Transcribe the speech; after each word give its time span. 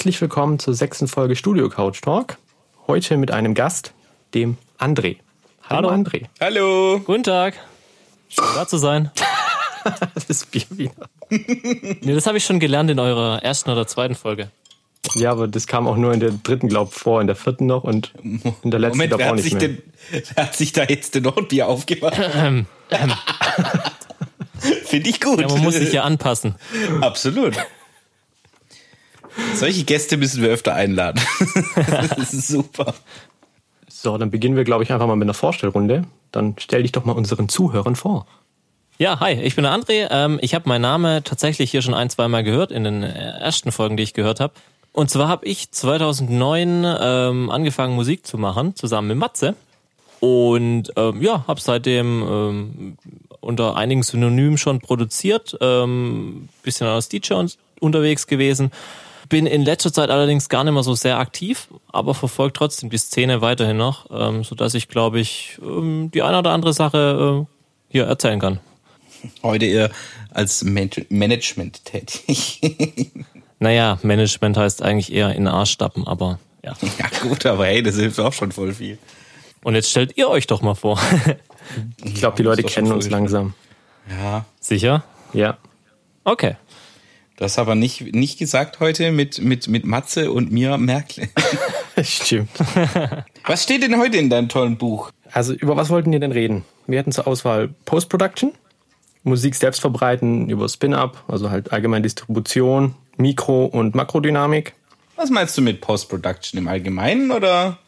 Herzlich 0.00 0.22
willkommen 0.22 0.58
zur 0.58 0.72
sechsten 0.72 1.08
Folge 1.08 1.36
Studio 1.36 1.68
Couch 1.68 2.00
Talk. 2.00 2.38
Heute 2.86 3.18
mit 3.18 3.32
einem 3.32 3.52
Gast, 3.52 3.92
dem 4.32 4.56
André. 4.78 5.18
Hallo, 5.68 5.90
Hallo 5.90 5.90
André. 5.90 6.24
Hallo. 6.40 7.00
Guten 7.04 7.22
Tag. 7.22 7.52
Schön 8.30 8.46
da 8.54 8.66
zu 8.66 8.78
sein. 8.78 9.10
das 10.26 10.46
Bier 10.46 10.64
wieder. 10.70 10.94
Nee, 11.28 12.14
das 12.14 12.26
habe 12.26 12.38
ich 12.38 12.46
schon 12.46 12.60
gelernt 12.60 12.88
in 12.88 12.98
eurer 12.98 13.44
ersten 13.44 13.68
oder 13.68 13.86
zweiten 13.86 14.14
Folge. 14.14 14.50
Ja, 15.16 15.32
aber 15.32 15.46
das 15.48 15.66
kam 15.66 15.86
auch 15.86 15.98
nur 15.98 16.14
in 16.14 16.20
der 16.20 16.30
dritten, 16.30 16.68
glaub 16.68 16.94
vor, 16.94 17.20
in 17.20 17.26
der 17.26 17.36
vierten 17.36 17.66
noch 17.66 17.84
und 17.84 18.14
in 18.22 18.70
der 18.70 18.80
letzten 18.80 18.96
Moment, 18.96 19.10
glaub 19.10 19.20
auch 19.20 19.26
hat, 19.26 19.34
nicht 19.34 19.44
sich 19.44 19.52
mehr. 19.52 19.68
denn, 19.68 19.82
wer 20.12 20.44
hat 20.44 20.56
sich 20.56 20.72
da 20.72 20.84
jetzt 20.84 21.14
denn 21.14 21.24
noch 21.24 21.36
ein 21.36 21.46
Bier 21.46 21.68
aufgemacht? 21.68 22.18
Ähm, 22.36 22.64
ähm, 22.90 23.12
Finde 24.86 25.10
ich 25.10 25.20
gut. 25.20 25.42
ja, 25.42 25.48
man 25.48 25.60
muss 25.60 25.74
sich 25.74 25.92
ja 25.92 26.04
anpassen. 26.04 26.54
Absolut. 27.02 27.58
Solche 29.54 29.84
Gäste 29.84 30.16
müssen 30.16 30.42
wir 30.42 30.50
öfter 30.50 30.74
einladen. 30.74 31.20
das 31.76 32.34
ist 32.34 32.48
super. 32.48 32.94
So, 33.88 34.16
dann 34.18 34.30
beginnen 34.30 34.56
wir, 34.56 34.64
glaube 34.64 34.82
ich, 34.84 34.92
einfach 34.92 35.06
mal 35.06 35.16
mit 35.16 35.26
einer 35.26 35.34
Vorstellrunde. 35.34 36.04
Dann 36.32 36.54
stell 36.58 36.82
dich 36.82 36.92
doch 36.92 37.04
mal 37.04 37.12
unseren 37.12 37.48
Zuhörern 37.48 37.96
vor. 37.96 38.26
Ja, 38.98 39.20
hi, 39.20 39.32
ich 39.32 39.54
bin 39.56 39.64
der 39.64 39.72
André. 39.74 40.08
Ähm, 40.10 40.38
ich 40.42 40.54
habe 40.54 40.68
meinen 40.68 40.82
Namen 40.82 41.24
tatsächlich 41.24 41.70
hier 41.70 41.82
schon 41.82 41.94
ein, 41.94 42.10
zwei 42.10 42.28
Mal 42.28 42.44
gehört 42.44 42.70
in 42.72 42.84
den 42.84 43.02
ersten 43.02 43.72
Folgen, 43.72 43.96
die 43.96 44.02
ich 44.02 44.14
gehört 44.14 44.40
habe. 44.40 44.52
Und 44.92 45.10
zwar 45.10 45.28
habe 45.28 45.46
ich 45.46 45.70
2009 45.70 46.84
ähm, 47.00 47.50
angefangen 47.50 47.94
Musik 47.94 48.26
zu 48.26 48.38
machen, 48.38 48.74
zusammen 48.74 49.08
mit 49.08 49.16
Matze. 49.18 49.54
Und 50.20 50.92
ähm, 50.96 51.22
ja, 51.22 51.44
habe 51.46 51.60
seitdem 51.60 52.22
ähm, 52.22 52.96
unter 53.40 53.76
einigen 53.76 54.02
Synonymen 54.02 54.58
schon 54.58 54.80
produziert, 54.80 55.56
ähm, 55.62 56.48
bisschen 56.62 56.86
als 56.86 57.08
DJ 57.08 57.34
un- 57.34 57.50
unterwegs 57.80 58.26
gewesen. 58.26 58.70
Bin 59.30 59.46
in 59.46 59.62
letzter 59.62 59.92
Zeit 59.92 60.10
allerdings 60.10 60.50
gar 60.50 60.64
nicht 60.64 60.74
mehr 60.74 60.82
so 60.82 60.94
sehr 60.94 61.18
aktiv, 61.18 61.68
aber 61.90 62.14
verfolge 62.14 62.52
trotzdem 62.52 62.90
die 62.90 62.98
Szene 62.98 63.40
weiterhin 63.40 63.78
noch, 63.78 64.06
ähm, 64.10 64.44
sodass 64.44 64.74
ich, 64.74 64.88
glaube 64.88 65.20
ich, 65.20 65.56
ähm, 65.62 66.10
die 66.12 66.20
eine 66.20 66.40
oder 66.40 66.50
andere 66.50 66.74
Sache 66.74 67.46
äh, 67.46 67.54
hier 67.88 68.04
erzählen 68.04 68.40
kann. 68.40 68.60
Heute 69.42 69.64
eher 69.64 69.90
als 70.30 70.62
Man 70.64 70.90
Management 71.08 71.84
tätig. 71.86 72.60
Naja, 73.62 73.98
Management 74.02 74.56
heißt 74.56 74.80
eigentlich 74.80 75.12
eher 75.12 75.28
in 75.34 75.44
den 75.44 75.48
Arsch 75.48 75.72
stappen, 75.72 76.06
aber 76.06 76.38
ja. 76.64 76.74
ja 76.98 77.06
gut, 77.20 77.44
aber 77.44 77.66
hey, 77.66 77.82
das 77.82 77.96
hilft 77.96 78.18
auch 78.18 78.32
schon 78.32 78.52
voll 78.52 78.72
viel. 78.72 78.96
Und 79.62 79.74
jetzt 79.74 79.90
stellt 79.90 80.16
ihr 80.16 80.30
euch 80.30 80.46
doch 80.46 80.62
mal 80.62 80.74
vor. 80.74 80.98
Ich 82.02 82.14
glaube, 82.14 82.38
die 82.38 82.42
Leute 82.42 82.62
kennen 82.62 82.90
uns 82.90 83.10
langsam. 83.10 83.52
Ja, 84.08 84.46
Sicher? 84.60 85.04
Ja. 85.34 85.58
Okay. 86.24 86.56
Du 87.40 87.44
hast 87.44 87.58
aber 87.58 87.74
nicht, 87.74 88.14
nicht 88.14 88.38
gesagt 88.38 88.80
heute 88.80 89.12
mit, 89.12 89.40
mit, 89.40 89.66
mit 89.66 89.86
Matze 89.86 90.30
und 90.30 90.52
mir 90.52 90.76
Merkel. 90.76 91.28
Stimmt. 92.02 92.50
Was 93.46 93.62
steht 93.62 93.82
denn 93.82 93.98
heute 93.98 94.18
in 94.18 94.28
deinem 94.28 94.50
tollen 94.50 94.76
Buch? 94.76 95.10
Also, 95.32 95.54
über 95.54 95.76
was 95.76 95.90
wollten 95.90 96.12
ihr 96.12 96.18
denn 96.18 96.32
reden? 96.32 96.64
Wir 96.86 96.98
hatten 96.98 97.12
zur 97.12 97.26
Auswahl 97.28 97.68
Post-Production, 97.84 98.52
Musik 99.22 99.54
selbst 99.54 99.80
verbreiten 99.80 100.50
über 100.50 100.68
Spin-Up, 100.68 101.22
also 101.28 101.50
halt 101.50 101.72
allgemein 101.72 102.02
Distribution, 102.02 102.96
Mikro- 103.16 103.66
und 103.66 103.94
Makrodynamik. 103.94 104.74
Was 105.16 105.30
meinst 105.30 105.56
du 105.56 105.62
mit 105.62 105.80
Post-Production 105.80 106.58
im 106.58 106.66
Allgemeinen 106.66 107.30
oder? 107.30 107.78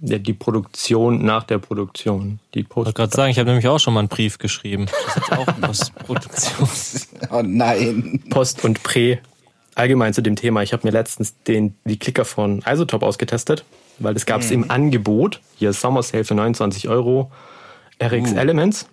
Ja, 0.00 0.18
die 0.18 0.34
Produktion 0.34 1.24
nach 1.24 1.44
der 1.44 1.58
Produktion. 1.58 2.38
Die 2.54 2.60
Ich 2.60 2.76
wollte 2.76 2.92
Post 2.92 2.96
gerade 2.96 3.16
sagen, 3.16 3.30
ich 3.30 3.38
habe 3.38 3.48
nämlich 3.48 3.66
auch 3.66 3.78
schon 3.78 3.94
mal 3.94 4.00
einen 4.00 4.08
Brief 4.08 4.38
geschrieben. 4.38 4.86
Das 5.06 5.16
ist 5.16 5.32
auch 5.32 5.46
Postproduktion. 5.60 6.68
Oh 7.30 7.42
nein. 7.42 8.22
Post 8.30 8.64
und 8.64 8.82
Prä. 8.82 9.18
Allgemein 9.74 10.14
zu 10.14 10.22
dem 10.22 10.36
Thema. 10.36 10.62
Ich 10.62 10.72
habe 10.72 10.86
mir 10.86 10.92
letztens 10.92 11.34
den, 11.44 11.74
die 11.84 11.98
Klicker 11.98 12.24
von 12.24 12.62
Isotop 12.66 13.02
ausgetestet, 13.02 13.64
weil 13.98 14.14
das 14.14 14.26
gab 14.26 14.40
es 14.40 14.50
im 14.50 14.70
Angebot. 14.70 15.40
Hier 15.56 15.72
Summer 15.72 16.02
Sale 16.02 16.24
für 16.24 16.34
29 16.34 16.88
Euro. 16.88 17.30
RX 18.02 18.32
Elements. 18.32 18.88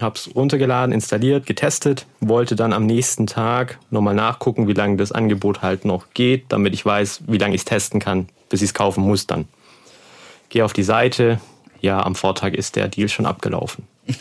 Hab's 0.00 0.30
runtergeladen, 0.34 0.92
installiert, 0.92 1.46
getestet, 1.46 2.06
wollte 2.18 2.56
dann 2.56 2.72
am 2.72 2.84
nächsten 2.84 3.28
Tag 3.28 3.78
nochmal 3.90 4.14
nachgucken, 4.14 4.66
wie 4.66 4.72
lange 4.72 4.96
das 4.96 5.12
Angebot 5.12 5.62
halt 5.62 5.84
noch 5.84 6.06
geht, 6.14 6.46
damit 6.48 6.74
ich 6.74 6.84
weiß, 6.84 7.22
wie 7.28 7.38
lange 7.38 7.54
ich 7.54 7.60
es 7.60 7.64
testen 7.64 8.00
kann, 8.00 8.28
bis 8.48 8.60
ich 8.60 8.70
es 8.70 8.74
kaufen 8.74 9.04
muss 9.04 9.28
dann. 9.28 9.46
Gehe 10.54 10.64
auf 10.64 10.72
die 10.72 10.84
Seite, 10.84 11.40
ja, 11.80 12.00
am 12.00 12.14
Vortag 12.14 12.52
ist 12.52 12.76
der 12.76 12.86
Deal 12.86 13.08
schon 13.08 13.26
abgelaufen. 13.26 13.88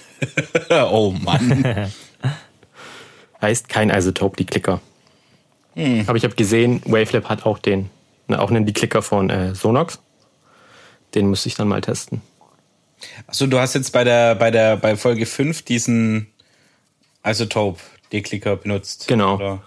Oh 0.70 1.12
Mann. 1.12 1.92
Heißt 3.42 3.70
kein 3.70 3.92
Isotope, 3.92 4.38
die 4.38 4.46
Klicker. 4.46 4.82
Aber 5.76 6.16
ich 6.16 6.24
habe 6.24 6.34
gesehen, 6.34 6.82
Wavelab 6.86 7.30
hat 7.30 7.46
auch 7.46 7.60
den, 7.60 7.92
ne, 8.28 8.42
auch 8.42 8.50
einen 8.50 8.66
die 8.66 8.74
Klicker 8.74 9.04
von 9.04 9.30
äh, 9.30 9.54
Sonox. 9.54 10.00
Den 11.14 11.30
müsste 11.30 11.50
ich 11.50 11.56
dann 11.56 11.68
mal 11.68 11.82
testen. 11.82 12.22
Achso, 13.28 13.46
du 13.46 13.60
hast 13.60 13.76
jetzt 13.76 13.92
bei 13.92 14.04
der, 14.04 14.34
bei 14.34 14.50
der, 14.50 14.78
bei 14.78 14.96
Folge 14.96 15.28
5 15.28 15.62
diesen 15.62 16.34
Isotope-Deklicker 17.24 18.56
benutzt. 18.56 19.08
Genau. 19.08 19.36
Oder? 19.36 19.62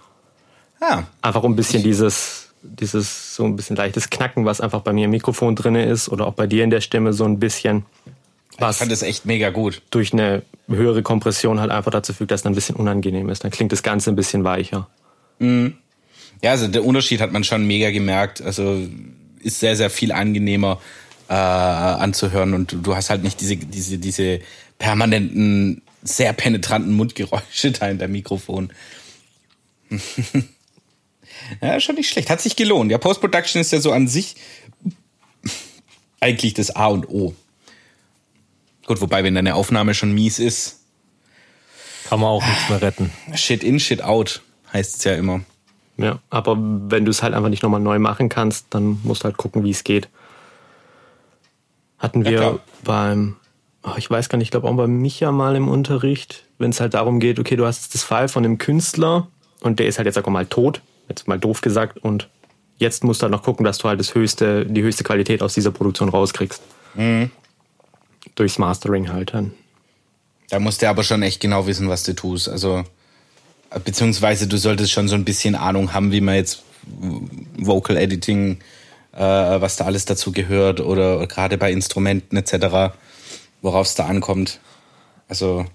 Ah, 0.81 1.03
Einfach 1.21 1.43
um 1.43 1.53
ein 1.53 1.55
bisschen 1.55 1.83
dieses, 1.83 2.46
dieses 2.67 3.35
so 3.35 3.45
ein 3.45 3.55
bisschen 3.55 3.75
leichtes 3.75 4.09
Knacken, 4.09 4.45
was 4.45 4.61
einfach 4.61 4.81
bei 4.81 4.93
mir 4.93 5.05
im 5.05 5.11
Mikrofon 5.11 5.55
drinne 5.55 5.85
ist 5.85 6.09
oder 6.09 6.27
auch 6.27 6.33
bei 6.33 6.47
dir 6.47 6.63
in 6.63 6.69
der 6.69 6.81
Stimme 6.81 7.13
so 7.13 7.25
ein 7.25 7.39
bisschen, 7.39 7.85
ich 8.53 8.61
was 8.61 8.77
fand 8.77 8.91
das 8.91 9.01
echt 9.01 9.25
mega 9.25 9.49
gut. 9.49 9.81
durch 9.89 10.13
eine 10.13 10.43
höhere 10.67 11.03
Kompression 11.03 11.59
halt 11.59 11.71
einfach 11.71 11.91
dazu 11.91 12.13
führt, 12.13 12.31
dass 12.31 12.41
es 12.41 12.45
ein 12.45 12.55
bisschen 12.55 12.75
unangenehm 12.75 13.29
ist. 13.29 13.43
Dann 13.43 13.51
klingt 13.51 13.71
das 13.71 13.83
Ganze 13.83 14.11
ein 14.11 14.15
bisschen 14.15 14.43
weicher. 14.43 14.87
Ja, 16.41 16.51
also 16.51 16.67
der 16.67 16.83
Unterschied 16.83 17.21
hat 17.21 17.31
man 17.31 17.43
schon 17.43 17.65
mega 17.65 17.91
gemerkt. 17.91 18.41
Also 18.41 18.87
ist 19.41 19.59
sehr, 19.59 19.75
sehr 19.75 19.89
viel 19.89 20.11
angenehmer 20.11 20.79
äh, 21.29 21.33
anzuhören 21.33 22.53
und 22.53 22.71
du, 22.71 22.77
du 22.77 22.95
hast 22.95 23.09
halt 23.09 23.23
nicht 23.23 23.41
diese, 23.41 23.57
diese, 23.57 23.97
diese 23.97 24.39
permanenten, 24.79 25.81
sehr 26.03 26.33
penetranten 26.33 26.93
Mundgeräusche 26.93 27.71
da 27.79 27.89
in 27.89 27.97
deinem 27.97 28.13
Mikrofon. 28.13 28.71
Ja, 31.61 31.79
schon 31.79 31.95
nicht 31.95 32.09
schlecht. 32.09 32.29
Hat 32.29 32.41
sich 32.41 32.55
gelohnt. 32.55 32.91
Ja, 32.91 32.97
Post-Production 32.97 33.61
ist 33.61 33.71
ja 33.71 33.79
so 33.79 33.91
an 33.91 34.07
sich 34.07 34.35
eigentlich 36.19 36.53
das 36.53 36.75
A 36.75 36.87
und 36.87 37.07
O. 37.09 37.33
Gut, 38.85 39.01
wobei, 39.01 39.23
wenn 39.23 39.35
deine 39.35 39.55
Aufnahme 39.55 39.93
schon 39.93 40.13
mies 40.13 40.39
ist, 40.39 40.79
Kann 42.09 42.19
man 42.21 42.29
auch 42.29 42.45
nichts 42.45 42.69
mehr 42.69 42.81
retten. 42.81 43.11
Shit 43.35 43.63
in, 43.63 43.79
Shit 43.79 44.01
out, 44.01 44.41
heißt 44.73 44.97
es 44.97 45.03
ja 45.03 45.13
immer. 45.13 45.41
Ja, 45.97 46.19
aber 46.29 46.55
wenn 46.57 47.05
du 47.05 47.11
es 47.11 47.21
halt 47.23 47.33
einfach 47.33 47.49
nicht 47.49 47.63
nochmal 47.63 47.79
neu 47.81 47.99
machen 47.99 48.29
kannst, 48.29 48.67
dann 48.69 48.99
musst 49.03 49.21
du 49.23 49.25
halt 49.25 49.37
gucken, 49.37 49.63
wie 49.63 49.71
es 49.71 49.83
geht. 49.83 50.07
Hatten 51.97 52.23
Ja, 52.23 52.29
wir 52.31 52.37
klar. 52.37 52.59
beim, 52.83 53.35
oh, 53.83 53.93
ich 53.97 54.09
weiß 54.09 54.29
gar 54.29 54.37
nicht, 54.37 54.47
ich 54.47 54.51
glaube 54.51 54.67
auch 54.69 54.75
bei 54.75 54.87
Micha 54.87 55.31
mal 55.31 55.55
im 55.55 55.67
Unterricht, 55.67 56.43
wenn 56.59 56.69
es 56.69 56.79
halt 56.79 56.93
darum 56.93 57.19
geht, 57.19 57.39
okay, 57.39 57.55
du 57.55 57.65
hast 57.65 57.93
das 57.93 58.03
File 58.03 58.27
von 58.29 58.45
einem 58.45 58.57
Künstler 58.59 59.27
und 59.61 59.79
der 59.79 59.87
ist 59.87 59.97
halt 59.97 60.05
jetzt 60.05 60.17
einfach 60.17 60.31
mal 60.31 60.45
tot, 60.45 60.81
jetzt 61.09 61.27
mal 61.27 61.39
doof 61.39 61.61
gesagt, 61.61 61.97
und 61.97 62.29
jetzt 62.77 63.03
musst 63.03 63.21
du 63.21 63.23
halt 63.23 63.31
noch 63.31 63.43
gucken, 63.43 63.63
dass 63.63 63.77
du 63.77 63.87
halt 63.87 63.99
das 63.99 64.13
höchste, 64.15 64.65
die 64.65 64.81
höchste 64.81 65.03
Qualität 65.03 65.41
aus 65.41 65.53
dieser 65.53 65.71
Produktion 65.71 66.09
rauskriegst. 66.09 66.61
Mhm. 66.95 67.31
Durchs 68.35 68.57
Mastering 68.57 69.11
halt 69.11 69.33
dann. 69.33 69.51
Da 70.49 70.59
musst 70.59 70.81
du 70.81 70.89
aber 70.89 71.03
schon 71.03 71.23
echt 71.23 71.41
genau 71.41 71.67
wissen, 71.67 71.89
was 71.89 72.03
du 72.03 72.13
tust. 72.13 72.47
Also, 72.49 72.83
beziehungsweise 73.83 74.47
du 74.47 74.57
solltest 74.57 74.91
schon 74.91 75.07
so 75.07 75.15
ein 75.15 75.25
bisschen 75.25 75.55
Ahnung 75.55 75.93
haben, 75.93 76.11
wie 76.11 76.21
man 76.21 76.35
jetzt 76.35 76.63
Vocal 77.57 77.97
Editing, 77.97 78.59
äh, 79.13 79.19
was 79.19 79.75
da 79.75 79.85
alles 79.85 80.05
dazu 80.05 80.31
gehört 80.31 80.79
oder 80.79 81.25
gerade 81.27 81.57
bei 81.57 81.71
Instrumenten 81.71 82.37
etc., 82.37 82.93
worauf 83.61 83.87
es 83.87 83.95
da 83.95 84.05
ankommt. 84.05 84.59
Also, 85.27 85.65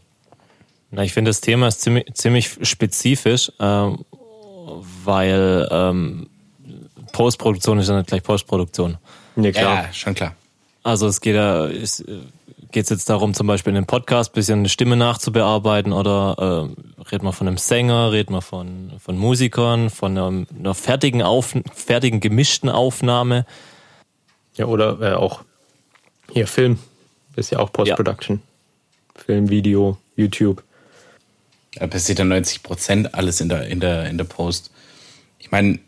Na, 0.91 1.03
ich 1.03 1.13
finde, 1.13 1.29
das 1.31 1.41
Thema 1.41 1.69
ist 1.69 1.83
ziemlich, 1.83 2.07
ziemlich 2.15 2.57
spezifisch, 2.63 3.53
ähm, 3.61 4.05
weil 5.05 5.69
ähm, 5.71 6.29
Postproduktion 7.13 7.79
ist 7.79 7.89
ja 7.89 7.97
nicht 7.97 8.09
gleich 8.09 8.23
Postproduktion. 8.23 8.99
Ja, 9.37 9.43
ja, 9.43 9.51
klar. 9.51 9.85
ja, 9.85 9.93
schon 9.93 10.15
klar. 10.15 10.35
Also 10.83 11.07
es 11.07 11.21
geht 11.21 11.37
ja, 11.37 11.67
es 11.67 12.01
äh, 12.01 12.19
geht's 12.73 12.91
jetzt 12.91 13.09
darum, 13.09 13.35
zum 13.35 13.47
Beispiel 13.47 13.71
in 13.71 13.77
einem 13.77 13.87
Podcast 13.87 14.33
bisschen 14.33 14.61
eine 14.61 14.69
Stimme 14.69 14.97
nachzubearbeiten 14.97 15.93
oder 15.93 16.71
äh, 16.99 17.03
redet 17.03 17.23
man 17.23 17.33
von 17.33 17.47
einem 17.47 17.59
Sänger, 17.59 18.11
redet 18.13 18.31
man 18.31 18.43
von, 18.43 18.93
von 18.99 19.17
Musikern, 19.17 19.91
von 19.91 20.19
einer, 20.19 20.47
einer 20.59 20.75
fertigen, 20.75 21.23
Auf, 21.23 21.55
fertigen 21.75 22.21
gemischten 22.21 22.69
Aufnahme. 22.69 23.47
Ja, 24.55 24.67
oder 24.67 25.01
äh, 25.01 25.15
auch 25.15 25.43
hier 26.33 26.47
Film. 26.47 26.79
Ist 27.37 27.51
ja 27.51 27.61
auch 27.61 27.73
Post-Production. 27.73 28.43
Film, 29.15 29.49
Video, 29.49 29.99
YouTube. 30.17 30.63
Da 31.75 31.87
passiert 31.87 32.19
ja 32.19 32.25
90 32.25 32.63
Prozent 32.63 33.15
alles 33.15 33.41
in 33.41 33.49
der, 33.49 33.67
in 33.69 33.81
der, 33.81 34.09
in 34.09 34.19
der 34.19 34.25
Post. 34.25 34.72
Ich 35.53 35.55
meine, 35.55 35.81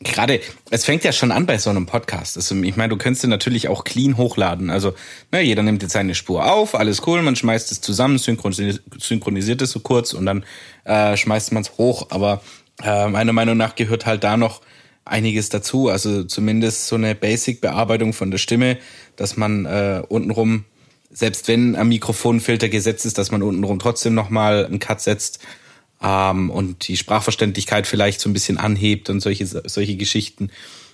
gerade, 0.00 0.40
es 0.70 0.86
fängt 0.86 1.04
ja 1.04 1.12
schon 1.12 1.30
an 1.30 1.44
bei 1.44 1.58
so 1.58 1.68
einem 1.68 1.84
Podcast. 1.84 2.38
Also, 2.38 2.54
ich 2.62 2.76
meine, 2.76 2.88
du 2.88 2.96
könntest 2.96 3.24
du 3.24 3.28
natürlich 3.28 3.68
auch 3.68 3.84
clean 3.84 4.16
hochladen. 4.16 4.70
Also, 4.70 4.94
ne, 5.32 5.42
jeder 5.42 5.62
nimmt 5.62 5.82
jetzt 5.82 5.92
seine 5.92 6.14
Spur 6.14 6.50
auf, 6.50 6.74
alles 6.74 7.06
cool, 7.06 7.20
man 7.20 7.36
schmeißt 7.36 7.72
es 7.72 7.82
zusammen, 7.82 8.16
synchronisiert, 8.16 9.60
es 9.60 9.70
so 9.70 9.80
kurz 9.80 10.14
und 10.14 10.24
dann 10.24 10.46
äh, 10.84 11.14
schmeißt 11.14 11.52
man 11.52 11.62
es 11.62 11.76
hoch. 11.76 12.06
Aber 12.08 12.40
äh, 12.82 13.08
meiner 13.08 13.34
Meinung 13.34 13.58
nach 13.58 13.74
gehört 13.74 14.06
halt 14.06 14.24
da 14.24 14.38
noch 14.38 14.62
einiges 15.04 15.50
dazu. 15.50 15.90
Also 15.90 16.24
zumindest 16.24 16.86
so 16.86 16.96
eine 16.96 17.14
Basic-Bearbeitung 17.14 18.14
von 18.14 18.30
der 18.30 18.38
Stimme, 18.38 18.78
dass 19.16 19.36
man 19.36 19.66
äh, 19.66 20.02
untenrum, 20.08 20.64
selbst 21.10 21.48
wenn 21.48 21.76
am 21.76 21.88
Mikrofonfilter 21.88 22.70
gesetzt 22.70 23.04
ist, 23.04 23.18
dass 23.18 23.30
man 23.30 23.42
untenrum 23.42 23.78
trotzdem 23.78 24.14
nochmal 24.14 24.64
einen 24.64 24.78
Cut 24.78 25.02
setzt 25.02 25.40
ähm, 26.06 26.50
und 26.50 26.86
die 26.86 26.96
Sprachverständlichkeit 26.96 27.86
vielleicht 27.86 28.20
so 28.20 28.30
ein 28.30 28.32
bisschen 28.32 28.58
anhebt 28.58 29.10
und 29.10 29.20
solche, 29.20 29.46
solche 29.46 29.96
Geschichten. 29.96 30.50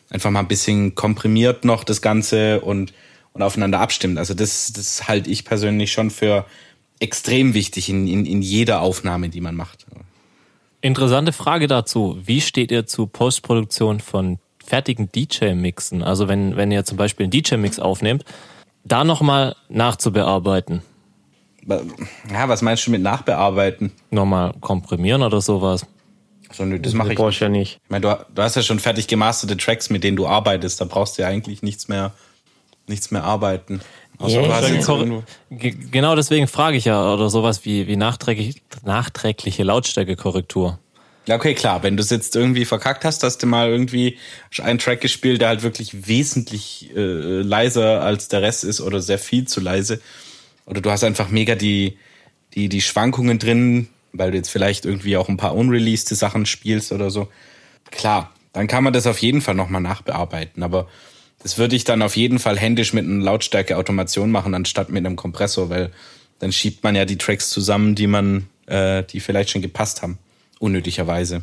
Einfach 0.08 0.30
mal 0.30 0.40
ein 0.40 0.48
bisschen 0.48 0.94
komprimiert 0.94 1.64
noch 1.64 1.84
das 1.84 2.00
Ganze 2.00 2.60
und, 2.60 2.92
und 3.34 3.42
aufeinander 3.42 3.80
abstimmt. 3.80 4.18
Also 4.18 4.32
das, 4.34 4.72
das 4.72 5.08
halte 5.08 5.30
ich 5.30 5.44
persönlich 5.44 5.92
schon 5.92 6.10
für 6.10 6.46
extrem 6.98 7.52
wichtig 7.52 7.88
in, 7.88 8.06
in, 8.06 8.24
in 8.24 8.42
jeder 8.42 8.80
Aufnahme, 8.80 9.28
die 9.28 9.40
man 9.40 9.54
macht. 9.54 9.86
Interessante 10.80 11.32
Frage 11.32 11.66
dazu. 11.66 12.18
Wie 12.24 12.40
steht 12.40 12.70
ihr 12.70 12.86
zu 12.86 13.06
Postproduktion 13.06 14.00
von 14.00 14.38
fertigen 14.64 15.10
DJ-Mixen? 15.14 16.02
Also 16.02 16.28
wenn, 16.28 16.56
wenn 16.56 16.70
ihr 16.70 16.84
zum 16.84 16.96
Beispiel 16.96 17.24
einen 17.24 17.32
DJ-Mix 17.32 17.78
aufnehmt, 17.78 18.24
da 18.84 19.04
nochmal 19.04 19.56
nachzubearbeiten. 19.68 20.82
Ja, 21.66 22.48
was 22.48 22.62
meinst 22.62 22.86
du 22.86 22.90
mit 22.90 23.02
nachbearbeiten? 23.02 23.92
Nochmal 24.10 24.54
komprimieren 24.60 25.22
oder 25.22 25.40
sowas? 25.40 25.86
So, 26.50 26.64
nö, 26.64 26.78
das 26.78 26.92
mache 26.92 27.12
ich 27.12 27.18
nicht. 27.18 27.40
ja 27.40 27.48
nicht. 27.48 27.80
Ich 27.84 27.90
meine, 27.90 28.02
du, 28.02 28.26
du 28.34 28.42
hast 28.42 28.56
ja 28.56 28.62
schon 28.62 28.78
fertig 28.78 29.06
gemasterte 29.06 29.56
Tracks, 29.56 29.90
mit 29.90 30.04
denen 30.04 30.16
du 30.16 30.26
arbeitest. 30.26 30.80
Da 30.80 30.84
brauchst 30.84 31.16
du 31.16 31.22
ja 31.22 31.28
eigentlich 31.28 31.62
nichts 31.62 31.88
mehr, 31.88 32.12
nichts 32.86 33.10
mehr 33.10 33.24
arbeiten. 33.24 33.80
Yeah. 34.20 35.22
Genau 35.50 36.14
deswegen 36.14 36.46
frage 36.46 36.76
ich 36.76 36.84
ja, 36.84 37.12
oder 37.12 37.28
sowas 37.28 37.64
wie, 37.64 37.88
wie 37.88 37.96
nachträglich, 37.96 38.62
nachträgliche 38.84 39.64
Lautstärkekorrektur. 39.64 40.78
Ja, 41.26 41.36
okay, 41.36 41.54
klar. 41.54 41.82
Wenn 41.82 41.96
du 41.96 42.02
es 42.02 42.10
jetzt 42.10 42.34
irgendwie 42.34 42.64
verkackt 42.64 43.04
hast, 43.04 43.22
hast 43.22 43.42
du 43.42 43.46
mal 43.46 43.68
irgendwie 43.68 44.18
einen 44.60 44.78
Track 44.78 45.00
gespielt, 45.00 45.40
der 45.40 45.48
halt 45.48 45.62
wirklich 45.62 46.08
wesentlich 46.08 46.90
äh, 46.96 47.42
leiser 47.42 48.02
als 48.02 48.28
der 48.28 48.42
Rest 48.42 48.64
ist 48.64 48.80
oder 48.80 49.00
sehr 49.00 49.18
viel 49.18 49.46
zu 49.46 49.60
leise. 49.60 50.00
Oder 50.66 50.80
du 50.80 50.90
hast 50.90 51.04
einfach 51.04 51.28
mega 51.28 51.54
die, 51.54 51.98
die, 52.54 52.68
die 52.68 52.80
Schwankungen 52.80 53.38
drin, 53.38 53.88
weil 54.12 54.30
du 54.30 54.36
jetzt 54.36 54.50
vielleicht 54.50 54.84
irgendwie 54.84 55.16
auch 55.16 55.28
ein 55.28 55.36
paar 55.36 55.54
unreleased 55.54 56.08
Sachen 56.08 56.46
spielst 56.46 56.92
oder 56.92 57.10
so. 57.10 57.28
Klar, 57.90 58.32
dann 58.52 58.66
kann 58.66 58.84
man 58.84 58.92
das 58.92 59.06
auf 59.06 59.18
jeden 59.18 59.40
Fall 59.40 59.54
nochmal 59.54 59.80
nachbearbeiten. 59.80 60.62
Aber 60.62 60.88
das 61.42 61.58
würde 61.58 61.74
ich 61.74 61.84
dann 61.84 62.02
auf 62.02 62.16
jeden 62.16 62.38
Fall 62.38 62.58
händisch 62.58 62.92
mit 62.92 63.04
einer 63.04 63.24
Lautstärke-Automation 63.24 64.30
machen, 64.30 64.54
anstatt 64.54 64.90
mit 64.90 65.04
einem 65.04 65.16
Kompressor, 65.16 65.70
weil 65.70 65.90
dann 66.38 66.52
schiebt 66.52 66.82
man 66.84 66.94
ja 66.94 67.04
die 67.04 67.18
Tracks 67.18 67.50
zusammen, 67.50 67.94
die 67.94 68.06
man, 68.06 68.48
äh, 68.66 69.02
die 69.04 69.20
vielleicht 69.20 69.50
schon 69.50 69.62
gepasst 69.62 70.02
haben, 70.02 70.18
unnötigerweise. 70.58 71.42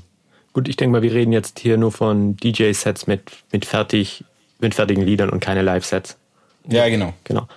Gut, 0.54 0.68
ich 0.68 0.76
denke 0.76 0.94
mal, 0.94 1.02
wir 1.02 1.14
reden 1.14 1.32
jetzt 1.32 1.60
hier 1.60 1.78
nur 1.78 1.92
von 1.92 2.36
DJ-Sets 2.38 3.08
mit, 3.08 3.22
mit 3.52 3.66
fertig, 3.66 4.24
mit 4.60 4.76
fertigen 4.76 5.04
Liedern 5.04 5.30
und 5.30 5.40
keine 5.40 5.62
Live-Sets. 5.62 6.18
Ja, 6.68 6.90
genau. 6.90 7.14
Genau. 7.24 7.48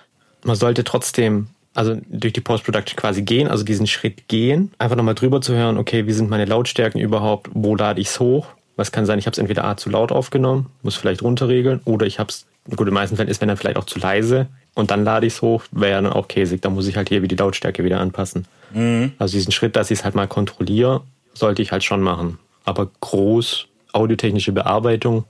Man 0.43 0.55
sollte 0.55 0.83
trotzdem, 0.83 1.47
also 1.73 1.97
durch 2.07 2.33
die 2.33 2.41
Post-Production 2.41 2.95
quasi 2.97 3.21
gehen, 3.21 3.47
also 3.47 3.63
diesen 3.63 3.87
Schritt 3.87 4.27
gehen, 4.27 4.71
einfach 4.77 4.95
nochmal 4.95 5.15
drüber 5.15 5.41
zu 5.41 5.53
hören, 5.53 5.77
okay, 5.77 6.05
wie 6.07 6.13
sind 6.13 6.29
meine 6.29 6.45
Lautstärken 6.45 6.99
überhaupt, 6.99 7.49
wo 7.53 7.75
lade 7.75 8.01
ich 8.01 8.07
es 8.07 8.19
hoch, 8.19 8.47
was 8.75 8.91
kann 8.91 9.05
sein, 9.05 9.19
ich 9.19 9.25
habe 9.25 9.33
es 9.33 9.37
entweder 9.37 9.65
A 9.65 9.77
zu 9.77 9.89
laut 9.89 10.11
aufgenommen, 10.11 10.69
muss 10.81 10.95
vielleicht 10.95 11.21
runterregeln, 11.21 11.81
oder 11.85 12.05
ich 12.05 12.19
habe 12.19 12.29
es, 12.29 12.45
gut, 12.75 12.87
in 12.87 12.93
meisten 12.93 13.15
Fällen 13.15 13.29
ist 13.29 13.41
wenn 13.41 13.47
dann 13.47 13.57
vielleicht 13.57 13.77
auch 13.77 13.85
zu 13.85 13.99
leise 13.99 14.47
und 14.73 14.91
dann 14.91 15.03
lade 15.03 15.27
ich 15.27 15.33
es 15.33 15.41
hoch, 15.41 15.63
wäre 15.71 15.91
ja 15.91 16.01
dann 16.01 16.13
auch 16.13 16.27
käsig, 16.27 16.61
dann 16.61 16.73
muss 16.73 16.87
ich 16.87 16.97
halt 16.97 17.09
hier 17.09 17.21
wieder 17.21 17.35
die 17.35 17.41
Lautstärke 17.41 17.83
wieder 17.83 17.99
anpassen. 17.99 18.47
Mhm. 18.73 19.13
Also 19.19 19.37
diesen 19.37 19.51
Schritt, 19.51 19.75
dass 19.75 19.91
ich 19.91 19.99
es 19.99 20.05
halt 20.05 20.15
mal 20.15 20.27
kontrolliere, 20.27 21.01
sollte 21.33 21.61
ich 21.61 21.71
halt 21.71 21.83
schon 21.83 22.01
machen. 22.01 22.39
Aber 22.65 22.89
groß 23.01 23.67
audiotechnische 23.91 24.51
Bearbeitung 24.51 25.25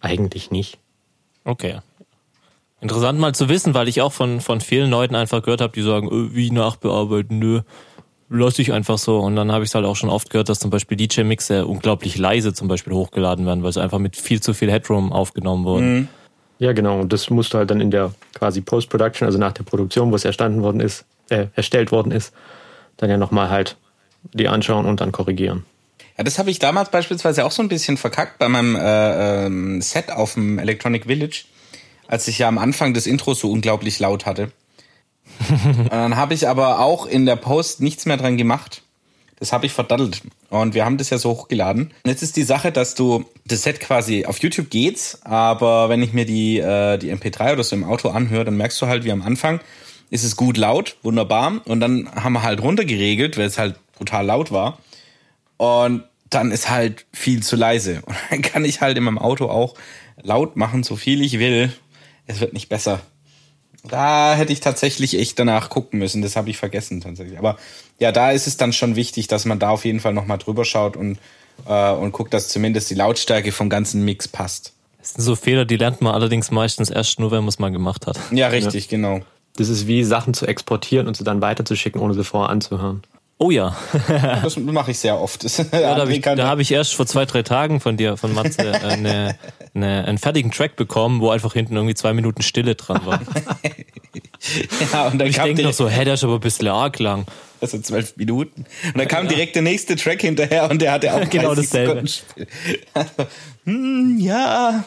eigentlich 0.00 0.50
nicht. 0.50 0.78
Okay. 1.44 1.78
Interessant 2.80 3.18
mal 3.18 3.34
zu 3.34 3.48
wissen, 3.48 3.74
weil 3.74 3.88
ich 3.88 4.00
auch 4.00 4.12
von, 4.12 4.40
von 4.40 4.60
vielen 4.60 4.90
Leuten 4.90 5.14
einfach 5.14 5.42
gehört 5.42 5.60
habe, 5.60 5.72
die 5.72 5.82
sagen, 5.82 6.08
äh, 6.08 6.34
wie 6.34 6.50
nachbearbeiten, 6.50 7.38
nö 7.38 7.60
lasse 8.30 8.62
ich 8.62 8.72
einfach 8.72 8.96
so. 8.96 9.18
Und 9.18 9.36
dann 9.36 9.52
habe 9.52 9.64
ich 9.64 9.70
es 9.70 9.74
halt 9.74 9.84
auch 9.84 9.96
schon 9.96 10.08
oft 10.08 10.30
gehört, 10.30 10.48
dass 10.48 10.60
zum 10.60 10.70
Beispiel 10.70 10.96
DJ-Mixe 10.96 11.66
unglaublich 11.66 12.16
leise 12.16 12.54
zum 12.54 12.68
Beispiel 12.68 12.92
hochgeladen 12.92 13.44
werden, 13.44 13.62
weil 13.62 13.72
sie 13.72 13.82
einfach 13.82 13.98
mit 13.98 14.16
viel 14.16 14.40
zu 14.40 14.54
viel 14.54 14.70
Headroom 14.70 15.12
aufgenommen 15.12 15.64
wurden. 15.64 15.94
Mhm. 15.94 16.08
Ja, 16.58 16.72
genau. 16.72 17.00
Und 17.00 17.12
das 17.12 17.30
musst 17.30 17.52
du 17.52 17.58
halt 17.58 17.70
dann 17.70 17.80
in 17.80 17.90
der 17.90 18.12
quasi 18.34 18.60
Post-Production, 18.60 19.26
also 19.26 19.38
nach 19.38 19.52
der 19.52 19.64
Produktion, 19.64 20.10
wo 20.12 20.14
es 20.14 20.24
erstanden 20.24 20.62
worden 20.62 20.80
ist, 20.80 21.04
äh, 21.30 21.46
erstellt 21.54 21.90
worden 21.90 22.12
ist, 22.12 22.32
dann 22.98 23.10
ja 23.10 23.16
nochmal 23.16 23.50
halt 23.50 23.76
die 24.34 24.46
anschauen 24.46 24.86
und 24.86 25.00
dann 25.00 25.10
korrigieren. 25.10 25.64
Ja, 26.18 26.24
das 26.24 26.38
habe 26.38 26.50
ich 26.50 26.58
damals 26.58 26.90
beispielsweise 26.90 27.46
auch 27.46 27.50
so 27.50 27.62
ein 27.62 27.68
bisschen 27.68 27.96
verkackt 27.96 28.38
bei 28.38 28.48
meinem 28.48 28.76
äh, 28.76 29.46
ähm, 29.46 29.80
Set 29.80 30.12
auf 30.12 30.34
dem 30.34 30.58
Electronic 30.58 31.06
Village, 31.06 31.44
als 32.10 32.28
ich 32.28 32.38
ja 32.38 32.48
am 32.48 32.58
Anfang 32.58 32.92
des 32.92 33.06
Intros 33.06 33.40
so 33.40 33.50
unglaublich 33.50 33.98
laut 33.98 34.26
hatte 34.26 34.52
dann 35.90 36.16
habe 36.16 36.34
ich 36.34 36.48
aber 36.48 36.80
auch 36.80 37.06
in 37.06 37.26
der 37.26 37.36
Post 37.36 37.80
nichts 37.80 38.06
mehr 38.06 38.16
dran 38.16 38.36
gemacht. 38.36 38.82
Das 39.38 39.52
habe 39.52 39.64
ich 39.64 39.72
verdattelt. 39.72 40.20
Und 40.50 40.74
wir 40.74 40.84
haben 40.84 40.98
das 40.98 41.08
ja 41.08 41.16
so 41.16 41.30
hochgeladen. 41.30 41.92
Und 42.04 42.10
jetzt 42.10 42.22
ist 42.22 42.36
die 42.36 42.42
Sache, 42.42 42.72
dass 42.72 42.94
du 42.94 43.24
das 43.46 43.62
Set 43.62 43.80
quasi 43.80 44.26
auf 44.26 44.38
YouTube 44.38 44.68
geht's, 44.68 45.20
aber 45.24 45.88
wenn 45.88 46.02
ich 46.02 46.12
mir 46.12 46.26
die, 46.26 46.58
äh, 46.58 46.98
die 46.98 47.10
MP3 47.10 47.54
oder 47.54 47.64
so 47.64 47.74
im 47.74 47.84
Auto 47.84 48.10
anhöre, 48.10 48.44
dann 48.44 48.56
merkst 48.56 48.80
du 48.82 48.86
halt, 48.86 49.04
wie 49.04 49.12
am 49.12 49.22
Anfang 49.22 49.60
ist 50.10 50.24
es 50.24 50.36
gut 50.36 50.58
laut, 50.58 50.96
wunderbar. 51.02 51.62
Und 51.64 51.80
dann 51.80 52.10
haben 52.14 52.34
wir 52.34 52.42
halt 52.42 52.62
runtergeregelt, 52.62 53.38
weil 53.38 53.46
es 53.46 53.56
halt 53.56 53.76
brutal 53.96 54.26
laut 54.26 54.52
war. 54.52 54.78
Und 55.56 56.04
dann 56.28 56.50
ist 56.50 56.68
halt 56.68 57.06
viel 57.12 57.42
zu 57.42 57.56
leise. 57.56 58.02
Und 58.06 58.16
dann 58.30 58.42
kann 58.42 58.64
ich 58.66 58.82
halt 58.82 58.98
in 58.98 59.04
meinem 59.04 59.18
Auto 59.18 59.48
auch 59.48 59.74
laut 60.22 60.56
machen, 60.56 60.82
so 60.82 60.96
viel 60.96 61.22
ich 61.22 61.38
will. 61.38 61.72
Es 62.26 62.40
wird 62.40 62.52
nicht 62.52 62.68
besser. 62.68 63.00
Da 63.82 64.34
hätte 64.34 64.52
ich 64.52 64.60
tatsächlich 64.60 65.18
echt 65.18 65.38
danach 65.38 65.70
gucken 65.70 65.98
müssen. 65.98 66.22
Das 66.22 66.36
habe 66.36 66.50
ich 66.50 66.58
vergessen 66.58 67.00
tatsächlich. 67.00 67.38
Aber 67.38 67.56
ja, 67.98 68.12
da 68.12 68.30
ist 68.30 68.46
es 68.46 68.56
dann 68.56 68.72
schon 68.72 68.96
wichtig, 68.96 69.26
dass 69.26 69.46
man 69.46 69.58
da 69.58 69.70
auf 69.70 69.84
jeden 69.84 70.00
Fall 70.00 70.12
nochmal 70.12 70.38
drüber 70.38 70.64
schaut 70.64 70.96
und, 70.96 71.18
äh, 71.66 71.90
und 71.92 72.12
guckt, 72.12 72.34
dass 72.34 72.48
zumindest 72.48 72.90
die 72.90 72.94
Lautstärke 72.94 73.52
vom 73.52 73.70
ganzen 73.70 74.04
Mix 74.04 74.28
passt. 74.28 74.74
Das 74.98 75.14
sind 75.14 75.22
so 75.22 75.34
Fehler, 75.34 75.64
die 75.64 75.76
lernt 75.76 76.02
man 76.02 76.14
allerdings 76.14 76.50
meistens 76.50 76.90
erst 76.90 77.18
nur, 77.20 77.30
wenn 77.30 77.38
man 77.38 77.48
es 77.48 77.58
mal 77.58 77.70
gemacht 77.70 78.06
hat. 78.06 78.18
Ja, 78.32 78.48
richtig, 78.48 78.84
ja. 78.84 78.90
genau. 78.90 79.20
Das 79.56 79.68
ist 79.68 79.86
wie 79.86 80.04
Sachen 80.04 80.34
zu 80.34 80.46
exportieren 80.46 81.06
und 81.08 81.16
sie 81.16 81.24
dann 81.24 81.40
weiterzuschicken, 81.40 82.00
ohne 82.00 82.14
sie 82.14 82.24
vorher 82.24 82.50
anzuhören. 82.50 83.02
Oh 83.42 83.50
ja. 83.50 83.74
das 84.42 84.58
mache 84.58 84.90
ich 84.90 84.98
sehr 84.98 85.18
oft. 85.18 85.44
ja, 85.72 85.94
da 85.94 85.96
habe 85.96 86.14
ich, 86.14 86.22
hab 86.26 86.58
ich 86.58 86.70
erst 86.70 86.94
vor 86.94 87.06
zwei, 87.06 87.24
drei 87.24 87.42
Tagen 87.42 87.80
von 87.80 87.96
dir, 87.96 88.18
von 88.18 88.34
Matze, 88.34 88.60
äh, 88.66 88.76
eine, 88.80 89.34
eine, 89.74 90.04
einen 90.04 90.18
fertigen 90.18 90.50
Track 90.50 90.76
bekommen, 90.76 91.22
wo 91.22 91.30
einfach 91.30 91.54
hinten 91.54 91.74
irgendwie 91.74 91.94
zwei 91.94 92.12
Minuten 92.12 92.42
Stille 92.42 92.74
dran 92.74 93.00
war. 93.06 93.18
ja, 94.92 95.08
und 95.08 95.18
dann 95.18 95.26
ich 95.26 95.38
denke 95.38 95.62
noch 95.62 95.72
so, 95.72 95.88
hä, 95.88 96.04
der 96.04 96.14
ist 96.14 96.24
aber 96.24 96.34
ein 96.34 96.40
bisschen 96.40 96.68
arg 96.68 96.98
lang. 96.98 97.24
Also 97.62 97.78
zwölf 97.78 98.14
Minuten. 98.18 98.66
Und 98.84 98.98
dann 98.98 99.08
kam 99.08 99.24
ja. 99.24 99.30
direkt 99.30 99.54
der 99.54 99.62
nächste 99.62 99.96
Track 99.96 100.20
hinterher 100.20 100.70
und 100.70 100.82
der 100.82 100.92
hatte 100.92 101.14
auch 101.14 101.30
genau 101.30 101.54
dasselbe. 101.54 102.04
hm, 103.64 104.18
ja. 104.18 104.84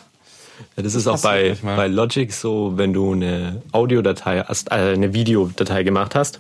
Ja, 0.77 0.83
das 0.83 0.93
ist 0.93 1.07
auch 1.07 1.19
bei, 1.19 1.57
bei 1.63 1.87
Logic 1.87 2.31
so, 2.31 2.73
wenn 2.75 2.93
du 2.93 3.13
eine 3.13 3.63
Audiodatei, 3.71 4.37
äh, 4.37 4.75
eine 4.75 5.15
Videodatei 5.15 5.81
gemacht 5.81 6.13
hast 6.13 6.39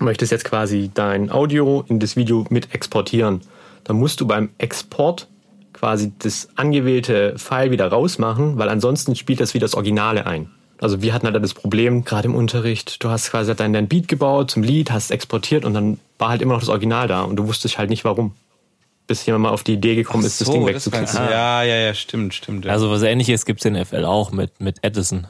möchtest 0.00 0.32
jetzt 0.32 0.44
quasi 0.44 0.90
dein 0.92 1.30
Audio 1.30 1.84
in 1.88 2.00
das 2.00 2.16
Video 2.16 2.46
mit 2.50 2.74
exportieren, 2.74 3.40
dann 3.84 3.96
musst 3.96 4.20
du 4.20 4.26
beim 4.26 4.50
Export 4.58 5.28
quasi 5.72 6.12
das 6.18 6.48
angewählte 6.56 7.38
File 7.38 7.70
wieder 7.70 7.88
rausmachen, 7.88 8.58
weil 8.58 8.68
ansonsten 8.68 9.16
spielt 9.16 9.40
das 9.40 9.54
wie 9.54 9.58
das 9.58 9.74
Originale 9.74 10.26
ein. 10.26 10.50
Also 10.80 11.02
wir 11.02 11.12
hatten 11.12 11.26
halt 11.26 11.42
das 11.42 11.54
Problem, 11.54 12.04
gerade 12.04 12.28
im 12.28 12.34
Unterricht, 12.34 13.02
du 13.04 13.10
hast 13.10 13.30
quasi 13.30 13.54
dein, 13.54 13.72
dein 13.72 13.88
Beat 13.88 14.08
gebaut 14.08 14.50
zum 14.50 14.62
Lied, 14.62 14.90
hast 14.90 15.10
exportiert 15.10 15.64
und 15.64 15.74
dann 15.74 15.98
war 16.18 16.30
halt 16.30 16.40
immer 16.42 16.54
noch 16.54 16.60
das 16.60 16.70
Original 16.70 17.06
da 17.06 17.22
und 17.22 17.36
du 17.36 17.48
wusstest 17.48 17.78
halt 17.78 17.90
nicht 17.90 18.04
warum. 18.04 18.32
Bis 19.06 19.26
jemand 19.26 19.42
mal 19.42 19.50
auf 19.50 19.64
die 19.64 19.74
Idee 19.74 19.96
gekommen 19.96 20.22
so, 20.22 20.28
ist, 20.28 20.40
das 20.40 20.50
Ding 20.50 20.66
wegzuklicken. 20.66 21.16
Ja, 21.16 21.62
ja, 21.62 21.76
ja, 21.76 21.94
stimmt, 21.94 22.32
stimmt. 22.32 22.64
Ja. 22.64 22.72
Also 22.72 22.90
was 22.90 23.02
ähnliches 23.02 23.44
gibt's 23.44 23.64
in 23.64 23.74
FL 23.84 24.04
auch 24.04 24.30
mit, 24.30 24.60
mit 24.60 24.78
Edison. 24.82 25.26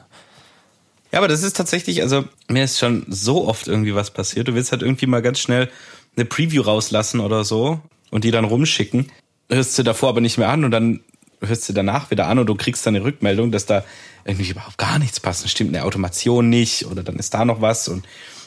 Ja, 1.11 1.19
aber 1.19 1.27
das 1.27 1.43
ist 1.43 1.57
tatsächlich, 1.57 2.01
also 2.01 2.25
mir 2.47 2.63
ist 2.63 2.79
schon 2.79 3.05
so 3.09 3.47
oft 3.47 3.67
irgendwie 3.67 3.95
was 3.95 4.11
passiert. 4.11 4.47
Du 4.47 4.55
willst 4.55 4.71
halt 4.71 4.81
irgendwie 4.81 5.07
mal 5.07 5.21
ganz 5.21 5.39
schnell 5.39 5.69
eine 6.15 6.25
Preview 6.25 6.61
rauslassen 6.61 7.19
oder 7.19 7.43
so 7.43 7.81
und 8.11 8.23
die 8.23 8.31
dann 8.31 8.45
rumschicken. 8.45 9.11
Hörst 9.49 9.77
du 9.77 9.83
davor 9.83 10.09
aber 10.09 10.21
nicht 10.21 10.37
mehr 10.37 10.49
an 10.49 10.63
und 10.63 10.71
dann 10.71 11.01
hörst 11.41 11.67
du 11.67 11.73
danach 11.73 12.11
wieder 12.11 12.27
an 12.27 12.39
und 12.39 12.47
du 12.47 12.55
kriegst 12.55 12.85
dann 12.85 12.95
eine 12.95 13.03
Rückmeldung, 13.03 13.51
dass 13.51 13.65
da 13.65 13.83
irgendwie 14.25 14.49
überhaupt 14.51 14.77
gar 14.77 14.99
nichts 14.99 15.19
passt. 15.19 15.49
Stimmt 15.49 15.75
eine 15.75 15.85
Automation 15.85 16.49
nicht 16.49 16.85
oder 16.85 17.03
dann 17.03 17.17
ist 17.17 17.33
da 17.33 17.43
noch 17.43 17.61
was 17.61 17.87
und 17.87 18.05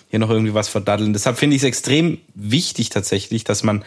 hier 0.09 0.19
noch 0.19 0.31
irgendwie 0.31 0.55
was 0.55 0.69
verdaddeln. 0.69 1.13
Deshalb 1.13 1.37
finde 1.37 1.57
ich 1.57 1.63
es 1.63 1.69
extrem 1.69 2.19
wichtig 2.35 2.89
tatsächlich, 2.89 3.45
dass 3.45 3.63
man 3.63 3.85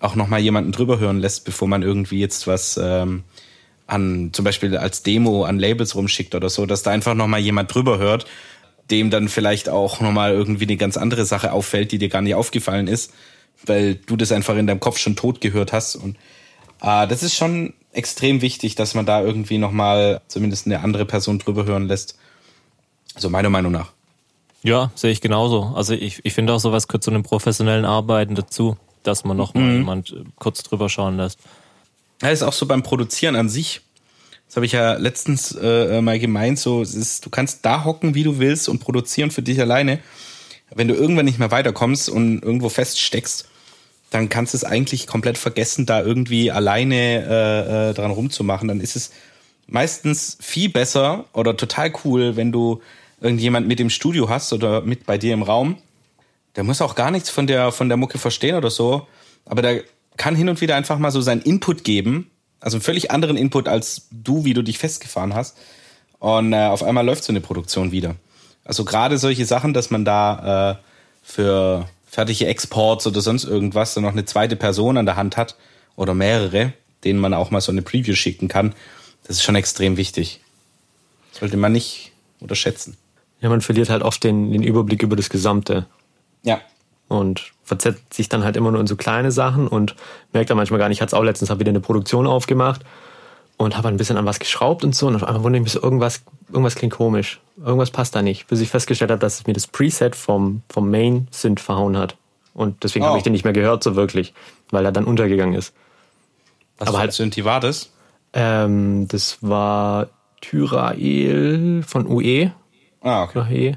auch 0.00 0.14
noch 0.14 0.28
mal 0.28 0.40
jemanden 0.40 0.72
drüber 0.72 0.98
hören 0.98 1.18
lässt, 1.18 1.44
bevor 1.44 1.66
man 1.66 1.82
irgendwie 1.82 2.20
jetzt 2.20 2.46
was 2.46 2.78
ähm, 2.80 3.24
an 3.86 4.30
zum 4.32 4.44
Beispiel 4.44 4.76
als 4.76 5.02
Demo 5.02 5.44
an 5.44 5.58
Labels 5.58 5.94
rumschickt 5.94 6.34
oder 6.34 6.48
so, 6.48 6.66
dass 6.66 6.82
da 6.82 6.90
einfach 6.90 7.14
nochmal 7.14 7.40
jemand 7.40 7.72
drüber 7.74 7.98
hört, 7.98 8.26
dem 8.90 9.10
dann 9.10 9.28
vielleicht 9.28 9.68
auch 9.68 10.00
nochmal 10.00 10.32
irgendwie 10.32 10.64
eine 10.64 10.76
ganz 10.76 10.96
andere 10.96 11.24
Sache 11.24 11.52
auffällt, 11.52 11.92
die 11.92 11.98
dir 11.98 12.08
gar 12.08 12.22
nicht 12.22 12.34
aufgefallen 12.34 12.88
ist, 12.88 13.12
weil 13.66 13.94
du 13.94 14.16
das 14.16 14.32
einfach 14.32 14.56
in 14.56 14.66
deinem 14.66 14.80
Kopf 14.80 14.98
schon 14.98 15.16
tot 15.16 15.40
gehört 15.40 15.72
hast. 15.72 15.96
Und 15.96 16.16
Äh, 16.82 17.06
das 17.06 17.22
ist 17.22 17.34
schon 17.34 17.74
extrem 17.92 18.40
wichtig, 18.42 18.74
dass 18.74 18.94
man 18.94 19.06
da 19.06 19.22
irgendwie 19.22 19.58
nochmal 19.58 20.20
zumindest 20.26 20.66
eine 20.66 20.80
andere 20.80 21.06
Person 21.06 21.38
drüber 21.38 21.64
hören 21.64 21.86
lässt. 21.86 22.18
So 23.16 23.30
meiner 23.30 23.50
Meinung 23.50 23.72
nach. 23.72 23.92
Ja, 24.62 24.90
sehe 24.94 25.10
ich 25.10 25.20
genauso. 25.20 25.72
Also 25.74 25.94
ich, 25.94 26.24
ich 26.24 26.34
finde 26.34 26.52
auch 26.52 26.60
sowas 26.60 26.88
gehört 26.88 27.04
zu 27.04 27.10
einem 27.10 27.22
professionellen 27.22 27.84
Arbeiten 27.84 28.34
dazu, 28.34 28.76
dass 29.02 29.24
man 29.24 29.36
noch 29.36 29.54
mal 29.54 29.62
mhm. 29.62 29.76
jemand 29.78 30.10
äh, 30.12 30.24
kurz 30.38 30.62
drüber 30.62 30.88
schauen 30.88 31.16
lässt. 31.16 31.38
Ja, 32.22 32.28
ist 32.28 32.42
auch 32.42 32.52
so 32.52 32.66
beim 32.66 32.82
Produzieren 32.82 33.34
an 33.36 33.48
sich. 33.48 33.80
Das 34.46 34.56
habe 34.56 34.66
ich 34.66 34.72
ja 34.72 34.94
letztens 34.94 35.56
äh, 35.60 36.00
mal 36.00 36.18
gemeint. 36.18 36.58
So, 36.58 36.82
es 36.82 36.94
ist, 36.94 37.26
du 37.26 37.30
kannst 37.30 37.64
da 37.64 37.84
hocken, 37.84 38.14
wie 38.14 38.22
du 38.22 38.38
willst 38.38 38.68
und 38.68 38.78
produzieren 38.78 39.30
für 39.30 39.42
dich 39.42 39.60
alleine. 39.60 39.98
Wenn 40.70 40.88
du 40.88 40.94
irgendwann 40.94 41.24
nicht 41.24 41.38
mehr 41.38 41.50
weiterkommst 41.50 42.08
und 42.08 42.42
irgendwo 42.42 42.68
feststeckst, 42.68 43.48
dann 44.10 44.28
kannst 44.28 44.52
du 44.52 44.58
es 44.58 44.64
eigentlich 44.64 45.06
komplett 45.06 45.38
vergessen, 45.38 45.86
da 45.86 46.02
irgendwie 46.02 46.50
alleine 46.50 46.94
äh, 46.94 47.90
äh, 47.90 47.94
dran 47.94 48.10
rumzumachen. 48.10 48.68
Dann 48.68 48.80
ist 48.80 48.94
es 48.94 49.10
meistens 49.66 50.36
viel 50.40 50.68
besser 50.68 51.24
oder 51.32 51.56
total 51.56 51.92
cool, 52.04 52.36
wenn 52.36 52.52
du 52.52 52.82
irgendjemand 53.20 53.66
mit 53.66 53.80
im 53.80 53.90
Studio 53.90 54.28
hast 54.28 54.52
oder 54.52 54.82
mit 54.82 55.06
bei 55.06 55.18
dir 55.18 55.32
im 55.32 55.42
Raum. 55.42 55.78
Der 56.56 56.64
muss 56.64 56.82
auch 56.82 56.94
gar 56.94 57.10
nichts 57.10 57.30
von 57.30 57.46
der, 57.46 57.72
von 57.72 57.88
der 57.88 57.96
Mucke 57.96 58.18
verstehen 58.18 58.56
oder 58.56 58.70
so. 58.70 59.06
Aber 59.46 59.62
der 59.62 59.82
kann 60.16 60.34
hin 60.34 60.48
und 60.48 60.60
wieder 60.60 60.76
einfach 60.76 60.98
mal 60.98 61.10
so 61.10 61.20
seinen 61.20 61.42
Input 61.42 61.84
geben. 61.84 62.30
Also 62.60 62.76
einen 62.76 62.82
völlig 62.82 63.10
anderen 63.10 63.36
Input 63.36 63.68
als 63.68 64.08
du, 64.10 64.44
wie 64.44 64.54
du 64.54 64.62
dich 64.62 64.78
festgefahren 64.78 65.34
hast. 65.34 65.56
Und 66.18 66.52
äh, 66.52 66.66
auf 66.66 66.82
einmal 66.82 67.04
läuft 67.04 67.24
so 67.24 67.32
eine 67.32 67.40
Produktion 67.40 67.90
wieder. 67.90 68.14
Also 68.64 68.84
gerade 68.84 69.18
solche 69.18 69.44
Sachen, 69.44 69.74
dass 69.74 69.90
man 69.90 70.04
da 70.04 70.72
äh, 70.72 70.76
für 71.22 71.88
fertige 72.06 72.46
Exports 72.46 73.06
oder 73.06 73.20
sonst 73.20 73.44
irgendwas 73.44 73.94
dann 73.94 74.04
noch 74.04 74.12
eine 74.12 74.24
zweite 74.24 74.54
Person 74.54 74.98
an 74.98 75.06
der 75.06 75.16
Hand 75.16 75.36
hat 75.36 75.56
oder 75.96 76.14
mehrere, 76.14 76.72
denen 77.04 77.18
man 77.18 77.34
auch 77.34 77.50
mal 77.50 77.60
so 77.60 77.72
eine 77.72 77.82
Preview 77.82 78.14
schicken 78.14 78.48
kann, 78.48 78.74
das 79.24 79.36
ist 79.36 79.42
schon 79.42 79.54
extrem 79.54 79.96
wichtig. 79.96 80.40
Sollte 81.32 81.56
man 81.56 81.72
nicht 81.72 82.12
unterschätzen. 82.38 82.96
Ja, 83.40 83.48
man 83.48 83.60
verliert 83.60 83.90
halt 83.90 84.02
oft 84.02 84.22
den, 84.22 84.52
den 84.52 84.62
Überblick 84.62 85.02
über 85.02 85.16
das 85.16 85.30
Gesamte. 85.30 85.86
Ja. 86.42 86.60
Und 87.08 87.52
verzettet 87.62 88.12
sich 88.12 88.28
dann 88.28 88.44
halt 88.44 88.56
immer 88.56 88.70
nur 88.70 88.80
in 88.80 88.86
so 88.86 88.96
kleine 88.96 89.32
Sachen 89.32 89.68
und 89.68 89.94
merkt 90.32 90.50
dann 90.50 90.56
manchmal 90.56 90.78
gar 90.78 90.88
nicht, 90.88 90.98
ich 90.98 91.02
hatte 91.02 91.14
es 91.14 91.14
auch 91.14 91.24
letztens, 91.24 91.50
habe 91.50 91.60
wieder 91.60 91.70
eine 91.70 91.80
Produktion 91.80 92.26
aufgemacht 92.26 92.82
und 93.56 93.76
habe 93.76 93.88
ein 93.88 93.96
bisschen 93.96 94.16
an 94.16 94.24
was 94.24 94.38
geschraubt 94.38 94.82
und 94.82 94.94
so 94.94 95.08
und 95.08 95.16
auf 95.16 95.24
einmal 95.24 95.42
wundere 95.42 95.58
ich 95.58 95.64
mich 95.64 95.72
so, 95.72 95.82
irgendwas, 95.82 96.22
irgendwas 96.48 96.74
klingt 96.74 96.94
komisch. 96.94 97.40
Irgendwas 97.58 97.90
passt 97.90 98.14
da 98.14 98.22
nicht. 98.22 98.46
Bis 98.46 98.60
ich 98.60 98.70
festgestellt 98.70 99.10
habe, 99.10 99.20
dass 99.20 99.46
mir 99.46 99.52
das 99.52 99.66
Preset 99.66 100.16
vom, 100.16 100.62
vom 100.68 100.90
Main 100.90 101.28
Synth 101.30 101.60
verhauen 101.60 101.96
hat. 101.96 102.16
Und 102.54 102.82
deswegen 102.82 103.04
oh. 103.04 103.08
habe 103.08 103.18
ich 103.18 103.24
den 103.24 103.32
nicht 103.32 103.44
mehr 103.44 103.52
gehört 103.52 103.82
so 103.82 103.94
wirklich, 103.94 104.34
weil 104.70 104.84
er 104.84 104.92
dann 104.92 105.04
untergegangen 105.04 105.54
ist. 105.54 105.74
Was 106.78 106.88
Aber 106.88 106.98
halt 106.98 107.12
Synthi 107.12 107.44
war 107.44 107.60
das? 107.60 107.90
Ähm, 108.32 109.06
das 109.08 109.38
war 109.40 110.08
Tyrael 110.40 111.82
von 111.86 112.06
UE. 112.06 112.50
Ah, 113.00 113.24
okay. 113.24 113.76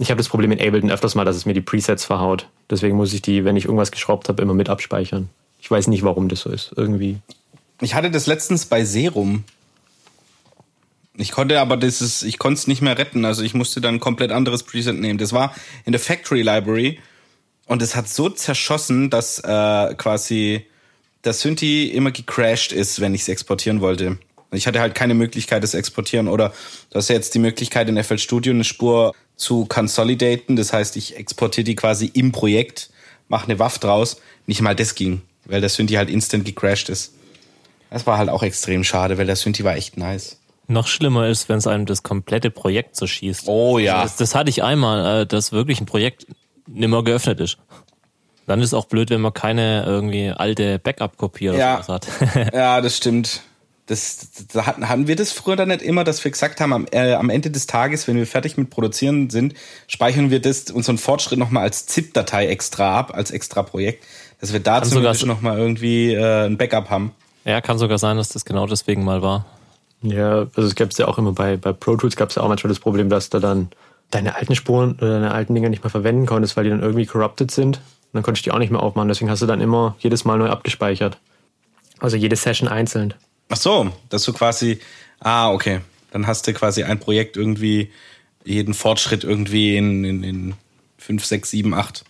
Ich 0.00 0.10
habe 0.10 0.16
das 0.16 0.30
Problem 0.30 0.50
in 0.50 0.58
Ableton 0.58 0.90
öfters 0.90 1.14
mal, 1.14 1.26
dass 1.26 1.36
es 1.36 1.44
mir 1.44 1.52
die 1.52 1.60
Presets 1.60 2.06
verhaut. 2.06 2.48
Deswegen 2.70 2.96
muss 2.96 3.12
ich 3.12 3.20
die, 3.20 3.44
wenn 3.44 3.56
ich 3.56 3.66
irgendwas 3.66 3.92
geschraubt 3.92 4.30
habe, 4.30 4.40
immer 4.40 4.54
mit 4.54 4.70
abspeichern. 4.70 5.28
Ich 5.60 5.70
weiß 5.70 5.88
nicht, 5.88 6.02
warum 6.02 6.30
das 6.30 6.40
so 6.40 6.50
ist. 6.50 6.72
Irgendwie. 6.74 7.18
Ich 7.82 7.94
hatte 7.94 8.10
das 8.10 8.26
letztens 8.26 8.64
bei 8.64 8.86
Serum. 8.86 9.44
Ich 11.18 11.32
konnte 11.32 11.60
aber 11.60 11.76
dieses, 11.76 12.22
ich 12.22 12.38
konnte 12.38 12.60
es 12.60 12.66
nicht 12.66 12.80
mehr 12.80 12.96
retten. 12.96 13.26
Also 13.26 13.42
ich 13.42 13.52
musste 13.52 13.82
dann 13.82 13.96
ein 13.96 14.00
komplett 14.00 14.32
anderes 14.32 14.62
Preset 14.62 14.98
nehmen. 14.98 15.18
Das 15.18 15.34
war 15.34 15.54
in 15.84 15.92
der 15.92 16.00
Factory 16.00 16.40
Library 16.40 16.98
und 17.66 17.82
es 17.82 17.94
hat 17.94 18.08
so 18.08 18.30
zerschossen, 18.30 19.10
dass 19.10 19.38
äh, 19.40 19.94
quasi 19.96 20.64
der 21.24 21.34
Synthi 21.34 21.88
immer 21.88 22.10
gecrashed 22.10 22.72
ist, 22.72 23.02
wenn 23.02 23.14
ich 23.14 23.20
es 23.20 23.28
exportieren 23.28 23.82
wollte. 23.82 24.16
Ich 24.52 24.66
hatte 24.66 24.80
halt 24.80 24.94
keine 24.94 25.14
Möglichkeit, 25.14 25.62
das 25.62 25.74
exportieren. 25.74 26.28
Oder 26.28 26.52
du 26.90 26.96
hast 26.96 27.08
ja 27.08 27.14
jetzt 27.14 27.34
die 27.34 27.38
Möglichkeit, 27.38 27.88
in 27.88 28.02
FL 28.02 28.18
Studio 28.18 28.52
eine 28.52 28.64
Spur 28.64 29.14
zu 29.36 29.64
consolidaten. 29.66 30.56
Das 30.56 30.72
heißt, 30.72 30.96
ich 30.96 31.16
exportiere 31.16 31.64
die 31.64 31.76
quasi 31.76 32.06
im 32.06 32.32
Projekt, 32.32 32.90
mache 33.28 33.44
eine 33.44 33.58
WAF 33.58 33.78
draus. 33.78 34.20
Nicht 34.46 34.60
mal 34.60 34.74
das 34.74 34.94
ging, 34.94 35.22
weil 35.44 35.60
der 35.60 35.70
Synthi 35.70 35.94
halt 35.94 36.10
instant 36.10 36.44
gecrashed 36.44 36.88
ist. 36.88 37.14
Das 37.90 38.06
war 38.06 38.18
halt 38.18 38.28
auch 38.28 38.42
extrem 38.42 38.84
schade, 38.84 39.18
weil 39.18 39.26
der 39.26 39.36
Synthi 39.36 39.64
war 39.64 39.76
echt 39.76 39.96
nice. 39.96 40.38
Noch 40.68 40.86
schlimmer 40.86 41.26
ist, 41.26 41.48
wenn 41.48 41.58
es 41.58 41.66
einem 41.66 41.86
das 41.86 42.04
komplette 42.04 42.50
Projekt 42.50 42.94
zerschießt. 42.94 43.48
Oh 43.48 43.78
ja. 43.78 43.96
Also 43.96 44.04
das, 44.04 44.16
das, 44.16 44.34
hatte 44.36 44.50
ich 44.50 44.62
einmal, 44.62 45.22
äh, 45.22 45.26
dass 45.26 45.50
wirklich 45.50 45.80
ein 45.80 45.86
Projekt 45.86 46.26
nimmer 46.68 47.02
geöffnet 47.02 47.40
ist. 47.40 47.58
Dann 48.46 48.60
ist 48.62 48.74
auch 48.74 48.86
blöd, 48.86 49.10
wenn 49.10 49.20
man 49.20 49.32
keine 49.32 49.84
irgendwie 49.84 50.30
alte 50.30 50.78
Backup-Kopie 50.78 51.50
oder 51.50 51.58
ja. 51.58 51.82
sowas 51.82 51.88
hat. 51.88 52.54
ja, 52.54 52.80
das 52.80 52.96
stimmt. 52.96 53.42
Das, 53.90 54.28
das 54.52 54.66
hatten, 54.66 54.88
hatten 54.88 55.08
wir 55.08 55.16
das 55.16 55.32
früher 55.32 55.56
dann 55.56 55.66
nicht 55.66 55.82
immer, 55.82 56.04
dass 56.04 56.22
wir 56.22 56.30
gesagt 56.30 56.60
haben, 56.60 56.72
am, 56.72 56.86
äh, 56.92 57.14
am 57.14 57.28
Ende 57.28 57.50
des 57.50 57.66
Tages, 57.66 58.06
wenn 58.06 58.14
wir 58.14 58.24
fertig 58.24 58.56
mit 58.56 58.70
Produzieren 58.70 59.30
sind, 59.30 59.54
speichern 59.88 60.30
wir 60.30 60.40
das 60.40 60.70
unseren 60.70 60.96
Fortschritt 60.96 61.40
nochmal 61.40 61.64
als 61.64 61.86
ZIP-Datei 61.86 62.46
extra 62.46 62.96
ab, 62.96 63.12
als 63.12 63.32
extra 63.32 63.64
Projekt, 63.64 64.04
dass 64.40 64.52
wir 64.52 64.60
dazu 64.60 64.90
zumindest 64.90 65.26
nochmal 65.26 65.58
irgendwie 65.58 66.14
äh, 66.14 66.46
ein 66.46 66.56
Backup 66.56 66.88
haben. 66.88 67.10
Ja, 67.44 67.60
kann 67.60 67.78
sogar 67.78 67.98
sein, 67.98 68.16
dass 68.16 68.28
das 68.28 68.44
genau 68.44 68.68
deswegen 68.68 69.02
mal 69.02 69.22
war. 69.22 69.44
Ja, 70.02 70.46
also 70.54 70.62
es 70.62 70.76
gab 70.76 70.92
es 70.92 70.98
ja 70.98 71.08
auch 71.08 71.18
immer 71.18 71.32
bei, 71.32 71.56
bei 71.56 71.72
Pro 71.72 71.96
Tools 71.96 72.14
gab 72.14 72.28
es 72.28 72.36
ja 72.36 72.42
auch 72.42 72.48
manchmal 72.48 72.68
das 72.68 72.78
Problem, 72.78 73.08
dass 73.08 73.28
du 73.28 73.40
dann 73.40 73.70
deine 74.12 74.36
alten 74.36 74.54
Spuren 74.54 74.92
oder 75.00 75.14
deine 75.14 75.32
alten 75.32 75.52
Dinger 75.52 75.68
nicht 75.68 75.82
mehr 75.82 75.90
verwenden 75.90 76.26
konntest, 76.26 76.56
weil 76.56 76.62
die 76.62 76.70
dann 76.70 76.80
irgendwie 76.80 77.06
corrupted 77.06 77.50
sind. 77.50 77.78
Und 77.78 77.82
dann 78.12 78.22
konntest 78.22 78.46
du 78.46 78.50
die 78.50 78.54
auch 78.54 78.60
nicht 78.60 78.70
mehr 78.70 78.80
aufmachen. 78.82 79.08
Deswegen 79.08 79.32
hast 79.32 79.42
du 79.42 79.46
dann 79.46 79.60
immer 79.60 79.96
jedes 79.98 80.24
Mal 80.24 80.38
neu 80.38 80.48
abgespeichert. 80.48 81.18
Also 81.98 82.16
jede 82.16 82.36
Session 82.36 82.68
einzeln. 82.68 83.14
Ach 83.50 83.56
so, 83.56 83.90
dass 84.08 84.24
du 84.24 84.32
quasi, 84.32 84.80
ah, 85.18 85.52
okay. 85.52 85.80
Dann 86.12 86.26
hast 86.26 86.46
du 86.46 86.52
quasi 86.52 86.82
ein 86.82 86.98
Projekt 86.98 87.36
irgendwie, 87.36 87.90
jeden 88.44 88.74
Fortschritt 88.74 89.22
irgendwie 89.22 89.76
in, 89.76 90.04
in, 90.04 90.22
in 90.22 90.54
5, 90.98 91.24
6, 91.24 91.50
7, 91.50 91.74
8 91.74 92.04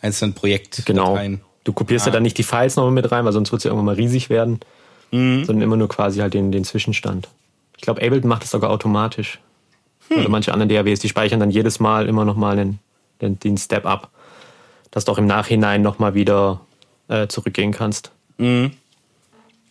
einzelnen 0.00 0.34
Projekten. 0.34 0.82
Genau. 0.84 1.18
Du 1.64 1.72
kopierst 1.72 2.06
ah. 2.06 2.08
ja 2.08 2.12
dann 2.14 2.22
nicht 2.22 2.38
die 2.38 2.42
Files 2.42 2.76
nochmal 2.76 2.92
mit 2.92 3.10
rein, 3.12 3.24
weil 3.24 3.32
sonst 3.32 3.52
wird 3.52 3.60
es 3.60 3.64
ja 3.64 3.70
irgendwann 3.70 3.86
mal 3.86 3.94
riesig 3.94 4.30
werden. 4.30 4.60
Mhm. 5.10 5.44
Sondern 5.44 5.62
immer 5.62 5.76
nur 5.76 5.88
quasi 5.88 6.20
halt 6.20 6.34
den, 6.34 6.52
den 6.52 6.64
Zwischenstand. 6.64 7.28
Ich 7.76 7.82
glaube, 7.82 8.02
Ableton 8.02 8.28
macht 8.28 8.42
das 8.42 8.50
sogar 8.50 8.70
automatisch. 8.70 9.38
Hm. 10.08 10.18
Oder 10.18 10.28
manche 10.28 10.52
anderen 10.52 10.68
DAWs, 10.68 11.00
die 11.00 11.08
speichern 11.08 11.40
dann 11.40 11.50
jedes 11.50 11.80
Mal 11.80 12.08
immer 12.08 12.24
nochmal 12.24 12.56
den, 12.56 12.78
den, 13.20 13.38
den 13.38 13.56
Step 13.56 13.86
up. 13.86 14.10
Dass 14.90 15.04
du 15.04 15.12
auch 15.12 15.18
im 15.18 15.26
Nachhinein 15.26 15.82
nochmal 15.82 16.14
wieder 16.14 16.60
äh, 17.08 17.28
zurückgehen 17.28 17.72
kannst. 17.72 18.10
Mhm. 18.38 18.72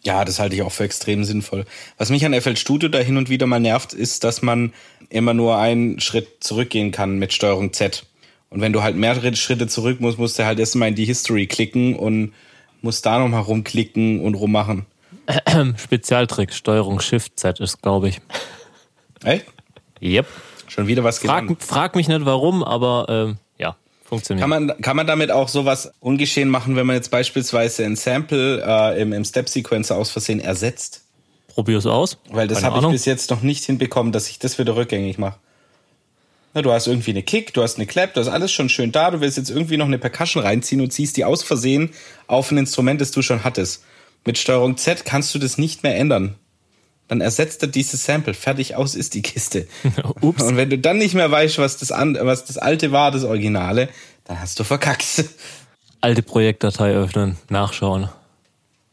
Ja, 0.07 0.23
das 0.23 0.39
halte 0.39 0.55
ich 0.55 0.61
auch 0.61 0.71
für 0.71 0.85
extrem 0.85 1.25
sinnvoll. 1.25 1.65
Was 1.97 2.09
mich 2.09 2.25
an 2.25 2.33
FL 2.33 2.55
Studio 2.55 2.87
da 2.87 2.99
hin 2.99 3.17
und 3.17 3.27
wieder 3.29 3.45
mal 3.45 3.59
nervt, 3.59 3.91
ist, 3.91 4.23
dass 4.23 4.41
man 4.41 4.71
immer 5.09 5.33
nur 5.33 5.57
einen 5.57 5.99
Schritt 5.99 6.37
zurückgehen 6.39 6.93
kann 6.93 7.19
mit 7.19 7.33
Steuerung 7.33 7.73
Z. 7.73 8.05
Und 8.49 8.61
wenn 8.61 8.71
du 8.71 8.83
halt 8.83 8.95
mehrere 8.95 9.35
Schritte 9.35 9.67
zurück 9.67 9.99
musst, 9.99 10.17
musst 10.17 10.39
du 10.39 10.45
halt 10.45 10.59
erstmal 10.59 10.87
in 10.87 10.95
die 10.95 11.03
History 11.03 11.45
klicken 11.45 11.93
und 11.93 12.31
musst 12.81 13.05
da 13.05 13.19
nochmal 13.19 13.41
rumklicken 13.41 14.21
und 14.21 14.35
rummachen. 14.35 14.85
Spezialtrick, 15.77 16.53
Steuerung 16.53 17.01
Shift 17.01 17.37
Z 17.37 17.59
ist, 17.59 17.81
glaube 17.81 18.07
ich. 18.07 18.21
Echt? 19.25 19.45
Yep. 20.01 20.25
Schon 20.69 20.87
wieder 20.87 21.03
was 21.03 21.19
frag, 21.19 21.49
frag 21.59 21.97
mich 21.97 22.07
nicht 22.07 22.23
warum, 22.23 22.63
aber 22.63 23.07
ähm, 23.09 23.37
funktioniert. 24.07 24.41
Kann 24.41 24.49
man, 24.49 24.81
kann 24.81 24.95
man 24.95 25.05
damit 25.05 25.31
auch 25.31 25.49
sowas 25.49 25.91
ungeschehen 25.99 26.49
machen, 26.49 26.75
wenn 26.75 26.85
man 26.85 26.95
jetzt 26.95 27.11
beispielsweise 27.11 27.85
ein 27.85 27.95
Sample 27.95 28.63
äh, 28.65 29.01
im, 29.01 29.13
im 29.13 29.25
Step-Sequencer 29.25 29.95
aus 29.95 30.09
Versehen 30.09 30.39
ersetzt? 30.39 31.03
Probier's 31.49 31.85
aus. 31.85 32.17
Weil 32.29 32.47
das 32.47 32.63
habe 32.63 32.79
ich 32.79 32.87
bis 32.87 33.05
jetzt 33.05 33.29
noch 33.29 33.41
nicht 33.41 33.65
hinbekommen, 33.65 34.11
dass 34.11 34.29
ich 34.29 34.39
das 34.39 34.59
wieder 34.59 34.75
rückgängig 34.75 35.17
mache. 35.17 35.37
Na, 36.53 36.61
du 36.61 36.71
hast 36.71 36.87
irgendwie 36.87 37.11
eine 37.11 37.23
Kick, 37.23 37.53
du 37.53 37.61
hast 37.61 37.77
eine 37.77 37.85
Clap, 37.85 38.13
das 38.13 38.27
ist 38.27 38.33
alles 38.33 38.51
schon 38.51 38.69
schön 38.69 38.91
da. 38.91 39.11
Du 39.11 39.21
willst 39.21 39.37
jetzt 39.37 39.49
irgendwie 39.49 39.77
noch 39.77 39.87
eine 39.87 39.97
Percussion 39.97 40.43
reinziehen 40.43 40.81
und 40.81 40.91
ziehst 40.91 41.17
die 41.17 41.25
aus 41.25 41.43
Versehen 41.43 41.91
auf 42.27 42.51
ein 42.51 42.57
Instrument, 42.57 43.01
das 43.01 43.11
du 43.11 43.21
schon 43.21 43.43
hattest. 43.43 43.83
Mit 44.25 44.37
Steuerung 44.37 44.77
Z 44.77 45.05
kannst 45.05 45.33
du 45.35 45.39
das 45.39 45.57
nicht 45.57 45.83
mehr 45.83 45.97
ändern 45.97 46.35
dann 47.07 47.21
ersetzt 47.21 47.61
er 47.61 47.67
dieses 47.67 48.03
Sample. 48.03 48.33
Fertig 48.33 48.75
aus 48.75 48.95
ist 48.95 49.13
die 49.13 49.21
Kiste. 49.21 49.67
Ups. 50.21 50.43
Und 50.43 50.57
wenn 50.57 50.69
du 50.69 50.77
dann 50.77 50.97
nicht 50.97 51.13
mehr 51.13 51.31
weißt, 51.31 51.57
was 51.57 51.77
das, 51.77 51.91
an, 51.91 52.17
was 52.19 52.45
das 52.45 52.57
alte 52.57 52.91
war, 52.91 53.11
das 53.11 53.23
Originale, 53.23 53.89
dann 54.25 54.39
hast 54.39 54.59
du 54.59 54.63
verkackt. 54.63 55.25
Alte 56.01 56.21
Projektdatei 56.21 56.93
öffnen, 56.93 57.37
nachschauen. 57.49 58.09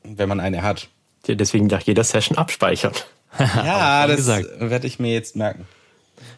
Wenn 0.04 0.28
man 0.28 0.40
eine 0.40 0.62
hat. 0.62 0.88
Deswegen 1.26 1.66
nach 1.66 1.82
jeder 1.82 2.04
Session 2.04 2.36
abspeichern. 2.36 2.92
ja, 3.38 4.06
das 4.06 4.26
werde 4.26 4.86
ich 4.86 4.98
mir 4.98 5.12
jetzt 5.12 5.36
merken. 5.36 5.66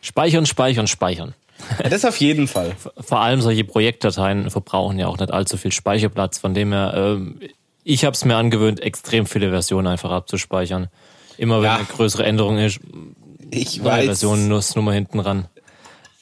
Speichern, 0.01 0.47
speichern, 0.47 0.87
speichern. 0.87 1.35
Ja, 1.83 1.89
das 1.89 2.05
auf 2.05 2.19
jeden 2.19 2.49
Fall. 2.49 2.77
Vor 3.01 3.21
allem 3.21 3.41
solche 3.41 3.65
Projektdateien 3.65 4.51
verbrauchen 4.51 4.99
ja 4.99 5.07
auch 5.09 5.19
nicht 5.19 5.31
allzu 5.31 5.57
viel 5.57 5.73
Speicherplatz, 5.73 6.39
von 6.39 6.55
dem 6.55 6.73
her, 6.73 7.19
äh, 7.19 7.49
ich 7.85 8.05
habe 8.05 8.15
es 8.15 8.25
mir 8.25 8.37
angewöhnt, 8.37 8.81
extrem 8.81 9.27
viele 9.27 9.51
Versionen 9.51 9.87
einfach 9.87 10.11
abzuspeichern. 10.11 10.89
Immer 11.39 11.59
wenn 11.59 11.65
ja. 11.65 11.77
eine 11.77 11.85
größere 11.85 12.25
Änderung 12.25 12.59
ist, 12.59 12.81
ich 13.51 13.83
weiß. 13.83 14.07
Version 14.07 14.49
Nummer 14.49 14.93
hinten 14.93 15.21
ran. 15.21 15.47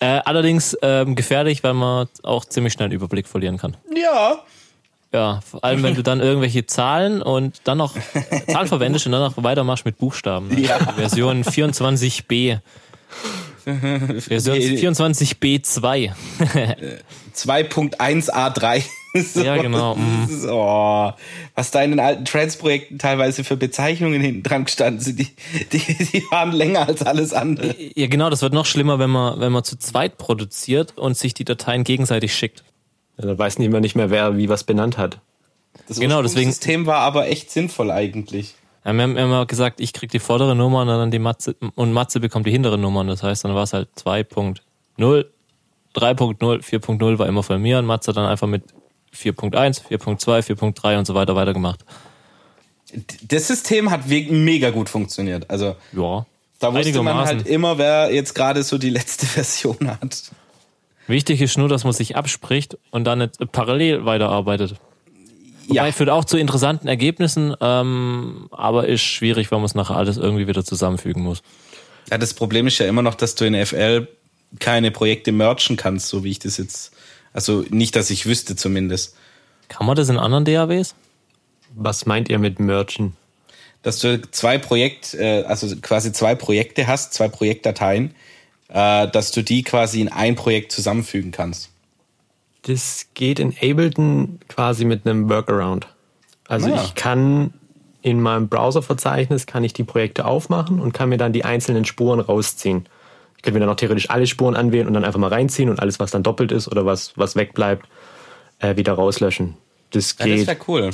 Äh, 0.01 0.21
allerdings 0.25 0.77
ähm, 0.83 1.15
gefährlich, 1.15 1.63
weil 1.63 1.75
man 1.75 2.09
auch 2.23 2.45
ziemlich 2.45 2.73
schnell 2.73 2.87
einen 2.87 2.95
Überblick 2.95 3.27
verlieren 3.27 3.57
kann. 3.57 3.77
Ja. 3.95 4.41
Ja, 5.13 5.41
vor 5.49 5.63
allem 5.63 5.85
wenn 5.85 5.95
du 5.95 6.03
dann 6.03 6.21
irgendwelche 6.21 6.67
Zahlen 6.67 7.23
und 7.23 7.61
dann 7.65 7.79
noch 7.79 7.95
Zahlen 8.51 8.67
verwendest 8.67 9.07
und 9.07 9.13
dann 9.13 9.23
noch 9.23 9.35
weitermachst 9.37 9.85
mit 9.85 9.97
Buchstaben. 9.97 10.49
Ne? 10.49 10.63
Ja. 10.63 10.79
Version 10.97 11.45
24b. 11.45 12.59
Version 13.65 14.57
24b2. 14.59 16.13
2.1a3. 17.35 18.83
So, 19.33 19.43
Ja, 19.45 19.57
genau, 19.63 19.95
mhm. 19.95 20.25
ist- 20.29 20.45
Oh, 20.49 21.13
was 21.55 21.71
da 21.71 21.83
in 21.83 21.91
den 21.91 22.01
alten 22.01 22.25
Trans-Projekten 22.25 22.99
teilweise 22.99 23.45
für 23.45 23.57
Bezeichnungen 23.57 24.21
hinten 24.21 24.43
dran 24.43 24.65
gestanden 24.65 25.01
sind, 25.01 25.21
die, 25.21 25.29
die, 25.73 25.79
die 25.79 26.23
waren 26.33 26.51
länger 26.51 26.89
als 26.89 27.03
alles 27.03 27.33
andere. 27.33 27.77
Ja, 27.95 28.09
genau, 28.09 28.29
das 28.29 28.43
wird 28.43 28.53
noch 28.53 28.67
schlimmer, 28.67 28.99
wenn 28.99 29.11
man, 29.11 29.39
wenn 29.39 29.53
man 29.53 29.63
zu 29.63 29.79
zweit 29.79 30.19
produziert 30.19 30.99
und 30.99 31.17
sich 31.17 31.33
die 31.33 31.45
Dateien 31.45 31.85
gegenseitig 31.85 32.35
schickt. 32.35 32.65
Ja, 33.17 33.27
Da 33.29 33.39
weiß 33.39 33.61
niemand 33.61 33.83
nicht 33.85 33.95
mehr, 33.95 34.11
wer 34.11 34.37
wie 34.37 34.49
was 34.49 34.65
benannt 34.65 34.99
hat. 34.99 35.21
Das 35.87 36.01
Genau, 36.01 36.21
deswegen- 36.21 36.51
System 36.51 36.87
war 36.87 36.99
aber 36.99 37.29
echt 37.29 37.53
sinnvoll 37.53 37.93
eigentlich. 37.93 38.55
Ja, 38.85 38.93
wir 38.93 39.03
haben 39.03 39.17
immer 39.17 39.47
gesagt, 39.47 39.81
ich 39.81 39.93
krieg 39.93 40.11
die 40.11 40.19
vordere 40.19 40.55
Nummer 40.55 40.83
und 40.83 40.89
dann 40.89 41.11
die 41.11 41.19
Matze 41.19 41.57
und 41.75 41.93
Matze 41.93 42.21
bekommt 42.21 42.47
die 42.47 42.51
hintere 42.51 42.77
Nummer. 42.79 43.01
Und 43.01 43.07
das 43.09 43.23
heißt, 43.23 43.45
dann 43.45 43.55
war 43.55 43.63
es 43.63 43.73
halt 43.73 43.89
2.0, 43.97 44.59
3.0, 44.99 45.25
4.0 45.95 47.19
war 47.19 47.27
immer 47.27 47.43
von 47.43 47.61
mir 47.63 47.79
und 47.79 47.87
Matze 47.87 48.13
dann 48.13 48.27
einfach 48.27 48.47
mit 48.47 48.65
4.1, 49.15 49.83
4.2, 49.89 50.55
4.3 50.55 50.99
und 50.99 51.07
so 51.07 51.15
weiter 51.15 51.35
weitergemacht. 51.35 51.85
Das 53.23 53.49
System 53.49 53.91
hat 53.91 54.07
mega 54.07 54.71
gut 54.71 54.89
funktioniert. 54.89 55.49
Also 55.51 55.77
Ja. 55.93 56.27
da 56.59 56.75
wusste 56.75 57.03
man 57.03 57.17
halt 57.19 57.47
immer, 57.47 57.79
wer 57.79 58.13
jetzt 58.13 58.35
gerade 58.35 58.63
so 58.63 58.77
die 58.79 58.91
letzte 58.91 59.27
Version 59.27 59.89
hat. 59.89 60.31
Wichtig 61.07 61.41
ist 61.43 61.59
nur, 61.59 61.69
dass 61.69 61.85
man 61.85 61.93
sich 61.93 62.17
abspricht 62.17 62.79
und 62.91 63.05
dann 63.05 63.31
parallel 63.53 64.05
weiterarbeitet. 64.05 64.77
Wobei 65.69 65.87
Ja, 65.87 65.93
führt 65.93 66.11
auch 66.11 66.25
zu 66.25 66.37
interessanten 66.37 66.89
Ergebnissen, 66.89 67.55
ähm, 67.61 68.49
aber 68.51 68.87
ist 68.87 69.03
schwierig, 69.03 69.51
weil 69.51 69.59
man 69.59 69.67
es 69.67 69.75
nachher 69.75 69.97
alles 69.97 70.17
irgendwie 70.17 70.47
wieder 70.47 70.65
zusammenfügen 70.65 71.23
muss. 71.23 71.43
ja, 72.11 72.19
das 72.19 72.35
Problem 72.35 72.67
ist 72.67 72.79
ja 72.79 72.87
immer 72.87 73.03
noch, 73.03 73.15
dass 73.15 73.35
du 73.35 73.47
in 73.47 73.55
FL 73.67 74.09
keine 74.61 74.91
Projekte 74.91 75.33
merchen 75.33 75.77
kannst, 75.77 76.09
so 76.09 76.25
wie 76.25 76.31
ich 76.31 76.39
das 76.39 76.59
jetzt. 76.59 76.93
Also 77.33 77.65
nicht, 77.71 77.97
dass 77.97 78.11
ich 78.11 78.27
wüsste 78.27 78.57
zumindest. 78.57 79.17
Kann 79.69 79.87
man 79.87 79.97
das 79.97 80.09
in 80.09 80.19
anderen 80.19 80.45
DAWs? 80.45 80.95
Was 81.75 82.07
meint 82.07 82.29
ihr 82.29 82.39
mit 82.39 82.61
Merchen? 82.61 83.17
Dass 83.83 83.99
du 83.99 84.21
zwei 84.31 84.59
Projekt, 84.59 85.15
äh, 85.15 85.43
also 85.43 85.75
quasi 85.81 86.13
zwei 86.13 86.35
Projekte 86.35 86.87
hast, 86.87 87.13
zwei 87.13 87.29
Projektdateien, 87.29 88.15
äh, 88.69 89.09
dass 89.09 89.33
du 89.33 89.43
die 89.43 89.63
quasi 89.63 90.01
in 90.01 90.09
ein 90.09 90.37
Projekt 90.37 90.71
zusammenfügen 90.73 91.33
kannst. 91.33 91.71
Das 92.67 93.07
geht 93.15 93.39
in 93.39 93.51
Ableton 93.61 94.39
quasi 94.49 94.85
mit 94.85 95.07
einem 95.07 95.29
Workaround. 95.29 95.87
Also 96.49 96.73
Ah. 96.73 96.83
ich 96.85 96.95
kann 96.95 97.55
in 98.03 98.21
meinem 98.21 98.49
Browserverzeichnis 98.49 99.47
kann 99.47 99.65
ich 99.65 99.73
die 99.73 99.85
Projekte 99.85 100.27
aufmachen 100.27 100.79
und 100.81 100.93
kann 100.93 101.09
mir 101.09 101.17
dann 101.17 101.33
die 101.33 101.45
einzelnen 101.45 101.85
Spuren 101.87 102.21
rausziehen. 102.21 102.87
Ich 103.37 103.43
könnte 103.43 103.59
mir 103.59 103.61
dann 103.65 103.75
auch 103.75 103.77
theoretisch 103.79 104.11
alle 104.11 104.27
Spuren 104.27 104.57
anwählen 104.57 104.87
und 104.87 104.93
dann 104.95 105.05
einfach 105.05 105.19
mal 105.21 105.29
reinziehen 105.29 105.69
und 105.71 105.81
alles, 105.81 106.01
was 106.01 106.11
dann 106.11 106.23
doppelt 106.23 106.53
ist 106.53 106.69
oder 106.69 106.85
was, 106.85 107.13
was 107.17 107.35
wegbleibt, 107.37 107.87
äh, 108.59 108.77
wieder 108.77 108.93
rauslöschen. 108.95 109.55
Das 109.91 110.17
Ja, 110.19 110.27
das 110.27 110.37
geht. 110.37 110.47
wäre 110.47 110.59
cool. 110.69 110.91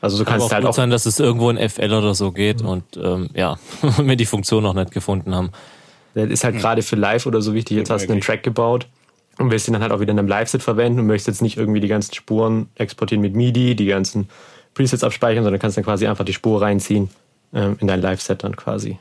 also 0.00 0.18
du 0.18 0.24
Kann 0.24 0.34
kannst 0.34 0.46
auch 0.46 0.52
halt 0.52 0.62
gut 0.62 0.70
auch 0.70 0.74
sein, 0.74 0.90
dass 0.90 1.06
es 1.06 1.18
irgendwo 1.20 1.50
in 1.50 1.58
FL 1.58 1.92
oder 1.92 2.14
so 2.14 2.32
geht 2.32 2.62
und 2.62 2.84
ähm, 2.96 3.28
ja, 3.34 3.56
wir 3.98 4.16
die 4.16 4.26
Funktion 4.26 4.62
noch 4.64 4.74
nicht 4.74 4.90
gefunden 4.92 5.34
haben. 5.34 5.50
Das 6.14 6.28
ist 6.28 6.44
halt 6.44 6.58
gerade 6.58 6.82
für 6.82 6.96
live 6.96 7.26
oder 7.26 7.40
so 7.40 7.54
wichtig. 7.54 7.76
Jetzt 7.76 7.90
hast 7.90 8.06
du 8.06 8.12
einen. 8.12 8.20
Track 8.20 8.42
gebaut 8.42 8.86
und 9.42 9.50
willst 9.50 9.68
ihn 9.68 9.74
dann 9.74 9.82
halt 9.82 9.92
auch 9.92 10.00
wieder 10.00 10.12
in 10.12 10.18
einem 10.18 10.28
Live-Set 10.28 10.62
verwenden 10.62 11.00
und 11.00 11.06
möchtest 11.06 11.28
jetzt 11.28 11.42
nicht 11.42 11.56
irgendwie 11.56 11.80
die 11.80 11.88
ganzen 11.88 12.14
Spuren 12.14 12.68
exportieren 12.76 13.20
mit 13.20 13.34
MIDI, 13.34 13.74
die 13.74 13.86
ganzen 13.86 14.28
Presets 14.74 15.04
abspeichern, 15.04 15.44
sondern 15.44 15.60
kannst 15.60 15.76
dann 15.76 15.84
quasi 15.84 16.06
einfach 16.06 16.24
die 16.24 16.32
Spur 16.32 16.62
reinziehen 16.62 17.10
ähm, 17.52 17.76
in 17.80 17.86
dein 17.86 18.00
Live-Set 18.00 18.44
dann 18.44 18.56
quasi. 18.56 18.98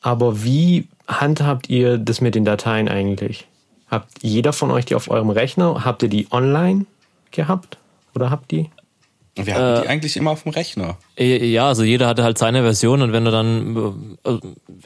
Aber 0.00 0.42
wie 0.42 0.88
handhabt 1.06 1.70
ihr 1.70 1.98
das 1.98 2.20
mit 2.20 2.34
den 2.34 2.44
Dateien 2.44 2.88
eigentlich? 2.88 3.46
Habt 3.88 4.10
jeder 4.22 4.52
von 4.52 4.70
euch 4.70 4.84
die 4.84 4.94
auf 4.94 5.10
eurem 5.10 5.30
Rechner? 5.30 5.84
Habt 5.84 6.02
ihr 6.02 6.08
die 6.08 6.26
online 6.32 6.86
gehabt? 7.30 7.78
Oder 8.14 8.30
habt 8.30 8.50
die? 8.50 8.70
Wir 9.34 9.54
hatten 9.54 9.82
die 9.82 9.88
eigentlich 9.88 10.16
immer 10.16 10.32
auf 10.32 10.42
dem 10.42 10.52
Rechner. 10.52 10.98
Äh, 11.16 11.46
Ja, 11.46 11.68
also 11.68 11.84
jeder 11.84 12.06
hatte 12.06 12.22
halt 12.22 12.36
seine 12.36 12.62
Version 12.62 13.00
und 13.00 13.12
wenn 13.12 13.24
du 13.24 13.30
dann, 13.30 14.18
äh, 14.24 14.38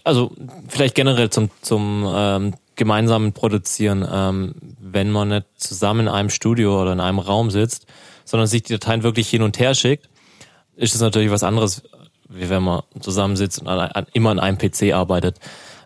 also 0.05 0.33
vielleicht 0.69 0.95
generell 0.95 1.31
zum, 1.31 1.51
zum 1.63 2.07
ähm, 2.15 2.55
gemeinsamen 2.77 3.33
Produzieren, 3.33 4.07
ähm, 4.11 4.55
wenn 4.79 5.11
man 5.11 5.29
nicht 5.29 5.47
zusammen 5.57 6.01
in 6.01 6.09
einem 6.09 6.31
Studio 6.31 6.81
oder 6.81 6.93
in 6.93 7.01
einem 7.01 7.19
Raum 7.19 7.51
sitzt, 7.51 7.87
sondern 8.25 8.47
sich 8.47 8.63
die 8.63 8.75
Dateien 8.75 9.03
wirklich 9.03 9.29
hin 9.29 9.43
und 9.43 9.59
her 9.59 9.75
schickt, 9.75 10.09
ist 10.77 10.95
es 10.95 11.01
natürlich 11.01 11.31
was 11.31 11.43
anderes, 11.43 11.83
wie 12.29 12.49
wenn 12.51 12.63
man 12.63 12.83
zusammensitzt 13.01 13.61
und 13.61 13.69
an, 13.69 13.91
an, 13.91 14.07
immer 14.13 14.31
an 14.31 14.39
einem 14.39 14.59
PC 14.59 14.93
arbeitet. 14.93 15.39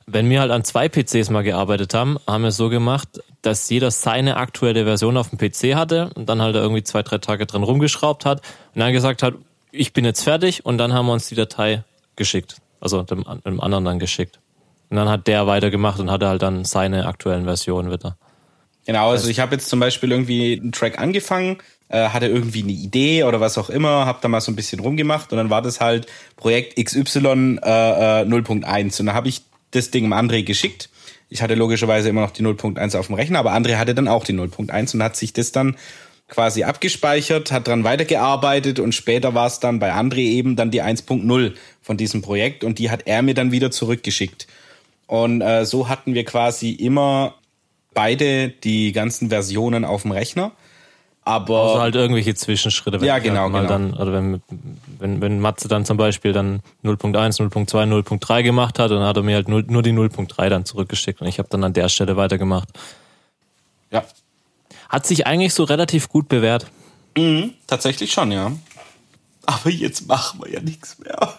Wenn 0.06 0.28
wir 0.28 0.40
halt 0.40 0.50
an 0.50 0.64
zwei 0.64 0.88
PCs 0.88 1.30
mal 1.30 1.42
gearbeitet 1.42 1.94
haben, 1.94 2.18
haben 2.26 2.42
wir 2.42 2.48
es 2.48 2.56
so 2.56 2.68
gemacht, 2.68 3.20
dass 3.42 3.70
jeder 3.70 3.92
seine 3.92 4.36
aktuelle 4.36 4.84
Version 4.84 5.16
auf 5.16 5.30
dem 5.30 5.38
PC 5.38 5.76
hatte 5.76 6.10
und 6.14 6.28
dann 6.28 6.42
halt 6.42 6.56
irgendwie 6.56 6.82
zwei, 6.82 7.02
drei 7.02 7.18
Tage 7.18 7.46
dran 7.46 7.62
rumgeschraubt 7.62 8.24
hat 8.24 8.40
und 8.74 8.80
dann 8.80 8.92
gesagt 8.92 9.22
hat, 9.22 9.34
ich 9.70 9.92
bin 9.92 10.04
jetzt 10.04 10.22
fertig 10.24 10.66
und 10.66 10.78
dann 10.78 10.92
haben 10.92 11.06
wir 11.06 11.12
uns 11.12 11.28
die 11.28 11.36
Datei 11.36 11.84
geschickt. 12.16 12.56
Also 12.80 13.02
dem, 13.02 13.24
dem 13.44 13.60
anderen 13.60 13.84
dann 13.84 13.98
geschickt. 14.00 14.40
Und 14.90 14.96
dann 14.96 15.08
hat 15.08 15.28
der 15.28 15.46
weitergemacht 15.46 16.00
und 16.00 16.10
hatte 16.10 16.28
halt 16.28 16.42
dann 16.42 16.64
seine 16.64 17.06
aktuellen 17.06 17.44
Versionen 17.44 17.90
wieder. 17.90 18.16
Genau, 18.86 19.10
also 19.10 19.28
ich 19.28 19.38
habe 19.38 19.54
jetzt 19.54 19.68
zum 19.68 19.78
Beispiel 19.78 20.10
irgendwie 20.10 20.58
einen 20.60 20.72
Track 20.72 20.98
angefangen, 20.98 21.58
äh, 21.88 22.08
hatte 22.08 22.26
irgendwie 22.26 22.62
eine 22.62 22.72
Idee 22.72 23.24
oder 23.24 23.40
was 23.40 23.56
auch 23.56 23.70
immer, 23.70 24.06
habe 24.06 24.18
da 24.20 24.28
mal 24.28 24.40
so 24.40 24.50
ein 24.50 24.56
bisschen 24.56 24.80
rumgemacht 24.80 25.30
und 25.30 25.38
dann 25.38 25.48
war 25.48 25.62
das 25.62 25.80
halt 25.80 26.06
Projekt 26.36 26.76
XY 26.82 27.58
äh, 27.62 28.22
äh, 28.22 28.24
0.1 28.24 29.00
und 29.00 29.06
dann 29.06 29.14
habe 29.14 29.28
ich 29.28 29.42
das 29.70 29.90
Ding 29.92 30.04
dem 30.04 30.12
André 30.12 30.42
geschickt. 30.42 30.88
Ich 31.28 31.42
hatte 31.42 31.54
logischerweise 31.54 32.08
immer 32.08 32.22
noch 32.22 32.32
die 32.32 32.42
0.1 32.42 32.98
auf 32.98 33.06
dem 33.06 33.14
Rechner, 33.14 33.38
aber 33.38 33.52
André 33.52 33.76
hatte 33.76 33.94
dann 33.94 34.08
auch 34.08 34.24
die 34.24 34.32
0.1 34.32 34.94
und 34.94 35.02
hat 35.04 35.14
sich 35.14 35.32
das 35.32 35.52
dann 35.52 35.76
quasi 36.26 36.64
abgespeichert, 36.64 37.52
hat 37.52 37.68
dran 37.68 37.84
weitergearbeitet 37.84 38.80
und 38.80 38.94
später 38.94 39.34
war 39.34 39.46
es 39.46 39.60
dann 39.60 39.78
bei 39.78 39.92
André 39.92 40.20
eben 40.20 40.56
dann 40.56 40.70
die 40.70 40.82
1.0 40.82 41.52
von 41.82 41.96
diesem 41.96 42.22
Projekt 42.22 42.64
und 42.64 42.78
die 42.78 42.90
hat 42.90 43.02
er 43.06 43.22
mir 43.22 43.34
dann 43.34 43.52
wieder 43.52 43.70
zurückgeschickt. 43.70 44.46
Und 45.10 45.40
äh, 45.40 45.64
so 45.66 45.88
hatten 45.88 46.14
wir 46.14 46.24
quasi 46.24 46.70
immer 46.70 47.34
beide 47.94 48.48
die 48.48 48.92
ganzen 48.92 49.28
Versionen 49.28 49.84
auf 49.84 50.02
dem 50.02 50.12
Rechner. 50.12 50.52
Aber 51.24 51.62
Also 51.62 51.80
halt 51.80 51.96
irgendwelche 51.96 52.36
Zwischenschritte. 52.36 53.00
wenn 53.00 53.08
Ja, 53.08 53.18
genau, 53.18 53.42
halt 53.42 53.52
mal 53.52 53.60
genau. 53.62 53.72
Dann, 53.72 53.94
oder 53.94 54.12
wenn, 54.12 54.40
wenn, 55.00 55.20
wenn 55.20 55.40
Matze 55.40 55.66
dann 55.66 55.84
zum 55.84 55.96
Beispiel 55.96 56.32
dann 56.32 56.60
0.1, 56.84 57.40
0.2, 57.40 58.04
0.3 58.04 58.42
gemacht 58.44 58.78
hat, 58.78 58.92
dann 58.92 59.02
hat 59.02 59.16
er 59.16 59.24
mir 59.24 59.34
halt 59.34 59.48
nur, 59.48 59.62
nur 59.62 59.82
die 59.82 59.90
0.3 59.90 60.48
dann 60.48 60.64
zurückgeschickt 60.64 61.20
und 61.20 61.26
ich 61.26 61.40
habe 61.40 61.48
dann 61.48 61.64
an 61.64 61.72
der 61.72 61.88
Stelle 61.88 62.16
weitergemacht. 62.16 62.68
ja, 63.90 64.04
Hat 64.88 65.08
sich 65.08 65.26
eigentlich 65.26 65.54
so 65.54 65.64
relativ 65.64 66.08
gut 66.08 66.28
bewährt. 66.28 66.66
mhm, 67.16 67.54
tatsächlich 67.66 68.12
schon, 68.12 68.30
ja. 68.30 68.52
Aber 69.44 69.70
jetzt 69.70 70.06
machen 70.06 70.40
wir 70.44 70.52
ja 70.52 70.60
nichts 70.60 70.98
mehr. 71.00 71.34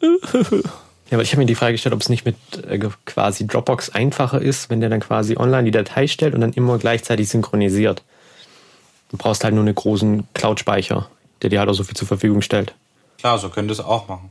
Ja, 1.10 1.16
aber 1.16 1.22
ich 1.22 1.32
habe 1.32 1.40
mir 1.40 1.46
die 1.46 1.56
Frage 1.56 1.72
gestellt, 1.72 1.94
ob 1.94 2.00
es 2.00 2.08
nicht 2.08 2.24
mit 2.24 2.36
äh, 2.68 2.78
quasi 3.04 3.46
Dropbox 3.46 3.90
einfacher 3.90 4.40
ist, 4.40 4.70
wenn 4.70 4.80
der 4.80 4.90
dann 4.90 5.00
quasi 5.00 5.36
online 5.36 5.64
die 5.64 5.70
Datei 5.72 6.06
stellt 6.06 6.34
und 6.34 6.40
dann 6.40 6.52
immer 6.52 6.78
gleichzeitig 6.78 7.28
synchronisiert. 7.28 8.02
Du 9.10 9.16
brauchst 9.16 9.42
halt 9.42 9.54
nur 9.54 9.64
einen 9.64 9.74
großen 9.74 10.28
Cloud-Speicher, 10.34 11.10
der 11.42 11.50
dir 11.50 11.58
halt 11.58 11.68
auch 11.68 11.74
so 11.74 11.82
viel 11.82 11.96
zur 11.96 12.06
Verfügung 12.06 12.42
stellt. 12.42 12.74
Klar, 13.18 13.38
so 13.38 13.48
könnt 13.48 13.70
ihr 13.70 13.72
es 13.72 13.80
auch 13.80 14.06
machen. 14.06 14.30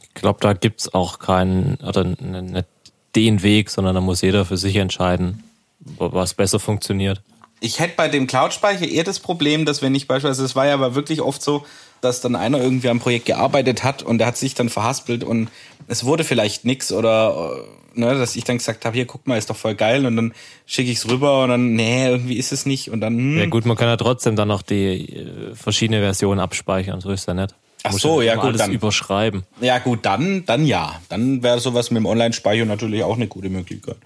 Ich 0.00 0.14
glaube, 0.14 0.38
da 0.40 0.54
gibt's 0.54 0.94
auch 0.94 1.18
keinen, 1.18 1.76
oder 1.86 2.00
n- 2.00 2.46
nicht 2.52 2.66
den 3.14 3.42
Weg, 3.42 3.68
sondern 3.68 3.94
da 3.94 4.00
muss 4.00 4.22
jeder 4.22 4.46
für 4.46 4.56
sich 4.56 4.76
entscheiden, 4.76 5.44
was 5.78 6.32
besser 6.32 6.58
funktioniert. 6.58 7.20
Ich 7.60 7.80
hätte 7.80 7.94
bei 7.96 8.08
dem 8.08 8.26
Cloud-Speicher 8.26 8.86
eher 8.88 9.04
das 9.04 9.20
Problem, 9.20 9.66
dass 9.66 9.82
wenn 9.82 9.94
ich 9.94 10.08
beispielsweise, 10.08 10.44
es 10.44 10.56
war 10.56 10.66
ja 10.66 10.74
aber 10.74 10.94
wirklich 10.94 11.20
oft 11.20 11.42
so, 11.42 11.66
dass 12.00 12.20
dann 12.20 12.36
einer 12.36 12.60
irgendwie 12.60 12.88
am 12.88 13.00
Projekt 13.00 13.26
gearbeitet 13.26 13.84
hat 13.84 14.02
und 14.02 14.18
der 14.18 14.28
hat 14.28 14.36
sich 14.36 14.54
dann 14.54 14.68
verhaspelt 14.68 15.24
und 15.24 15.48
es 15.88 16.04
wurde 16.04 16.24
vielleicht 16.24 16.64
nix 16.64 16.92
oder 16.92 17.56
äh, 17.94 17.98
ne, 17.98 18.18
dass 18.18 18.36
ich 18.36 18.44
dann 18.44 18.58
gesagt 18.58 18.84
habe, 18.84 18.94
hier 18.94 19.06
guck 19.06 19.26
mal, 19.26 19.36
ist 19.36 19.50
doch 19.50 19.56
voll 19.56 19.74
geil 19.74 20.06
und 20.06 20.16
dann 20.16 20.34
schicke 20.66 20.90
ich 20.90 20.98
es 20.98 21.08
rüber 21.08 21.44
und 21.44 21.50
dann, 21.50 21.74
nee, 21.74 22.06
irgendwie 22.06 22.36
ist 22.36 22.52
es 22.52 22.66
nicht 22.66 22.90
und 22.90 23.00
dann, 23.00 23.16
hm, 23.16 23.38
Ja 23.38 23.46
gut, 23.46 23.66
man 23.66 23.76
kann 23.76 23.88
ja 23.88 23.96
trotzdem 23.96 24.36
dann 24.36 24.48
noch 24.48 24.62
die 24.62 25.14
äh, 25.14 25.54
verschiedene 25.54 26.00
Versionen 26.00 26.40
abspeichern, 26.40 27.00
so 27.00 27.10
ist 27.10 27.26
ja 27.26 27.34
nicht. 27.34 27.54
Ach 27.82 27.92
so, 27.92 28.20
ja, 28.20 28.34
immer 28.34 28.50
gut, 28.50 28.60
dann. 28.60 28.72
überschreiben. 28.72 29.44
ja 29.60 29.78
gut, 29.78 30.04
dann, 30.04 30.44
dann 30.44 30.66
ja. 30.66 31.00
Dann 31.08 31.42
wäre 31.42 31.60
sowas 31.60 31.90
mit 31.90 31.98
dem 31.98 32.06
Online-Speicher 32.06 32.64
natürlich 32.64 33.04
auch 33.04 33.14
eine 33.14 33.28
gute 33.28 33.48
Möglichkeit. 33.48 33.98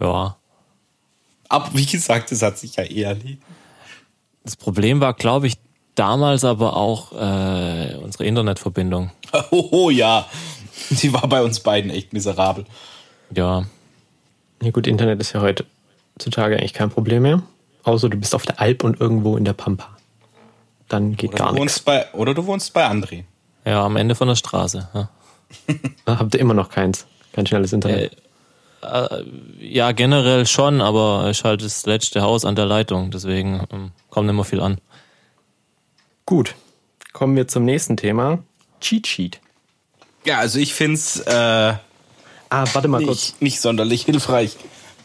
Ja. 0.00 0.36
Aber 1.48 1.70
wie 1.74 1.86
gesagt, 1.86 2.32
es 2.32 2.42
hat 2.42 2.58
sich 2.58 2.76
ja 2.76 2.84
eh 2.84 3.02
erledigt. 3.02 3.42
Das 4.44 4.56
Problem 4.56 5.00
war, 5.00 5.14
glaube 5.14 5.46
ich, 5.46 5.54
damals 5.94 6.44
aber 6.44 6.76
auch 6.76 7.12
äh, 7.12 7.96
unsere 7.96 8.24
Internetverbindung. 8.24 9.10
Oh 9.50 9.88
ja, 9.90 10.26
die 10.90 11.12
war 11.12 11.26
bei 11.26 11.42
uns 11.42 11.60
beiden 11.60 11.90
echt 11.90 12.12
miserabel. 12.12 12.64
Ja, 13.34 13.64
Ja 14.62 14.70
gut, 14.70 14.86
Internet 14.86 15.20
ist 15.20 15.32
ja 15.32 15.40
heutzutage 15.40 16.56
eigentlich 16.58 16.74
kein 16.74 16.90
Problem 16.90 17.22
mehr. 17.22 17.42
Außer 17.84 18.08
du 18.10 18.16
bist 18.18 18.34
auf 18.34 18.44
der 18.44 18.60
Alp 18.60 18.84
und 18.84 19.00
irgendwo 19.00 19.36
in 19.36 19.44
der 19.44 19.54
Pampa. 19.54 19.88
dann 20.88 21.16
geht 21.16 21.30
Oder 21.34 21.44
gar 21.44 21.52
nichts. 21.52 21.80
bei, 21.80 22.12
oder 22.12 22.34
du 22.34 22.44
wohnst 22.46 22.72
bei 22.74 22.86
André. 22.86 23.24
Ja, 23.64 23.84
am 23.84 23.96
Ende 23.96 24.14
von 24.14 24.28
der 24.28 24.34
Straße. 24.36 24.88
Ja. 24.92 25.08
Habt 26.06 26.34
ihr 26.34 26.40
immer 26.40 26.54
noch 26.54 26.68
keins? 26.68 27.06
Kein 27.32 27.46
schnelles 27.46 27.72
Internet. 27.72 28.16
Äh, 28.82 29.24
Ja, 29.60 29.92
generell 29.92 30.46
schon, 30.46 30.80
aber 30.80 31.30
ist 31.30 31.44
halt 31.44 31.62
das 31.62 31.86
letzte 31.86 32.20
Haus 32.20 32.44
an 32.44 32.56
der 32.56 32.66
Leitung, 32.66 33.10
deswegen 33.10 33.66
ähm, 33.72 33.92
kommt 34.10 34.26
nicht 34.26 34.36
mehr 34.36 34.44
viel 34.44 34.60
an. 34.60 34.78
Gut, 36.26 36.54
kommen 37.12 37.36
wir 37.36 37.48
zum 37.48 37.64
nächsten 37.64 37.96
Thema. 37.96 38.38
Cheat 38.80 39.06
Sheet. 39.06 39.40
Ja, 40.24 40.38
also 40.38 40.58
ich 40.58 40.72
find's 40.74 41.20
äh, 41.20 41.74
Ah, 42.52 42.66
warte 42.74 42.86
mal 42.86 43.02
kurz. 43.02 43.30
nicht, 43.30 43.42
nicht 43.42 43.60
sonderlich 43.60 44.04
hilfreich. 44.04 44.58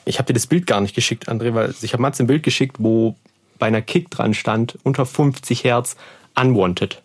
Ich 0.04 0.20
habe 0.20 0.28
dir 0.28 0.34
das 0.34 0.48
Bild 0.48 0.68
gar 0.68 0.82
nicht 0.82 0.94
geschickt, 0.94 1.30
André, 1.30 1.54
weil 1.54 1.74
ich 1.82 1.94
habe 1.94 2.02
Mats 2.02 2.20
ein 2.20 2.28
Bild 2.28 2.44
geschickt, 2.44 2.76
wo 2.80 3.16
bei 3.58 3.68
einer 3.68 3.82
Kick 3.82 4.12
dran 4.12 4.34
stand, 4.34 4.78
unter 4.84 5.06
50 5.06 5.64
Hertz, 5.64 5.96
unwanted. 6.36 7.02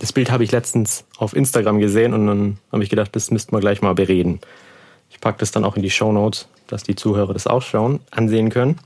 Das 0.00 0.12
Bild 0.12 0.30
habe 0.32 0.42
ich 0.42 0.50
letztens 0.50 1.04
auf 1.18 1.34
Instagram 1.34 1.78
gesehen 1.78 2.12
und 2.12 2.26
dann 2.26 2.58
habe 2.72 2.82
ich 2.82 2.90
gedacht, 2.90 3.14
das 3.14 3.30
müssten 3.30 3.54
wir 3.54 3.60
gleich 3.60 3.80
mal 3.80 3.94
bereden. 3.94 4.40
Ich 5.08 5.20
packe 5.20 5.38
das 5.38 5.52
dann 5.52 5.64
auch 5.64 5.76
in 5.76 5.82
die 5.82 5.90
Show 5.90 6.10
Notes, 6.12 6.48
dass 6.66 6.82
die 6.82 6.96
Zuhörer 6.96 7.32
das 7.32 7.46
auch 7.46 7.62
schauen, 7.62 8.00
ansehen 8.10 8.50
können. 8.50 8.80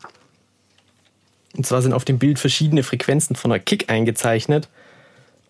Und 1.57 1.67
zwar 1.67 1.83
sind 1.83 1.93
auf 1.93 2.05
dem 2.05 2.19
Bild 2.19 2.39
verschiedene 2.39 2.83
Frequenzen 2.83 3.37
von 3.37 3.51
einer 3.51 3.59
Kick 3.59 3.91
eingezeichnet. 3.91 4.69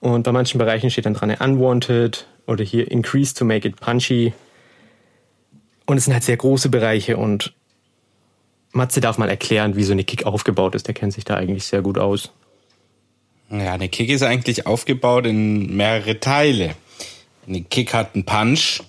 Und 0.01 0.23
bei 0.23 0.33
manchen 0.33 0.59
Bereichen 0.59 0.91
steht 0.91 1.07
dann 1.07 1.15
dran 1.15 1.31
unwanted 1.31 2.27
oder 2.47 2.65
hier 2.65 2.91
increase 2.91 3.35
to 3.35 3.45
make 3.45 3.69
it 3.69 3.77
punchy. 3.77 4.33
Und 5.87 5.99
es 5.99 6.05
sind 6.05 6.15
halt 6.15 6.25
sehr 6.25 6.37
große 6.37 6.69
Bereiche 6.69 7.17
und 7.17 7.53
Matze 8.73 9.01
darf 9.01 9.19
mal 9.19 9.29
erklären, 9.29 9.77
wie 9.77 9.83
so 9.83 9.93
eine 9.93 10.05
Kick 10.05 10.25
aufgebaut 10.25 10.75
ist. 10.75 10.87
Der 10.87 10.95
kennt 10.95 11.13
sich 11.13 11.25
da 11.25 11.35
eigentlich 11.35 11.65
sehr 11.65 11.83
gut 11.83 11.99
aus. 11.99 12.31
Ja, 13.51 13.75
eine 13.75 13.89
Kick 13.89 14.11
ist 14.11 14.23
eigentlich 14.23 14.67
aufgebaut 14.67 15.27
in 15.27 15.77
mehrere 15.77 16.21
Teile. 16.21 16.77
Eine 17.47 17.63
Kick 17.63 17.93
hat 17.93 18.15
einen 18.15 18.25
Punch. 18.25 18.81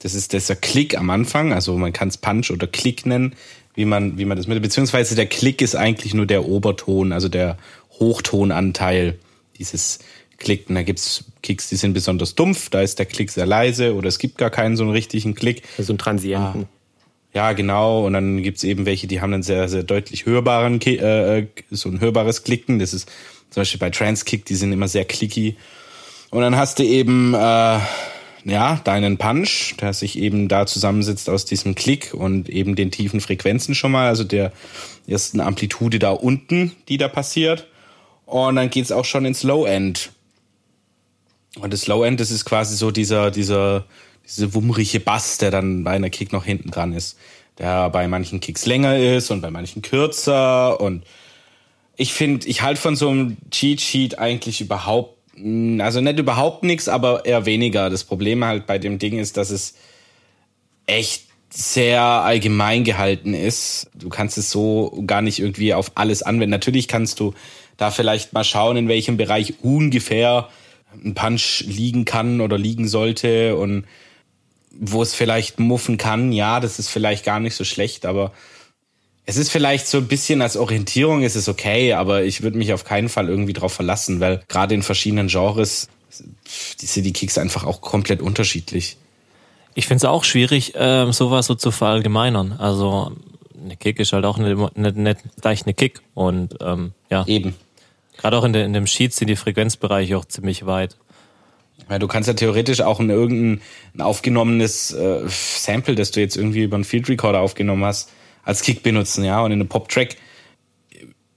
Das 0.00 0.14
ist 0.14 0.32
dieser 0.34 0.56
Klick 0.56 0.98
am 0.98 1.08
Anfang. 1.08 1.52
Also 1.52 1.76
man 1.76 1.92
kann 1.92 2.08
es 2.08 2.18
Punch 2.18 2.50
oder 2.50 2.66
Klick 2.66 3.06
nennen, 3.06 3.34
wie 3.74 3.84
man, 3.84 4.18
wie 4.18 4.24
man 4.24 4.36
das 4.36 4.46
mit. 4.46 4.60
Beziehungsweise 4.62 5.14
der 5.14 5.26
Klick 5.26 5.62
ist 5.62 5.76
eigentlich 5.76 6.14
nur 6.14 6.26
der 6.26 6.46
Oberton, 6.46 7.12
also 7.12 7.28
der 7.28 7.56
Hochtonanteil 7.98 9.18
dieses 9.58 10.00
Klick. 10.38 10.68
Und 10.68 10.74
da 10.74 10.82
gibt's 10.82 11.24
Kicks, 11.42 11.68
die 11.68 11.76
sind 11.76 11.92
besonders 11.92 12.34
dumpf. 12.34 12.70
Da 12.70 12.80
ist 12.80 12.98
der 12.98 13.06
Klick 13.06 13.30
sehr 13.30 13.46
leise 13.46 13.94
oder 13.94 14.08
es 14.08 14.18
gibt 14.18 14.38
gar 14.38 14.50
keinen 14.50 14.76
so 14.76 14.82
einen 14.82 14.92
richtigen 14.92 15.34
Klick. 15.34 15.62
So 15.78 15.92
ein 15.92 15.98
Transienten. 15.98 16.66
Ja, 17.32 17.52
genau. 17.52 18.06
Und 18.06 18.14
dann 18.14 18.42
gibt's 18.42 18.64
eben 18.64 18.86
welche, 18.86 19.06
die 19.06 19.20
haben 19.20 19.32
einen 19.32 19.44
sehr, 19.44 19.68
sehr 19.68 19.84
deutlich 19.84 20.26
hörbaren, 20.26 20.80
Ki- 20.80 20.96
äh, 20.96 21.46
so 21.70 21.88
ein 21.88 22.00
hörbares 22.00 22.42
Klicken. 22.42 22.80
Das 22.80 22.92
ist 22.92 23.08
zum 23.50 23.60
Beispiel 23.60 23.78
bei 23.78 23.90
Transkick, 23.90 24.44
die 24.46 24.56
sind 24.56 24.72
immer 24.72 24.88
sehr 24.88 25.04
clicky. 25.04 25.56
Und 26.30 26.40
dann 26.40 26.56
hast 26.56 26.78
du 26.78 26.84
eben, 26.84 27.34
äh, 27.34 27.78
ja, 28.44 28.80
deinen 28.84 29.18
Punch, 29.18 29.76
der 29.80 29.92
sich 29.92 30.18
eben 30.18 30.48
da 30.48 30.66
zusammensitzt 30.66 31.28
aus 31.28 31.44
diesem 31.44 31.74
Klick 31.74 32.14
und 32.14 32.48
eben 32.48 32.74
den 32.76 32.90
tiefen 32.90 33.20
Frequenzen 33.20 33.74
schon 33.74 33.92
mal, 33.92 34.08
also 34.08 34.24
der 34.24 34.52
ersten 35.06 35.40
Amplitude 35.40 35.98
da 35.98 36.10
unten, 36.10 36.72
die 36.88 36.96
da 36.96 37.08
passiert. 37.08 37.66
Und 38.26 38.56
dann 38.56 38.70
geht's 38.70 38.92
auch 38.92 39.04
schon 39.04 39.24
ins 39.24 39.42
Low 39.42 39.64
End. 39.64 40.12
Und 41.58 41.72
das 41.72 41.86
Low 41.86 42.04
End, 42.04 42.20
das 42.20 42.30
ist 42.30 42.44
quasi 42.44 42.76
so 42.76 42.90
dieser, 42.90 43.30
dieser, 43.30 43.84
diese 44.24 44.54
wummrige 44.54 45.00
Bass, 45.00 45.38
der 45.38 45.50
dann 45.50 45.84
bei 45.84 45.92
einer 45.92 46.10
Kick 46.10 46.32
noch 46.32 46.44
hinten 46.44 46.70
dran 46.70 46.92
ist. 46.92 47.18
Der 47.58 47.90
bei 47.90 48.08
manchen 48.08 48.40
Kicks 48.40 48.66
länger 48.66 48.96
ist 48.98 49.30
und 49.30 49.40
bei 49.40 49.50
manchen 49.50 49.82
kürzer. 49.82 50.80
Und 50.80 51.04
ich 51.96 52.12
finde, 52.12 52.46
ich 52.46 52.62
halte 52.62 52.80
von 52.80 52.96
so 52.96 53.10
einem 53.10 53.36
Cheat 53.50 53.80
Sheet 53.80 54.18
eigentlich 54.18 54.60
überhaupt, 54.60 55.18
also 55.80 56.00
nicht 56.00 56.18
überhaupt 56.18 56.62
nichts, 56.64 56.88
aber 56.88 57.24
eher 57.24 57.46
weniger. 57.46 57.90
Das 57.90 58.04
Problem 58.04 58.44
halt 58.44 58.66
bei 58.66 58.78
dem 58.78 58.98
Ding 58.98 59.18
ist, 59.18 59.36
dass 59.36 59.50
es 59.50 59.74
echt 60.86 61.24
sehr 61.50 62.02
allgemein 62.02 62.84
gehalten 62.84 63.34
ist. 63.34 63.90
Du 63.94 64.08
kannst 64.08 64.38
es 64.38 64.50
so 64.50 65.02
gar 65.06 65.22
nicht 65.22 65.38
irgendwie 65.38 65.74
auf 65.74 65.92
alles 65.96 66.22
anwenden. 66.22 66.50
Natürlich 66.50 66.88
kannst 66.88 67.20
du 67.20 67.34
da 67.76 67.90
vielleicht 67.90 68.32
mal 68.32 68.44
schauen, 68.44 68.76
in 68.76 68.88
welchem 68.88 69.16
Bereich 69.16 69.54
ungefähr 69.62 70.48
ein 70.92 71.14
Punch 71.14 71.64
liegen 71.66 72.04
kann 72.04 72.40
oder 72.40 72.58
liegen 72.58 72.88
sollte 72.88 73.56
und 73.56 73.84
wo 74.72 75.02
es 75.02 75.14
vielleicht 75.14 75.58
muffen 75.58 75.96
kann. 75.96 76.32
Ja, 76.32 76.60
das 76.60 76.78
ist 76.78 76.88
vielleicht 76.88 77.24
gar 77.24 77.40
nicht 77.40 77.54
so 77.54 77.64
schlecht, 77.64 78.06
aber 78.06 78.32
es 79.30 79.36
ist 79.36 79.52
vielleicht 79.52 79.86
so 79.86 79.98
ein 79.98 80.08
bisschen 80.08 80.42
als 80.42 80.56
Orientierung 80.56 81.22
ist 81.22 81.36
es 81.36 81.48
okay, 81.48 81.92
aber 81.92 82.24
ich 82.24 82.42
würde 82.42 82.58
mich 82.58 82.72
auf 82.72 82.84
keinen 82.84 83.08
Fall 83.08 83.28
irgendwie 83.28 83.52
drauf 83.52 83.72
verlassen, 83.72 84.18
weil 84.18 84.42
gerade 84.48 84.74
in 84.74 84.82
verschiedenen 84.82 85.28
Genres 85.28 85.88
sind 86.10 87.04
die 87.04 87.12
Kicks 87.12 87.38
einfach 87.38 87.62
auch 87.62 87.80
komplett 87.80 88.22
unterschiedlich. 88.22 88.96
Ich 89.76 89.86
finde 89.86 89.98
es 89.98 90.04
auch 90.04 90.24
schwierig, 90.24 90.72
ähm, 90.74 91.12
sowas 91.12 91.46
so 91.46 91.54
zu 91.54 91.70
verallgemeinern. 91.70 92.54
Also 92.58 93.12
eine 93.62 93.76
Kick 93.76 94.00
ist 94.00 94.12
halt 94.12 94.24
auch 94.24 94.36
nicht, 94.36 94.76
nicht, 94.76 94.96
nicht 94.96 95.18
gleich 95.40 95.62
eine 95.62 95.74
Kick. 95.74 96.00
Und 96.14 96.56
ähm, 96.60 96.90
ja, 97.08 97.24
Eben. 97.28 97.54
gerade 98.16 98.36
auch 98.36 98.42
in, 98.42 98.52
de, 98.52 98.64
in 98.64 98.72
dem 98.72 98.88
Sheet 98.88 99.14
sind 99.14 99.28
die 99.28 99.36
Frequenzbereiche 99.36 100.18
auch 100.18 100.24
ziemlich 100.24 100.66
weit. 100.66 100.96
Ja, 101.88 102.00
du 102.00 102.08
kannst 102.08 102.26
ja 102.26 102.34
theoretisch 102.34 102.80
auch 102.80 102.98
ein 102.98 103.10
irgendein 103.10 103.60
ein 103.94 104.00
aufgenommenes 104.00 104.92
äh, 104.92 105.22
Sample, 105.28 105.94
das 105.94 106.10
du 106.10 106.18
jetzt 106.18 106.36
irgendwie 106.36 106.64
über 106.64 106.74
einen 106.74 106.84
Field 106.84 107.08
Recorder 107.08 107.40
aufgenommen 107.40 107.84
hast, 107.84 108.10
als 108.50 108.62
Kick 108.62 108.82
benutzen, 108.82 109.24
ja. 109.24 109.40
Und 109.40 109.52
in 109.52 109.60
einem 109.60 109.68
Pop-Track 109.68 110.16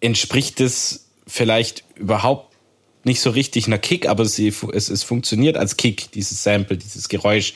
entspricht 0.02 0.60
es 0.60 1.12
vielleicht 1.28 1.84
überhaupt 1.96 2.56
nicht 3.04 3.22
so 3.22 3.30
richtig 3.30 3.68
einer 3.68 3.78
Kick, 3.78 4.08
aber 4.10 4.26
sie, 4.26 4.54
es, 4.74 4.90
es 4.90 5.04
funktioniert 5.04 5.56
als 5.56 5.78
Kick, 5.78 6.12
dieses 6.12 6.44
Sample, 6.44 6.78
dieses 6.78 7.10
Geräusch. 7.10 7.54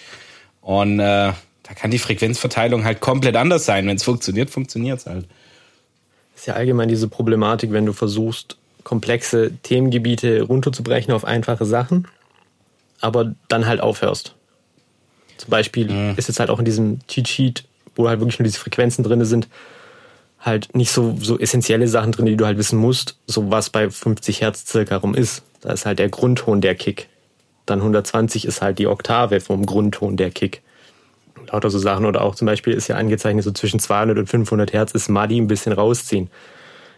Und 0.62 1.00
äh, 1.00 1.34
da 1.64 1.74
kann 1.76 1.90
die 1.90 1.98
Frequenzverteilung 1.98 2.84
halt 2.84 3.00
komplett 3.00 3.36
anders 3.36 3.66
sein. 3.66 3.88
Wenn 3.88 3.96
es 3.96 4.04
funktioniert, 4.04 4.50
funktioniert 4.52 5.00
es 5.00 5.06
halt. 5.08 5.26
Das 6.34 6.42
ist 6.42 6.46
ja 6.46 6.54
allgemein 6.54 6.88
diese 6.88 7.08
Problematik, 7.08 7.72
wenn 7.72 7.86
du 7.86 7.94
versuchst, 7.94 8.58
komplexe 8.84 9.52
Themengebiete 9.64 10.44
runterzubrechen 10.44 11.14
auf 11.14 11.26
einfache 11.26 11.66
Sachen, 11.66 12.08
aber 13.02 13.34
dann 13.48 13.66
halt 13.66 13.82
aufhörst. 13.82 14.36
Zum 15.38 15.50
Beispiel 15.50 16.14
ist 16.16 16.28
jetzt 16.28 16.40
halt 16.40 16.50
auch 16.50 16.60
in 16.60 16.66
diesem 16.66 17.00
Cheat 17.08 17.28
Sheet, 17.28 17.64
wo 17.98 18.08
halt 18.08 18.20
wirklich 18.20 18.40
nur 18.40 18.46
diese 18.46 18.60
Frequenzen 18.60 19.04
drin 19.04 19.24
sind, 19.26 19.48
halt 20.40 20.76
nicht 20.76 20.92
so, 20.92 21.16
so 21.20 21.40
essentielle 21.40 21.88
Sachen 21.88 22.12
drin, 22.12 22.26
die 22.26 22.38
du 22.38 22.46
halt 22.46 22.58
wissen 22.58 22.80
musst, 22.80 23.18
so 23.28 23.52
was 23.52 23.70
bei 23.70 23.90
50 23.90 24.42
Hertz 24.42 24.66
circa 24.68 24.98
rum 24.98 25.16
ist. 25.16 25.44
Da 25.62 25.74
ist 25.74 25.86
halt 25.86 26.00
der 26.00 26.10
Grundton 26.10 26.62
der 26.62 26.76
Kick. 26.76 27.08
Dann 27.66 27.80
120 27.80 28.46
ist 28.46 28.62
halt 28.62 28.80
die 28.80 28.88
Oktave 28.88 29.42
vom 29.42 29.66
Grundton 29.66 30.16
der 30.16 30.32
Kick. 30.32 30.62
Lauter 31.52 31.70
so 31.70 31.80
Sachen. 31.80 32.06
Oder 32.06 32.22
auch 32.22 32.36
zum 32.36 32.46
Beispiel 32.46 32.74
ist 32.74 32.88
ja 32.88 32.96
angezeichnet, 32.96 33.44
so 33.44 33.52
zwischen 33.52 33.80
200 33.80 34.18
und 34.18 34.28
500 34.28 34.74
Hertz 34.74 34.92
ist 34.92 35.10
Muddy 35.10 35.40
ein 35.40 35.48
bisschen 35.48 35.74
rausziehen. 35.74 36.30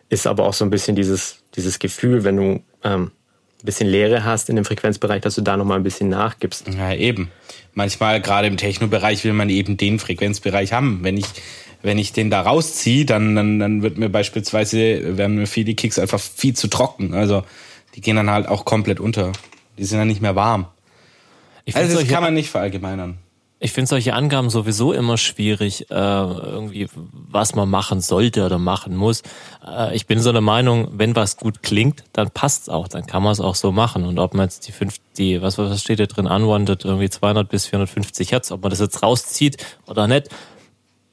Ist 0.10 0.28
aber 0.28 0.46
auch 0.46 0.54
so 0.54 0.66
ein 0.66 0.70
bisschen 0.70 0.96
dieses, 0.96 1.44
dieses 1.56 1.80
Gefühl, 1.80 2.24
wenn 2.24 2.38
du 2.38 2.64
ähm, 2.84 3.12
ein 3.62 3.66
bisschen 3.66 3.88
Leere 3.88 4.24
hast 4.24 4.50
in 4.50 4.56
dem 4.56 4.66
Frequenzbereich, 4.66 5.22
dass 5.22 5.36
du 5.36 5.42
da 5.42 5.58
nochmal 5.58 5.78
ein 5.78 5.84
bisschen 5.84 6.10
nachgibst. 6.10 6.68
Ja, 6.68 6.94
eben. 6.94 7.32
Manchmal, 7.80 8.20
gerade 8.20 8.48
im 8.48 8.58
Techno-Bereich, 8.58 9.24
will 9.24 9.32
man 9.32 9.50
eben 9.50 9.78
den 9.78 10.00
Frequenzbereich 10.00 10.74
haben. 10.74 11.00
Wenn 11.02 11.16
ich, 11.16 11.28
wenn 11.82 11.98
ich 11.98 12.12
den 12.12 12.30
da 12.30 12.42
rausziehe, 12.42 13.06
dann, 13.06 13.36
dann, 13.36 13.58
dann 13.58 13.82
wird 13.84 13.98
mir 13.98 14.10
beispielsweise, 14.10 15.16
werden 15.18 15.38
mir 15.38 15.48
viele 15.48 15.76
Kicks 15.76 15.98
einfach 15.98 16.20
viel 16.20 16.54
zu 16.54 16.68
trocken. 16.68 17.14
Also, 17.14 17.44
die 17.96 18.02
gehen 18.02 18.18
dann 18.18 18.30
halt 18.30 18.50
auch 18.50 18.66
komplett 18.66 19.00
unter. 19.00 19.32
Die 19.78 19.86
sind 19.86 19.98
dann 19.98 20.10
nicht 20.10 20.22
mehr 20.22 20.36
warm. 20.36 20.68
Ich 21.64 21.74
Also, 21.74 21.98
das 21.98 22.10
kann 22.10 22.22
man 22.22 22.34
nicht 22.34 22.50
verallgemeinern. 22.50 23.18
Ich 23.62 23.74
find 23.74 23.88
solche 23.88 24.14
Angaben 24.14 24.50
sowieso 24.50 24.94
immer 24.94 25.18
schwierig, 25.18 25.92
äh, 25.92 25.94
irgendwie, 25.94 26.88
was 26.94 27.56
man 27.56 27.70
machen 27.70 28.00
sollte 28.00 28.46
oder 28.46 28.58
machen 28.58 28.96
muss. 28.96 29.22
Äh, 29.66 29.96
ich 29.96 30.08
bin 30.08 30.20
so 30.20 30.32
der 30.32 30.42
Meinung, 30.42 30.88
wenn 30.94 31.16
was 31.16 31.36
gut 31.36 31.62
klingt, 31.62 32.04
dann 32.14 32.32
passt's 32.32 32.70
auch, 32.70 32.88
dann 32.88 33.06
kann 33.06 33.22
man 33.22 33.34
es 33.34 33.42
auch 33.42 33.56
so 33.56 33.72
machen. 33.72 34.06
Und 34.06 34.18
ob 34.18 34.34
man 34.34 34.46
jetzt 34.46 34.68
die 34.68 34.72
fünf, 34.72 34.96
die, 35.18 35.42
was, 35.42 35.58
was 35.58 35.82
steht 35.82 36.00
da 36.00 36.06
drin, 36.06 36.26
unwanted, 36.26 36.86
irgendwie 36.86 37.10
200 37.10 37.50
bis 37.50 37.66
450 37.68 38.32
Hertz, 38.32 38.52
ob 38.52 38.62
man 38.62 38.70
das 38.70 38.80
jetzt 38.80 39.04
rauszieht 39.04 39.58
oder 39.88 40.08
nicht, 40.08 40.30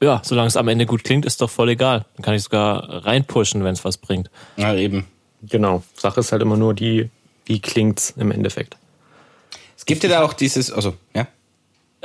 ja, 0.01 0.21
solange 0.23 0.47
es 0.47 0.55
am 0.55 0.67
Ende 0.67 0.85
gut 0.85 1.03
klingt, 1.03 1.25
ist 1.25 1.41
doch 1.41 1.49
voll 1.49 1.69
egal. 1.69 2.05
Dann 2.15 2.23
kann 2.23 2.33
ich 2.33 2.43
sogar 2.43 3.05
reinpushen, 3.05 3.63
wenn 3.63 3.73
es 3.73 3.83
was 3.83 3.97
bringt. 3.97 4.29
Ja, 4.55 4.73
eben. 4.73 5.07
Genau. 5.41 5.83
Sache 5.95 6.19
ist 6.21 6.31
halt 6.31 6.41
immer 6.41 6.55
nur 6.55 6.73
die, 6.73 7.09
wie 7.45 7.59
klingt's 7.59 8.13
im 8.15 8.31
Endeffekt. 8.31 8.77
Es 9.75 9.85
gibt 9.85 10.03
ja 10.03 10.09
da 10.09 10.23
auch 10.23 10.33
dieses, 10.33 10.71
also, 10.71 10.95
ja. 11.13 11.27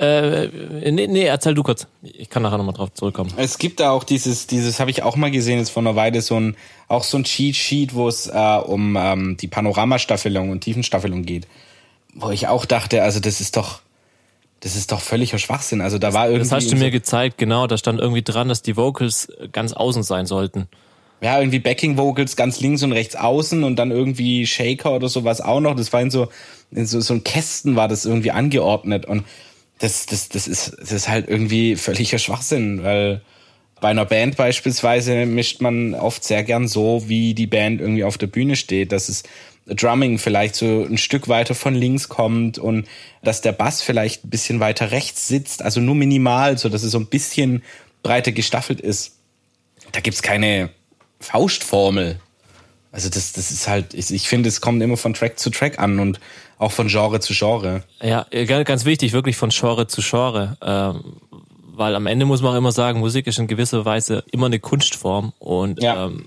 Äh, 0.02 0.48
nee, 0.90 1.06
nee, 1.06 1.22
erzähl 1.24 1.54
du 1.54 1.62
kurz. 1.62 1.86
Ich 2.02 2.28
kann 2.28 2.42
nachher 2.42 2.58
nochmal 2.58 2.74
drauf 2.74 2.92
zurückkommen. 2.92 3.32
Es 3.36 3.56
gibt 3.58 3.78
da 3.78 3.92
auch 3.92 4.02
dieses, 4.02 4.48
dieses 4.48 4.80
habe 4.80 4.90
ich 4.90 5.04
auch 5.04 5.14
mal 5.14 5.30
gesehen 5.30 5.58
jetzt 5.58 5.70
vor 5.70 5.82
einer 5.82 5.94
Weile, 5.94 6.20
so 6.22 6.34
ein, 6.40 6.56
auch 6.88 7.04
so 7.04 7.18
ein 7.18 7.24
Cheat 7.24 7.54
Sheet, 7.54 7.94
wo 7.94 8.08
es 8.08 8.26
äh, 8.26 8.58
um 8.64 8.96
ähm, 8.98 9.36
die 9.36 9.46
Panoramastaffelung 9.46 10.50
und 10.50 10.62
Tiefenstaffelung 10.62 11.22
geht. 11.24 11.46
Wo 12.14 12.30
ich 12.30 12.48
auch 12.48 12.64
dachte, 12.64 13.02
also 13.02 13.20
das 13.20 13.40
ist 13.40 13.56
doch, 13.56 13.80
das 14.60 14.74
ist 14.74 14.90
doch 14.90 15.00
völliger 15.00 15.38
Schwachsinn. 15.38 15.80
Also 15.80 15.98
da 15.98 16.12
war 16.12 16.26
irgendwie. 16.26 16.48
Das 16.48 16.52
hast 16.52 16.72
du 16.72 16.76
mir 16.76 16.86
so- 16.86 16.90
gezeigt, 16.90 17.38
genau. 17.38 17.68
Da 17.68 17.78
stand 17.78 18.00
irgendwie 18.00 18.22
dran, 18.22 18.48
dass 18.48 18.62
die 18.62 18.76
Vocals 18.76 19.28
ganz 19.52 19.72
außen 19.72 20.02
sein 20.02 20.26
sollten. 20.26 20.66
ja, 21.20 21.38
irgendwie 21.38 21.60
Backing 21.60 21.96
Vocals 21.96 22.34
ganz 22.34 22.58
links 22.60 22.82
und 22.82 22.90
rechts 22.90 23.14
außen 23.14 23.62
und 23.62 23.76
dann 23.76 23.92
irgendwie 23.92 24.48
Shaker 24.48 24.96
oder 24.96 25.08
sowas 25.08 25.40
auch 25.40 25.60
noch. 25.60 25.76
Das 25.76 25.92
war 25.92 26.00
in 26.02 26.10
so, 26.10 26.26
in 26.72 26.86
so, 26.86 27.00
so 27.00 27.14
ein 27.14 27.22
Kästen 27.22 27.76
war 27.76 27.86
das 27.86 28.04
irgendwie 28.04 28.32
angeordnet 28.32 29.06
und 29.06 29.22
das, 29.78 30.06
das, 30.06 30.28
das 30.28 30.46
ist, 30.46 30.76
das 30.80 30.92
ist 30.92 31.08
halt 31.08 31.28
irgendwie 31.28 31.76
völliger 31.76 32.18
Schwachsinn, 32.18 32.82
weil 32.82 33.22
bei 33.80 33.88
einer 33.88 34.04
Band 34.04 34.36
beispielsweise 34.36 35.26
mischt 35.26 35.60
man 35.60 35.94
oft 35.94 36.22
sehr 36.22 36.44
gern 36.44 36.68
so, 36.68 37.08
wie 37.08 37.34
die 37.34 37.48
Band 37.48 37.80
irgendwie 37.80 38.04
auf 38.04 38.16
der 38.16 38.28
Bühne 38.28 38.54
steht, 38.54 38.92
dass 38.92 39.08
es 39.08 39.24
Drumming 39.66 40.18
vielleicht 40.18 40.54
so 40.54 40.84
ein 40.84 40.98
Stück 40.98 41.28
weiter 41.28 41.54
von 41.54 41.74
links 41.74 42.08
kommt 42.08 42.58
und 42.58 42.86
dass 43.22 43.40
der 43.40 43.52
Bass 43.52 43.82
vielleicht 43.82 44.24
ein 44.24 44.30
bisschen 44.30 44.60
weiter 44.60 44.90
rechts 44.90 45.28
sitzt, 45.28 45.62
also 45.62 45.80
nur 45.80 45.94
minimal, 45.94 46.58
so 46.58 46.68
dass 46.68 46.82
es 46.82 46.92
so 46.92 46.98
ein 46.98 47.06
bisschen 47.06 47.62
breiter 48.02 48.32
gestaffelt 48.32 48.80
ist. 48.80 49.16
Da 49.92 50.00
gibt's 50.00 50.22
keine 50.22 50.70
Faustformel. 51.20 52.20
Also 52.92 53.08
das, 53.08 53.32
das 53.32 53.50
ist 53.50 53.66
halt, 53.66 53.94
ich, 53.94 54.10
ich 54.12 54.28
finde, 54.28 54.48
es 54.48 54.60
kommt 54.60 54.82
immer 54.82 54.98
von 54.98 55.14
Track 55.14 55.38
zu 55.38 55.50
Track 55.50 55.78
an 55.78 55.98
und 55.98 56.20
auch 56.58 56.72
von 56.72 56.88
Genre 56.88 57.18
zu 57.20 57.32
Genre. 57.32 57.82
Ja, 58.02 58.26
ganz 58.64 58.84
wichtig, 58.84 59.12
wirklich 59.12 59.36
von 59.36 59.50
Genre 59.50 59.86
zu 59.86 60.02
Genre. 60.02 60.56
Ähm, 60.62 61.16
weil 61.74 61.96
am 61.96 62.06
Ende 62.06 62.26
muss 62.26 62.42
man 62.42 62.52
auch 62.52 62.58
immer 62.58 62.70
sagen, 62.70 63.00
Musik 63.00 63.26
ist 63.26 63.38
in 63.38 63.46
gewisser 63.46 63.86
Weise 63.86 64.24
immer 64.30 64.46
eine 64.46 64.60
Kunstform 64.60 65.32
und 65.38 65.82
ja. 65.82 66.06
ähm, 66.06 66.26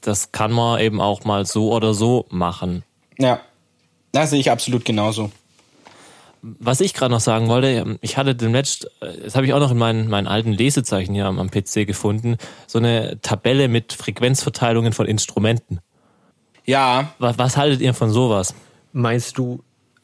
das 0.00 0.32
kann 0.32 0.52
man 0.52 0.80
eben 0.80 1.00
auch 1.00 1.24
mal 1.24 1.46
so 1.46 1.72
oder 1.72 1.94
so 1.94 2.26
machen. 2.30 2.82
Ja, 3.16 3.40
das 4.10 4.30
sehe 4.30 4.40
ich 4.40 4.50
absolut 4.50 4.84
genauso. 4.84 5.30
Was 6.46 6.82
ich 6.82 6.92
gerade 6.92 7.10
noch 7.10 7.20
sagen 7.20 7.48
wollte, 7.48 7.98
ich 8.02 8.18
hatte 8.18 8.34
den 8.34 8.52
Match, 8.52 8.80
äh, 9.00 9.22
das 9.24 9.34
habe 9.34 9.46
ich 9.46 9.54
auch 9.54 9.60
noch 9.60 9.70
in 9.70 9.78
meinen, 9.78 10.08
meinen 10.08 10.26
alten 10.26 10.52
Lesezeichen 10.52 11.14
hier 11.14 11.24
am, 11.24 11.38
am 11.38 11.50
PC 11.50 11.86
gefunden, 11.86 12.36
so 12.66 12.78
eine 12.78 13.18
Tabelle 13.22 13.68
mit 13.68 13.94
Frequenzverteilungen 13.94 14.92
von 14.92 15.06
Instrumenten. 15.06 15.80
Ja. 16.66 17.14
Was, 17.18 17.38
was 17.38 17.56
haltet 17.56 17.80
ihr 17.80 17.94
von 17.94 18.10
sowas? 18.10 18.54
Meinst 18.92 19.38
du 19.38 19.62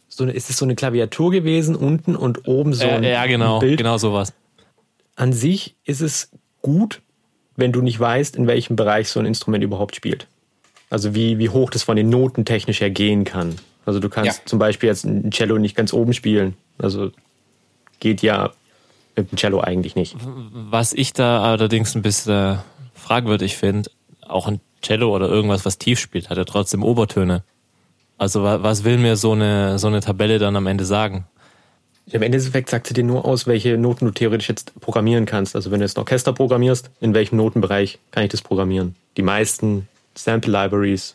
so 0.08 0.24
eine, 0.24 0.32
ist 0.32 0.48
es 0.48 0.56
so 0.56 0.64
eine 0.64 0.76
Klaviatur 0.76 1.30
gewesen, 1.30 1.76
unten 1.76 2.16
und 2.16 2.48
oben 2.48 2.72
so 2.72 2.86
ein, 2.86 3.04
äh, 3.04 3.12
ja, 3.12 3.26
genau, 3.26 3.56
ein 3.56 3.60
Bild? 3.60 3.76
genau 3.78 3.98
sowas. 3.98 4.32
An 5.16 5.34
sich 5.34 5.76
ist 5.84 6.00
es 6.00 6.30
gut, 6.62 7.02
wenn 7.56 7.72
du 7.72 7.82
nicht 7.82 8.00
weißt, 8.00 8.34
in 8.34 8.46
welchem 8.46 8.76
Bereich 8.76 9.10
so 9.10 9.20
ein 9.20 9.26
Instrument 9.26 9.62
überhaupt 9.62 9.94
spielt. 9.94 10.26
Also 10.88 11.14
wie, 11.14 11.38
wie 11.38 11.50
hoch 11.50 11.70
das 11.70 11.82
von 11.82 11.96
den 11.96 12.08
Noten 12.08 12.46
technisch 12.46 12.80
her 12.80 12.90
gehen 12.90 13.24
kann. 13.24 13.56
Also 13.86 14.00
du 14.00 14.08
kannst 14.08 14.38
ja. 14.38 14.46
zum 14.46 14.58
Beispiel 14.58 14.88
jetzt 14.88 15.04
ein 15.04 15.30
Cello 15.30 15.58
nicht 15.58 15.76
ganz 15.76 15.92
oben 15.92 16.12
spielen. 16.12 16.54
Also 16.78 17.10
geht 17.98 18.22
ja 18.22 18.50
mit 19.16 19.30
dem 19.30 19.36
Cello 19.36 19.60
eigentlich 19.60 19.96
nicht. 19.96 20.16
Was 20.20 20.92
ich 20.92 21.12
da 21.12 21.42
allerdings 21.42 21.94
ein 21.94 22.02
bisschen 22.02 22.58
fragwürdig 22.94 23.56
finde, 23.56 23.90
auch 24.26 24.46
ein 24.46 24.60
Cello 24.82 25.14
oder 25.14 25.28
irgendwas, 25.28 25.64
was 25.64 25.78
tief 25.78 25.98
spielt, 25.98 26.30
hat 26.30 26.38
ja 26.38 26.44
trotzdem 26.44 26.82
Obertöne. 26.82 27.42
Also 28.18 28.42
was 28.42 28.84
will 28.84 28.98
mir 28.98 29.16
so 29.16 29.32
eine, 29.32 29.78
so 29.78 29.86
eine 29.86 30.00
Tabelle 30.00 30.38
dann 30.38 30.56
am 30.56 30.66
Ende 30.66 30.84
sagen? 30.84 31.26
Im 32.12 32.22
Endeffekt 32.22 32.70
sagt 32.70 32.88
sie 32.88 32.94
dir 32.94 33.04
nur 33.04 33.24
aus, 33.24 33.46
welche 33.46 33.78
Noten 33.78 34.04
du 34.04 34.10
theoretisch 34.10 34.48
jetzt 34.48 34.78
programmieren 34.80 35.26
kannst. 35.26 35.54
Also 35.54 35.70
wenn 35.70 35.80
du 35.80 35.86
jetzt 35.86 35.96
ein 35.96 36.00
Orchester 36.00 36.32
programmierst, 36.32 36.90
in 37.00 37.14
welchem 37.14 37.36
Notenbereich 37.36 37.98
kann 38.10 38.24
ich 38.24 38.30
das 38.30 38.42
programmieren? 38.42 38.96
Die 39.16 39.22
meisten 39.22 39.88
Sample 40.14 40.52
Libraries 40.52 41.14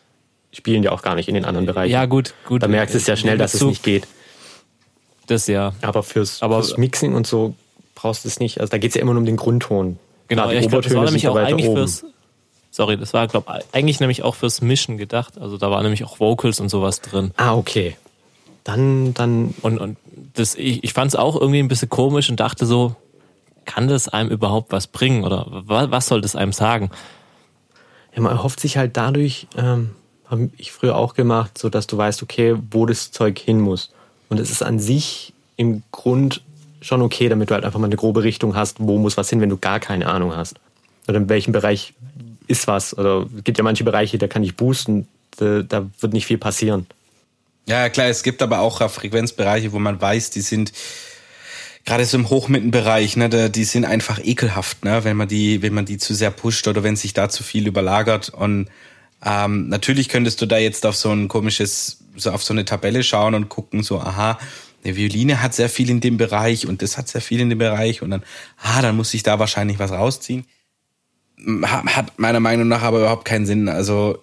spielen 0.52 0.82
ja 0.82 0.92
auch 0.92 1.02
gar 1.02 1.14
nicht 1.14 1.28
in 1.28 1.34
den 1.34 1.44
anderen 1.44 1.66
Bereichen. 1.66 1.92
Ja, 1.92 2.06
gut, 2.06 2.34
gut. 2.46 2.62
Da 2.62 2.68
merkst 2.68 2.94
du 2.94 2.98
es 2.98 3.06
ja 3.06 3.16
schnell, 3.16 3.38
dass 3.38 3.54
es 3.54 3.62
nicht 3.62 3.82
geht. 3.82 4.06
Das 5.26 5.46
ja. 5.46 5.72
Aber 5.82 6.02
fürs, 6.02 6.42
Aber 6.42 6.62
fürs 6.62 6.78
Mixing 6.78 7.14
und 7.14 7.26
so 7.26 7.54
brauchst 7.94 8.24
du 8.24 8.28
es 8.28 8.38
nicht. 8.38 8.60
Also 8.60 8.70
da 8.70 8.78
geht 8.78 8.90
es 8.90 8.94
ja 8.94 9.02
immer 9.02 9.12
nur 9.12 9.20
um 9.20 9.26
den 9.26 9.36
Grundton. 9.36 9.98
Genau, 10.28 10.50
ja, 10.50 10.60
ich 10.60 10.68
glaube, 10.68 10.84
das 10.84 10.94
war 10.94 11.04
nämlich 11.04 11.28
auch 11.28 11.36
eigentlich 11.36 11.68
oben. 11.68 11.76
fürs, 11.78 12.04
Sorry, 12.76 12.98
das 12.98 13.14
war, 13.14 13.26
glaube 13.26 13.60
eigentlich 13.72 14.00
nämlich 14.00 14.22
auch 14.22 14.34
fürs 14.34 14.60
Mischen 14.60 14.98
gedacht. 14.98 15.38
Also 15.38 15.56
da 15.56 15.70
war 15.70 15.82
nämlich 15.82 16.04
auch 16.04 16.20
Vocals 16.20 16.60
und 16.60 16.68
sowas 16.68 17.00
drin. 17.00 17.32
Ah, 17.36 17.54
okay. 17.54 17.96
Dann, 18.64 19.14
dann. 19.14 19.54
Und, 19.62 19.78
und 19.78 19.96
das, 20.34 20.56
ich, 20.56 20.84
ich 20.84 20.92
fand 20.92 21.08
es 21.08 21.16
auch 21.16 21.40
irgendwie 21.40 21.60
ein 21.60 21.68
bisschen 21.68 21.88
komisch 21.88 22.28
und 22.28 22.38
dachte 22.38 22.66
so, 22.66 22.94
kann 23.64 23.88
das 23.88 24.08
einem 24.08 24.28
überhaupt 24.28 24.72
was 24.72 24.88
bringen? 24.88 25.24
Oder 25.24 25.46
was, 25.48 25.90
was 25.90 26.06
soll 26.06 26.20
das 26.20 26.36
einem 26.36 26.52
sagen? 26.52 26.90
Ja, 28.14 28.20
man 28.20 28.32
erhofft 28.32 28.60
sich 28.60 28.76
halt 28.76 28.96
dadurch, 28.98 29.46
ähm, 29.56 29.92
habe 30.28 30.50
ich 30.56 30.72
früher 30.72 30.96
auch 30.96 31.14
gemacht, 31.14 31.58
so 31.58 31.68
dass 31.68 31.86
du 31.86 31.96
weißt, 31.96 32.22
okay, 32.22 32.56
wo 32.70 32.86
das 32.86 33.10
Zeug 33.12 33.38
hin 33.38 33.60
muss. 33.60 33.90
Und 34.28 34.40
es 34.40 34.50
ist 34.50 34.62
an 34.62 34.78
sich 34.78 35.32
im 35.56 35.82
Grund 35.92 36.42
schon 36.80 37.02
okay, 37.02 37.28
damit 37.28 37.50
du 37.50 37.54
halt 37.54 37.64
einfach 37.64 37.78
mal 37.78 37.86
eine 37.86 37.96
grobe 37.96 38.22
Richtung 38.22 38.54
hast, 38.54 38.76
wo 38.80 38.98
muss 38.98 39.16
was 39.16 39.30
hin, 39.30 39.40
wenn 39.40 39.48
du 39.48 39.56
gar 39.56 39.80
keine 39.80 40.06
Ahnung 40.06 40.34
hast. 40.36 40.56
Oder 41.08 41.18
in 41.18 41.28
welchem 41.28 41.52
Bereich 41.52 41.94
ist 42.46 42.66
was. 42.66 42.96
Oder 42.96 43.26
es 43.36 43.44
gibt 43.44 43.58
ja 43.58 43.64
manche 43.64 43.84
Bereiche, 43.84 44.18
da 44.18 44.28
kann 44.28 44.42
ich 44.42 44.56
boosten, 44.56 45.08
da, 45.36 45.62
da 45.62 45.86
wird 46.00 46.12
nicht 46.12 46.26
viel 46.26 46.38
passieren. 46.38 46.86
Ja, 47.68 47.88
klar, 47.88 48.08
es 48.08 48.22
gibt 48.22 48.42
aber 48.42 48.60
auch 48.60 48.88
Frequenzbereiche, 48.90 49.72
wo 49.72 49.78
man 49.78 50.00
weiß, 50.00 50.30
die 50.30 50.40
sind 50.40 50.72
gerade 51.84 52.04
so 52.04 52.16
im 52.16 52.30
Hochmittenbereich, 52.30 53.16
ne, 53.16 53.50
die 53.50 53.64
sind 53.64 53.84
einfach 53.84 54.20
ekelhaft, 54.22 54.84
ne, 54.84 55.04
wenn 55.04 55.16
man 55.16 55.28
die, 55.28 55.62
wenn 55.62 55.74
man 55.74 55.84
die 55.84 55.98
zu 55.98 56.14
sehr 56.14 56.30
pusht 56.30 56.68
oder 56.68 56.82
wenn 56.82 56.96
sich 56.96 57.12
da 57.12 57.28
zu 57.28 57.42
viel 57.42 57.66
überlagert. 57.66 58.28
Und 58.28 58.68
ähm, 59.24 59.68
natürlich 59.68 60.08
könntest 60.08 60.40
du 60.40 60.46
da 60.46 60.58
jetzt 60.58 60.86
auf 60.86 60.96
so 60.96 61.10
ein 61.10 61.28
komisches, 61.28 61.98
so 62.16 62.30
auf 62.30 62.42
so 62.42 62.52
eine 62.52 62.64
Tabelle 62.64 63.02
schauen 63.02 63.34
und 63.34 63.48
gucken, 63.48 63.82
so, 63.82 64.00
aha, 64.00 64.38
eine 64.84 64.96
Violine 64.96 65.42
hat 65.42 65.54
sehr 65.54 65.68
viel 65.68 65.90
in 65.90 66.00
dem 66.00 66.16
Bereich 66.16 66.66
und 66.66 66.82
das 66.82 66.96
hat 66.96 67.08
sehr 67.08 67.20
viel 67.20 67.40
in 67.40 67.50
dem 67.50 67.58
Bereich 67.58 68.02
und 68.02 68.10
dann, 68.10 68.22
ah, 68.62 68.82
dann 68.82 68.96
muss 68.96 69.14
ich 69.14 69.22
da 69.22 69.38
wahrscheinlich 69.38 69.78
was 69.78 69.90
rausziehen 69.90 70.46
hat 71.62 72.18
meiner 72.18 72.40
Meinung 72.40 72.68
nach 72.68 72.82
aber 72.82 72.98
überhaupt 73.00 73.24
keinen 73.24 73.46
Sinn. 73.46 73.68
Also 73.68 74.18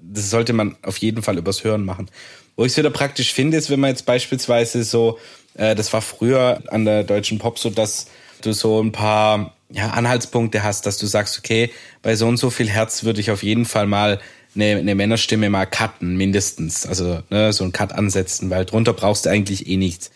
das 0.00 0.30
sollte 0.30 0.52
man 0.52 0.76
auf 0.82 0.98
jeden 0.98 1.22
Fall 1.22 1.38
übers 1.38 1.64
Hören 1.64 1.84
machen. 1.84 2.10
Wo 2.56 2.64
ich 2.64 2.72
es 2.72 2.78
wieder 2.78 2.90
praktisch 2.90 3.32
finde, 3.32 3.56
ist, 3.56 3.70
wenn 3.70 3.80
man 3.80 3.90
jetzt 3.90 4.06
beispielsweise 4.06 4.84
so, 4.84 5.18
äh, 5.54 5.74
das 5.74 5.92
war 5.92 6.02
früher 6.02 6.62
an 6.68 6.84
der 6.84 7.04
deutschen 7.04 7.38
Pop 7.38 7.58
so, 7.58 7.70
dass 7.70 8.06
du 8.42 8.52
so 8.52 8.82
ein 8.82 8.92
paar 8.92 9.54
ja, 9.70 9.90
Anhaltspunkte 9.90 10.62
hast, 10.62 10.86
dass 10.86 10.98
du 10.98 11.06
sagst, 11.06 11.38
okay, 11.38 11.70
bei 12.02 12.16
so 12.16 12.26
und 12.26 12.36
so 12.36 12.50
viel 12.50 12.68
Herz 12.68 13.04
würde 13.04 13.20
ich 13.20 13.30
auf 13.30 13.42
jeden 13.42 13.64
Fall 13.64 13.86
mal 13.86 14.20
eine, 14.54 14.76
eine 14.76 14.94
Männerstimme 14.94 15.48
mal 15.48 15.66
cutten, 15.66 16.16
mindestens. 16.16 16.86
Also 16.86 17.22
ne, 17.30 17.52
so 17.52 17.64
ein 17.64 17.72
Cut 17.72 17.92
ansetzen, 17.92 18.50
weil 18.50 18.64
drunter 18.64 18.92
brauchst 18.92 19.26
du 19.26 19.30
eigentlich 19.30 19.68
eh 19.68 19.76
nichts. 19.76 20.10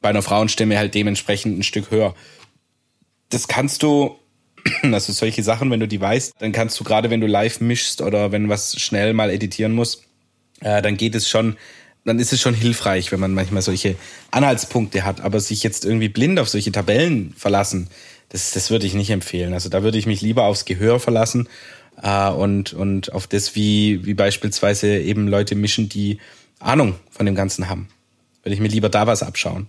Bei 0.00 0.08
einer 0.08 0.22
Frauenstimme 0.22 0.76
halt 0.76 0.94
dementsprechend 0.94 1.58
ein 1.58 1.62
Stück 1.62 1.90
höher. 1.90 2.14
Das 3.28 3.48
kannst 3.48 3.82
du 3.82 4.18
Also 4.92 5.12
solche 5.12 5.42
Sachen, 5.42 5.70
wenn 5.70 5.80
du 5.80 5.88
die 5.88 6.00
weißt, 6.00 6.34
dann 6.38 6.52
kannst 6.52 6.78
du 6.78 6.84
gerade, 6.84 7.10
wenn 7.10 7.20
du 7.20 7.26
live 7.26 7.60
mischst 7.60 8.02
oder 8.02 8.32
wenn 8.32 8.48
was 8.48 8.80
schnell 8.80 9.12
mal 9.12 9.30
editieren 9.30 9.72
muss, 9.72 10.02
äh, 10.60 10.82
dann 10.82 10.96
geht 10.96 11.14
es 11.14 11.28
schon, 11.28 11.56
dann 12.04 12.18
ist 12.18 12.32
es 12.32 12.40
schon 12.40 12.54
hilfreich, 12.54 13.12
wenn 13.12 13.20
man 13.20 13.34
manchmal 13.34 13.62
solche 13.62 13.96
Anhaltspunkte 14.30 15.04
hat. 15.04 15.20
Aber 15.20 15.40
sich 15.40 15.62
jetzt 15.62 15.84
irgendwie 15.84 16.08
blind 16.08 16.38
auf 16.38 16.48
solche 16.48 16.72
Tabellen 16.72 17.34
verlassen, 17.36 17.88
das, 18.28 18.52
das 18.52 18.70
würde 18.70 18.86
ich 18.86 18.94
nicht 18.94 19.10
empfehlen. 19.10 19.52
Also 19.54 19.68
da 19.68 19.82
würde 19.82 19.98
ich 19.98 20.06
mich 20.06 20.20
lieber 20.20 20.44
aufs 20.44 20.64
Gehör 20.64 21.00
verlassen 21.00 21.48
äh, 22.02 22.30
und, 22.30 22.72
und 22.72 23.12
auf 23.12 23.26
das, 23.26 23.54
wie, 23.54 24.04
wie 24.04 24.14
beispielsweise 24.14 24.98
eben 24.98 25.28
Leute 25.28 25.54
mischen, 25.54 25.88
die 25.88 26.18
Ahnung 26.58 26.96
von 27.10 27.26
dem 27.26 27.34
Ganzen 27.34 27.68
haben. 27.68 27.88
Würde 28.42 28.54
ich 28.54 28.60
mir 28.60 28.68
lieber 28.68 28.88
da 28.88 29.06
was 29.06 29.22
abschauen. 29.22 29.68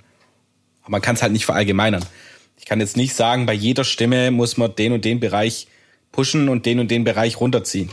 Aber 0.81 0.91
man 0.91 1.01
kann 1.01 1.15
es 1.15 1.21
halt 1.21 1.33
nicht 1.33 1.45
verallgemeinern. 1.45 2.05
Ich 2.57 2.65
kann 2.65 2.79
jetzt 2.79 2.97
nicht 2.97 3.13
sagen, 3.15 3.45
bei 3.45 3.53
jeder 3.53 3.83
Stimme 3.83 4.31
muss 4.31 4.57
man 4.57 4.75
den 4.75 4.93
und 4.93 5.05
den 5.05 5.19
Bereich 5.19 5.67
pushen 6.11 6.49
und 6.49 6.65
den 6.65 6.79
und 6.79 6.89
den 6.89 7.03
Bereich 7.03 7.39
runterziehen. 7.39 7.91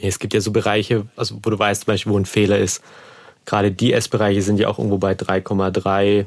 Es 0.00 0.18
gibt 0.18 0.34
ja 0.34 0.40
so 0.40 0.52
Bereiche, 0.52 1.06
also 1.16 1.40
wo 1.42 1.50
du 1.50 1.58
weißt 1.58 1.82
zum 1.82 1.86
Beispiel, 1.86 2.12
wo 2.12 2.18
ein 2.18 2.26
Fehler 2.26 2.58
ist. 2.58 2.82
Gerade 3.46 3.72
die 3.72 3.92
S-Bereiche 3.92 4.42
sind 4.42 4.60
ja 4.60 4.68
auch 4.68 4.78
irgendwo 4.78 4.98
bei 4.98 5.12
3,3 5.12 6.26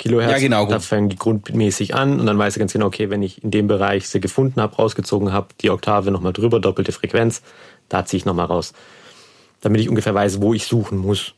Kilohertz. 0.00 0.32
Ja, 0.32 0.38
genau. 0.38 0.66
Da 0.66 0.80
fangen 0.80 1.10
die 1.10 1.16
grundmäßig 1.16 1.94
an 1.94 2.18
und 2.18 2.26
dann 2.26 2.38
weißt 2.38 2.56
du 2.56 2.60
ganz 2.60 2.72
genau, 2.72 2.86
okay, 2.86 3.10
wenn 3.10 3.22
ich 3.22 3.44
in 3.44 3.50
dem 3.50 3.66
Bereich 3.66 4.08
sie 4.08 4.18
gefunden 4.18 4.60
habe, 4.60 4.74
rausgezogen 4.74 5.30
habe, 5.30 5.48
die 5.60 5.68
Oktave 5.68 6.10
nochmal 6.10 6.32
drüber, 6.32 6.58
doppelte 6.58 6.90
Frequenz, 6.90 7.42
da 7.90 8.06
ziehe 8.06 8.16
ich 8.18 8.24
nochmal 8.24 8.46
raus. 8.46 8.72
Damit 9.60 9.82
ich 9.82 9.90
ungefähr 9.90 10.14
weiß, 10.14 10.40
wo 10.40 10.54
ich 10.54 10.64
suchen 10.64 10.96
muss. 10.96 11.34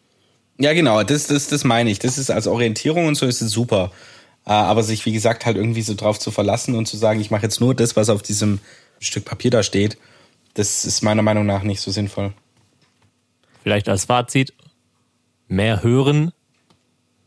Ja, 0.58 0.74
genau, 0.74 1.02
das, 1.02 1.26
das, 1.26 1.48
das 1.48 1.64
meine 1.64 1.90
ich. 1.90 1.98
Das 1.98 2.18
ist 2.18 2.30
als 2.30 2.46
Orientierung 2.46 3.06
und 3.06 3.16
so 3.16 3.26
ist 3.26 3.42
es 3.42 3.50
super. 3.50 3.90
Äh, 4.46 4.50
aber 4.50 4.84
sich, 4.84 5.04
wie 5.06 5.12
gesagt, 5.12 5.44
halt 5.44 5.56
irgendwie 5.56 5.82
so 5.82 5.94
drauf 5.94 6.20
zu 6.20 6.30
verlassen 6.30 6.76
und 6.76 6.86
zu 6.86 6.96
sagen, 6.96 7.20
ich 7.20 7.32
mache 7.32 7.42
jetzt 7.42 7.60
nur 7.60 7.74
das, 7.74 7.96
was 7.96 8.10
auf 8.10 8.22
diesem 8.22 8.60
Stück 9.00 9.24
Papier 9.24 9.50
da 9.50 9.64
steht, 9.64 9.98
das 10.54 10.84
ist 10.84 11.02
meiner 11.02 11.22
Meinung 11.22 11.46
nach 11.46 11.64
nicht 11.64 11.80
so 11.80 11.90
sinnvoll. 11.90 12.32
Vielleicht 13.64 13.88
als 13.88 14.04
Fazit, 14.04 14.54
mehr 15.48 15.82
hören, 15.82 16.32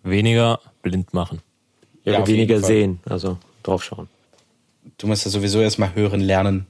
weniger 0.06 0.60
blind 0.82 1.14
machen. 1.14 1.42
Ja, 2.04 2.14
ja 2.14 2.28
weniger 2.28 2.62
sehen, 2.62 3.00
also 3.10 3.38
draufschauen. 3.64 4.08
Du 4.98 5.08
musst 5.08 5.26
ja 5.26 5.32
sowieso 5.32 5.62
erstmal 5.62 5.94
hören 5.96 6.22
lernen. 6.22 6.68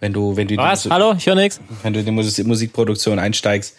Wenn 0.00 0.12
du, 0.12 0.36
wenn 0.36 0.46
du 0.46 0.56
Was? 0.56 0.84
Die, 0.84 0.90
Hallo, 0.90 1.14
ich 1.16 1.26
höre 1.26 1.34
nichts. 1.34 1.60
Wenn 1.82 1.92
du 1.92 2.00
in 2.00 2.06
die 2.06 2.44
Musikproduktion 2.44 3.18
einsteigst, 3.18 3.74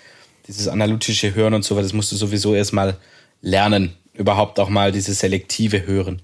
dieses 0.48 0.68
analytische 0.68 1.34
Hören 1.34 1.54
und 1.54 1.64
so, 1.64 1.80
das 1.80 1.94
musst 1.94 2.12
du 2.12 2.16
sowieso 2.16 2.56
erstmal 2.56 2.98
lernen 3.42 3.94
überhaupt 4.14 4.60
auch 4.60 4.70
mal 4.70 4.92
dieses 4.92 5.20
selektive 5.20 5.86
Hören. 5.86 6.22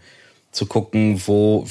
Zu 0.51 0.65
gucken, 0.65 1.21
wo, 1.25 1.65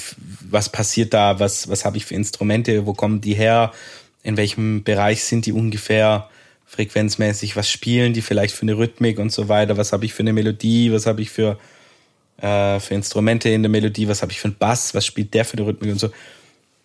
was 0.49 0.69
passiert 0.69 1.13
da, 1.13 1.39
was, 1.39 1.69
was 1.69 1.85
habe 1.85 1.97
ich 1.97 2.05
für 2.05 2.15
Instrumente, 2.15 2.85
wo 2.85 2.93
kommen 2.93 3.21
die 3.21 3.35
her, 3.35 3.71
in 4.23 4.37
welchem 4.37 4.83
Bereich 4.83 5.23
sind 5.23 5.45
die 5.45 5.51
ungefähr 5.51 6.29
frequenzmäßig, 6.65 7.55
was 7.55 7.69
spielen 7.69 8.13
die 8.13 8.21
vielleicht 8.21 8.55
für 8.55 8.63
eine 8.63 8.77
Rhythmik 8.77 9.19
und 9.19 9.31
so 9.31 9.47
weiter, 9.49 9.77
was 9.77 9.93
habe 9.93 10.05
ich 10.05 10.13
für 10.13 10.23
eine 10.23 10.33
Melodie, 10.33 10.91
was 10.91 11.05
habe 11.05 11.21
ich 11.21 11.29
für, 11.29 11.57
äh, 12.37 12.79
für 12.79 12.95
Instrumente 12.95 13.49
in 13.49 13.63
der 13.63 13.69
Melodie, 13.69 14.07
was 14.07 14.21
habe 14.21 14.31
ich 14.31 14.39
für 14.39 14.47
einen 14.47 14.57
Bass, 14.57 14.93
was 14.93 15.05
spielt 15.05 15.33
der 15.33 15.45
für 15.45 15.57
eine 15.57 15.67
Rhythmik 15.67 15.91
und 15.91 15.99
so. 15.99 16.09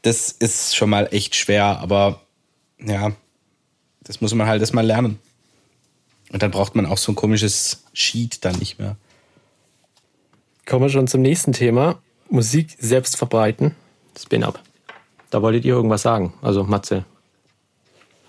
Das 0.02 0.30
ist 0.32 0.76
schon 0.76 0.90
mal 0.90 1.08
echt 1.12 1.34
schwer, 1.34 1.78
aber 1.80 2.22
ja, 2.78 3.12
das 4.02 4.20
muss 4.20 4.34
man 4.34 4.46
halt 4.46 4.60
erstmal 4.60 4.86
lernen. 4.86 5.18
Und 6.32 6.42
dann 6.42 6.50
braucht 6.50 6.74
man 6.74 6.86
auch 6.86 6.98
so 6.98 7.12
ein 7.12 7.16
komisches 7.16 7.84
Sheet 7.92 8.44
dann 8.44 8.56
nicht 8.58 8.78
mehr. 8.78 8.96
Kommen 10.66 10.84
wir 10.84 10.88
schon 10.88 11.08
zum 11.08 11.22
nächsten 11.22 11.52
Thema. 11.52 12.00
Musik 12.28 12.76
selbst 12.78 13.16
verbreiten. 13.16 13.74
Spin-Up. 14.16 14.60
Da 15.30 15.42
wolltet 15.42 15.64
ihr 15.64 15.74
irgendwas 15.74 16.02
sagen. 16.02 16.34
Also 16.42 16.62
Matze. 16.62 17.04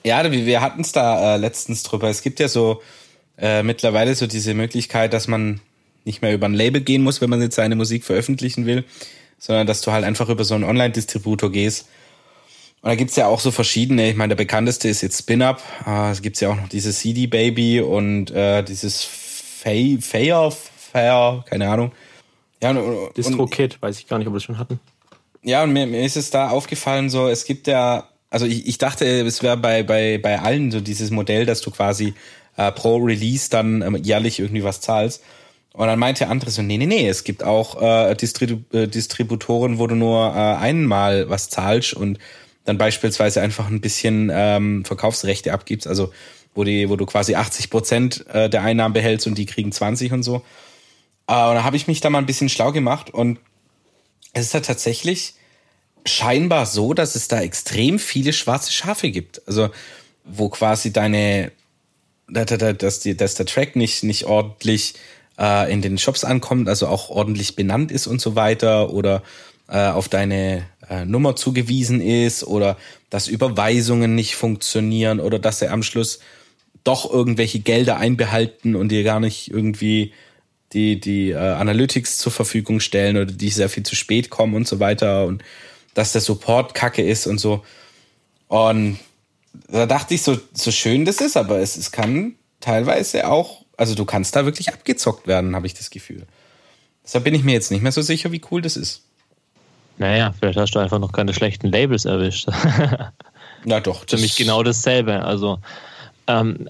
Ja, 0.03 0.29
wir 0.31 0.61
hatten 0.61 0.81
es 0.81 0.91
da 0.91 1.35
äh, 1.35 1.37
letztens 1.37 1.83
drüber. 1.83 2.09
Es 2.09 2.21
gibt 2.21 2.39
ja 2.39 2.47
so 2.47 2.81
äh, 3.37 3.63
mittlerweile 3.63 4.15
so 4.15 4.27
diese 4.27 4.53
Möglichkeit, 4.53 5.13
dass 5.13 5.27
man 5.27 5.61
nicht 6.05 6.21
mehr 6.21 6.33
über 6.33 6.47
ein 6.47 6.53
Label 6.53 6.81
gehen 6.81 7.03
muss, 7.03 7.21
wenn 7.21 7.29
man 7.29 7.41
jetzt 7.41 7.55
seine 7.55 7.75
Musik 7.75 8.03
veröffentlichen 8.03 8.65
will, 8.65 8.83
sondern 9.37 9.67
dass 9.67 9.81
du 9.81 9.91
halt 9.91 10.03
einfach 10.03 10.29
über 10.29 10.43
so 10.43 10.55
einen 10.55 10.63
Online-Distributor 10.63 11.51
gehst. 11.51 11.87
Und 12.81 12.89
da 12.89 12.95
gibt's 12.95 13.15
ja 13.15 13.27
auch 13.27 13.39
so 13.39 13.51
verschiedene. 13.51 14.09
Ich 14.09 14.15
meine, 14.15 14.29
der 14.29 14.43
bekannteste 14.43 14.87
ist 14.87 15.01
jetzt 15.01 15.19
Spin-Up. 15.19 15.61
Äh, 15.85 16.11
es 16.11 16.21
gibt 16.21 16.39
ja 16.41 16.49
auch 16.49 16.55
noch 16.55 16.69
dieses 16.69 16.99
CD 16.99 17.27
Baby 17.27 17.81
und 17.81 18.31
äh, 18.31 18.63
dieses 18.63 19.03
Fair, 19.03 19.97
Fair, 20.01 20.51
Fair, 20.51 21.45
keine 21.47 21.69
Ahnung. 21.69 21.91
Ja, 22.63 22.71
und, 22.71 23.15
DistroKit, 23.15 23.81
weiß 23.81 23.99
ich 23.99 24.07
gar 24.07 24.17
nicht, 24.17 24.27
ob 24.27 24.33
wir 24.33 24.37
das 24.37 24.43
schon 24.43 24.57
hatten. 24.57 24.79
Ja, 25.43 25.63
und 25.63 25.73
mir, 25.73 25.87
mir 25.87 26.03
ist 26.03 26.17
es 26.17 26.29
da 26.29 26.49
aufgefallen, 26.49 27.09
so, 27.09 27.27
es 27.27 27.45
gibt 27.45 27.67
ja, 27.67 28.07
also 28.31 28.45
ich, 28.47 28.65
ich 28.65 28.77
dachte, 28.79 29.05
es 29.05 29.43
wäre 29.43 29.57
bei, 29.57 29.83
bei, 29.83 30.17
bei 30.17 30.39
allen 30.39 30.71
so 30.71 30.79
dieses 30.79 31.11
Modell, 31.11 31.45
dass 31.45 31.61
du 31.61 31.69
quasi 31.69 32.15
äh, 32.57 32.71
pro 32.71 32.95
Release 32.95 33.49
dann 33.49 33.81
ähm, 33.81 33.95
jährlich 33.97 34.39
irgendwie 34.39 34.63
was 34.63 34.81
zahlst. 34.81 35.21
Und 35.73 35.87
dann 35.87 35.99
meinte 35.99 36.27
andere 36.27 36.49
so, 36.49 36.61
nee, 36.61 36.77
nee, 36.77 36.85
nee, 36.85 37.07
es 37.07 37.23
gibt 37.23 37.43
auch 37.43 37.81
äh, 37.81 38.15
Distribu 38.15 38.61
äh, 38.75 38.87
Distributoren, 38.87 39.79
wo 39.79 39.87
du 39.87 39.95
nur 39.95 40.33
äh, 40.33 40.55
einmal 40.55 41.29
was 41.29 41.49
zahlst 41.49 41.93
und 41.93 42.19
dann 42.65 42.77
beispielsweise 42.77 43.41
einfach 43.41 43.69
ein 43.69 43.81
bisschen 43.81 44.31
ähm, 44.33 44.85
Verkaufsrechte 44.85 45.53
abgibst, 45.53 45.87
also 45.87 46.11
wo 46.53 46.63
die, 46.63 46.89
wo 46.89 46.95
du 46.95 47.05
quasi 47.05 47.35
80 47.35 47.69
Prozent 47.69 48.25
äh, 48.33 48.49
der 48.49 48.63
Einnahmen 48.63 48.93
behältst 48.93 49.27
und 49.27 49.37
die 49.37 49.45
kriegen 49.45 49.71
20 49.71 50.11
und 50.11 50.23
so. 50.23 50.37
Äh, 51.27 51.47
und 51.47 51.55
da 51.55 51.63
habe 51.63 51.77
ich 51.77 51.87
mich 51.87 52.01
da 52.01 52.09
mal 52.09 52.19
ein 52.19 52.25
bisschen 52.25 52.49
schlau 52.49 52.71
gemacht 52.71 53.09
und 53.09 53.39
es 54.33 54.47
ist 54.47 54.53
ja 54.53 54.59
tatsächlich 54.59 55.35
scheinbar 56.05 56.65
so, 56.65 56.93
dass 56.93 57.15
es 57.15 57.27
da 57.27 57.41
extrem 57.41 57.99
viele 57.99 58.33
schwarze 58.33 58.71
Schafe 58.71 59.11
gibt. 59.11 59.41
Also 59.47 59.69
wo 60.23 60.49
quasi 60.49 60.93
deine, 60.93 61.51
dass, 62.27 62.99
die, 62.99 63.17
dass 63.17 63.35
der 63.35 63.45
Track 63.45 63.75
nicht, 63.75 64.03
nicht 64.03 64.25
ordentlich 64.25 64.93
äh, 65.39 65.71
in 65.71 65.81
den 65.81 65.97
Shops 65.97 66.23
ankommt, 66.23 66.69
also 66.69 66.87
auch 66.87 67.09
ordentlich 67.09 67.55
benannt 67.55 67.91
ist 67.91 68.07
und 68.07 68.21
so 68.21 68.35
weiter 68.35 68.91
oder 68.93 69.23
äh, 69.67 69.87
auf 69.87 70.09
deine 70.09 70.65
äh, 70.89 71.05
Nummer 71.05 71.35
zugewiesen 71.35 72.01
ist 72.01 72.43
oder 72.43 72.77
dass 73.09 73.27
Überweisungen 73.27 74.15
nicht 74.15 74.35
funktionieren 74.35 75.19
oder 75.19 75.39
dass 75.39 75.61
er 75.61 75.71
am 75.71 75.83
Schluss 75.83 76.19
doch 76.83 77.11
irgendwelche 77.11 77.59
Gelder 77.59 77.97
einbehalten 77.97 78.75
und 78.75 78.89
dir 78.89 79.03
gar 79.03 79.19
nicht 79.19 79.51
irgendwie 79.51 80.13
die, 80.73 80.99
die 80.99 81.31
äh, 81.31 81.37
Analytics 81.37 82.17
zur 82.17 82.31
Verfügung 82.31 82.79
stellen 82.79 83.17
oder 83.17 83.25
die 83.25 83.49
sehr 83.49 83.69
viel 83.69 83.83
zu 83.83 83.95
spät 83.95 84.29
kommen 84.29 84.55
und 84.55 84.67
so 84.67 84.79
weiter 84.79 85.25
und 85.25 85.43
dass 85.93 86.11
der 86.13 86.21
Support 86.21 86.73
kacke 86.73 87.01
ist 87.01 87.27
und 87.27 87.39
so. 87.39 87.63
Und 88.47 88.99
da 89.69 89.85
dachte 89.85 90.13
ich, 90.13 90.21
so, 90.21 90.37
so 90.53 90.71
schön 90.71 91.05
das 91.05 91.21
ist, 91.21 91.37
aber 91.37 91.59
es, 91.59 91.77
es 91.77 91.91
kann 91.91 92.35
teilweise 92.59 93.29
auch, 93.29 93.63
also 93.77 93.95
du 93.95 94.05
kannst 94.05 94.35
da 94.35 94.45
wirklich 94.45 94.69
abgezockt 94.73 95.27
werden, 95.27 95.55
habe 95.55 95.67
ich 95.67 95.73
das 95.73 95.89
Gefühl. 95.89 96.25
Deshalb 97.03 97.23
bin 97.23 97.33
ich 97.33 97.43
mir 97.43 97.53
jetzt 97.53 97.71
nicht 97.71 97.81
mehr 97.81 97.91
so 97.91 98.01
sicher, 98.01 98.31
wie 98.31 98.41
cool 98.51 98.61
das 98.61 98.77
ist. 98.77 99.01
Naja, 99.97 100.33
vielleicht 100.39 100.57
hast 100.57 100.71
du 100.71 100.79
einfach 100.79 100.99
noch 100.99 101.11
keine 101.11 101.33
schlechten 101.33 101.67
Labels 101.67 102.05
erwischt. 102.05 102.47
Na 103.65 103.79
doch. 103.79 104.05
Für 104.07 104.17
mich 104.17 104.35
genau 104.35 104.63
dasselbe. 104.63 105.23
Also 105.23 105.59
ähm, 106.27 106.69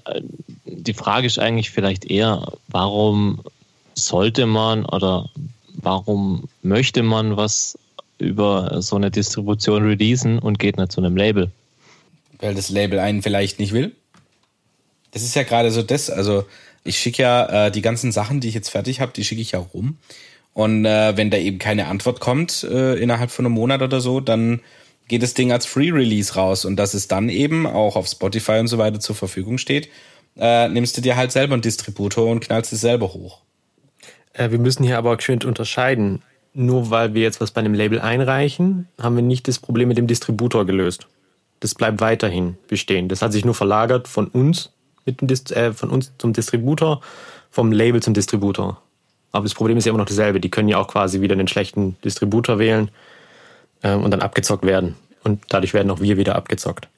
die 0.64 0.94
Frage 0.94 1.26
ist 1.26 1.38
eigentlich 1.38 1.70
vielleicht 1.70 2.04
eher, 2.04 2.52
warum 2.68 3.40
sollte 3.94 4.46
man 4.46 4.84
oder 4.84 5.28
warum 5.74 6.48
möchte 6.62 7.02
man 7.02 7.36
was 7.36 7.78
über 8.22 8.80
so 8.82 8.96
eine 8.96 9.10
Distribution 9.10 9.84
releasen 9.84 10.38
und 10.38 10.58
geht 10.58 10.76
nicht 10.76 10.92
zu 10.92 11.00
einem 11.00 11.16
Label? 11.16 11.50
Weil 12.38 12.54
das 12.54 12.70
Label 12.70 12.98
einen 12.98 13.22
vielleicht 13.22 13.58
nicht 13.58 13.72
will. 13.72 13.92
Das 15.12 15.22
ist 15.22 15.34
ja 15.34 15.42
gerade 15.42 15.70
so 15.70 15.82
das. 15.82 16.10
Also 16.10 16.44
ich 16.84 16.98
schicke 16.98 17.22
ja 17.22 17.66
äh, 17.66 17.70
die 17.70 17.82
ganzen 17.82 18.12
Sachen, 18.12 18.40
die 18.40 18.48
ich 18.48 18.54
jetzt 18.54 18.70
fertig 18.70 19.00
habe, 19.00 19.12
die 19.12 19.24
schicke 19.24 19.42
ich 19.42 19.52
ja 19.52 19.58
rum. 19.58 19.98
Und 20.54 20.84
äh, 20.84 21.16
wenn 21.16 21.30
da 21.30 21.38
eben 21.38 21.58
keine 21.58 21.86
Antwort 21.86 22.20
kommt 22.20 22.64
äh, 22.64 22.94
innerhalb 22.94 23.30
von 23.30 23.46
einem 23.46 23.54
Monat 23.54 23.82
oder 23.82 24.00
so, 24.00 24.20
dann 24.20 24.60
geht 25.08 25.22
das 25.22 25.34
Ding 25.34 25.52
als 25.52 25.66
Free 25.66 25.90
Release 25.90 26.34
raus 26.34 26.64
und 26.64 26.76
dass 26.76 26.94
es 26.94 27.08
dann 27.08 27.28
eben 27.28 27.66
auch 27.66 27.96
auf 27.96 28.06
Spotify 28.06 28.58
und 28.58 28.68
so 28.68 28.78
weiter 28.78 29.00
zur 29.00 29.14
Verfügung 29.14 29.58
steht, 29.58 29.88
äh, 30.38 30.68
nimmst 30.68 30.96
du 30.96 31.00
dir 31.00 31.16
halt 31.16 31.32
selber 31.32 31.54
einen 31.54 31.62
Distributor 31.62 32.30
und 32.30 32.40
knallst 32.40 32.72
es 32.72 32.80
selber 32.80 33.12
hoch. 33.12 33.40
Äh, 34.32 34.50
wir 34.50 34.58
müssen 34.58 34.84
hier 34.84 34.98
aber 34.98 35.12
auch 35.12 35.20
schön 35.20 35.42
unterscheiden. 35.42 36.22
Nur 36.54 36.90
weil 36.90 37.14
wir 37.14 37.22
jetzt 37.22 37.40
was 37.40 37.50
bei 37.50 37.60
einem 37.60 37.74
Label 37.74 38.00
einreichen, 38.00 38.88
haben 39.00 39.16
wir 39.16 39.22
nicht 39.22 39.48
das 39.48 39.58
Problem 39.58 39.88
mit 39.88 39.98
dem 39.98 40.06
Distributor 40.06 40.66
gelöst. 40.66 41.06
Das 41.60 41.74
bleibt 41.74 42.00
weiterhin 42.00 42.56
bestehen. 42.68 43.08
Das 43.08 43.22
hat 43.22 43.32
sich 43.32 43.44
nur 43.44 43.54
verlagert 43.54 44.08
von 44.08 44.26
uns 44.28 44.70
mit 45.04 45.20
dem 45.20 45.28
Dist 45.28 45.52
äh, 45.52 45.72
von 45.72 45.90
uns 45.90 46.12
zum 46.18 46.32
Distributor, 46.32 47.00
vom 47.50 47.72
Label 47.72 48.02
zum 48.02 48.14
Distributor. 48.14 48.80
Aber 49.30 49.44
das 49.44 49.54
Problem 49.54 49.78
ist 49.78 49.86
ja 49.86 49.90
immer 49.90 49.98
noch 49.98 50.06
dasselbe. 50.06 50.40
Die 50.40 50.50
können 50.50 50.68
ja 50.68 50.78
auch 50.78 50.88
quasi 50.88 51.20
wieder 51.20 51.32
einen 51.32 51.48
schlechten 51.48 51.96
Distributor 52.04 52.58
wählen 52.58 52.90
äh, 53.82 53.94
und 53.94 54.10
dann 54.10 54.20
abgezockt 54.20 54.64
werden. 54.64 54.96
Und 55.24 55.42
dadurch 55.48 55.72
werden 55.72 55.90
auch 55.90 56.00
wir 56.00 56.16
wieder 56.18 56.36
abgezockt. 56.36 56.88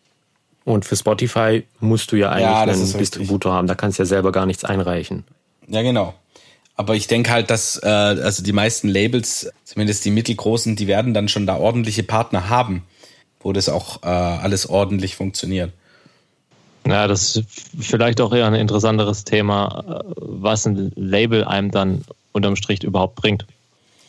Und 0.64 0.85
für 0.85 0.97
Spotify 0.97 1.64
musst 1.79 2.11
du 2.11 2.17
ja 2.17 2.31
eigentlich 2.31 2.43
ja, 2.43 2.62
einen 2.62 2.99
Distributor 2.99 3.53
haben. 3.53 3.69
Da 3.69 3.75
kannst 3.75 3.99
du 3.99 4.03
ja 4.03 4.07
selber 4.07 4.33
gar 4.33 4.47
nichts 4.47 4.64
einreichen. 4.64 5.25
Ja, 5.69 5.83
genau. 5.83 6.14
Aber 6.76 6.96
ich 6.96 7.06
denke 7.06 7.30
halt, 7.30 7.50
dass 7.50 7.80
äh, 7.82 7.87
also 7.87 8.42
die 8.42 8.52
meisten 8.52 8.88
Labels, 8.88 9.50
zumindest 9.64 10.04
die 10.04 10.10
mittelgroßen, 10.10 10.74
die 10.76 10.87
werden 10.87 11.14
dann 11.14 11.28
schon 11.28 11.46
da 11.46 11.56
ordentliche 11.56 12.02
Partner 12.02 12.48
haben, 12.48 12.84
wo 13.40 13.52
das 13.52 13.68
auch 13.68 14.02
äh, 14.02 14.06
alles 14.06 14.68
ordentlich 14.68 15.14
funktioniert. 15.14 15.72
Ja, 16.87 17.06
das 17.06 17.37
ist 17.37 17.44
vielleicht 17.80 18.20
auch 18.20 18.32
eher 18.32 18.46
ein 18.46 18.54
interessanteres 18.54 19.24
Thema, 19.24 20.02
äh, 20.04 20.12
was 20.16 20.66
ein 20.66 20.92
Label 20.96 21.44
einem 21.44 21.70
dann 21.70 22.04
unterm 22.32 22.56
Strich 22.56 22.82
überhaupt 22.82 23.14
bringt. 23.14 23.46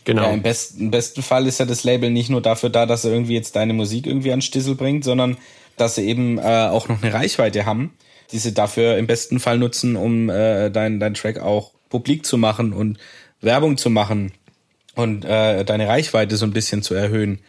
Genau. 0.03 0.23
Ja, 0.23 0.31
im, 0.31 0.41
besten, 0.41 0.81
Im 0.81 0.91
besten 0.91 1.21
Fall 1.21 1.47
ist 1.47 1.59
ja 1.59 1.65
das 1.65 1.83
Label 1.83 2.09
nicht 2.09 2.29
nur 2.29 2.41
dafür 2.41 2.69
da, 2.69 2.85
dass 2.85 3.05
er 3.05 3.11
irgendwie 3.11 3.33
jetzt 3.33 3.55
deine 3.55 3.73
Musik 3.73 4.07
irgendwie 4.07 4.31
an 4.31 4.41
Stissel 4.41 4.75
bringt, 4.75 5.03
sondern 5.03 5.37
dass 5.77 5.95
sie 5.95 6.07
eben 6.07 6.37
äh, 6.37 6.41
auch 6.41 6.87
noch 6.87 7.01
eine 7.01 7.13
Reichweite 7.13 7.65
haben, 7.65 7.93
die 8.31 8.37
sie 8.37 8.53
dafür 8.53 8.97
im 8.97 9.07
besten 9.07 9.39
Fall 9.39 9.57
nutzen, 9.57 9.95
um 9.95 10.29
äh, 10.29 10.69
dein, 10.69 10.99
dein 10.99 11.13
Track 11.13 11.39
auch 11.39 11.71
publik 11.95 12.25
zu 12.25 12.37
machen 12.37 12.73
und 12.73 12.97
Werbung 13.39 13.77
zu 13.77 13.89
machen 13.89 14.33
und 14.95 15.23
äh, 15.23 15.63
deine 15.63 15.87
Reichweite 15.87 16.35
so 16.35 16.45
ein 16.45 16.51
bisschen 16.51 16.81
zu 16.81 16.93
erhöhen. 16.93 17.39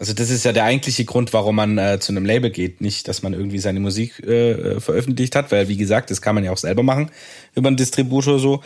Also 0.00 0.12
das 0.12 0.28
ist 0.28 0.44
ja 0.44 0.52
der 0.52 0.64
eigentliche 0.64 1.04
Grund, 1.04 1.32
warum 1.32 1.54
man 1.54 1.78
äh, 1.78 2.00
zu 2.00 2.10
einem 2.10 2.26
Label 2.26 2.50
geht. 2.50 2.80
Nicht, 2.80 3.06
dass 3.06 3.22
man 3.22 3.32
irgendwie 3.32 3.60
seine 3.60 3.78
Musik 3.78 4.18
äh, 4.26 4.80
veröffentlicht 4.80 5.36
hat, 5.36 5.52
weil 5.52 5.68
wie 5.68 5.76
gesagt, 5.76 6.10
das 6.10 6.20
kann 6.20 6.34
man 6.34 6.42
ja 6.42 6.50
auch 6.50 6.58
selber 6.58 6.82
machen 6.82 7.12
über 7.54 7.68
einen 7.68 7.76
Distributor 7.76 8.40
so. 8.40 8.60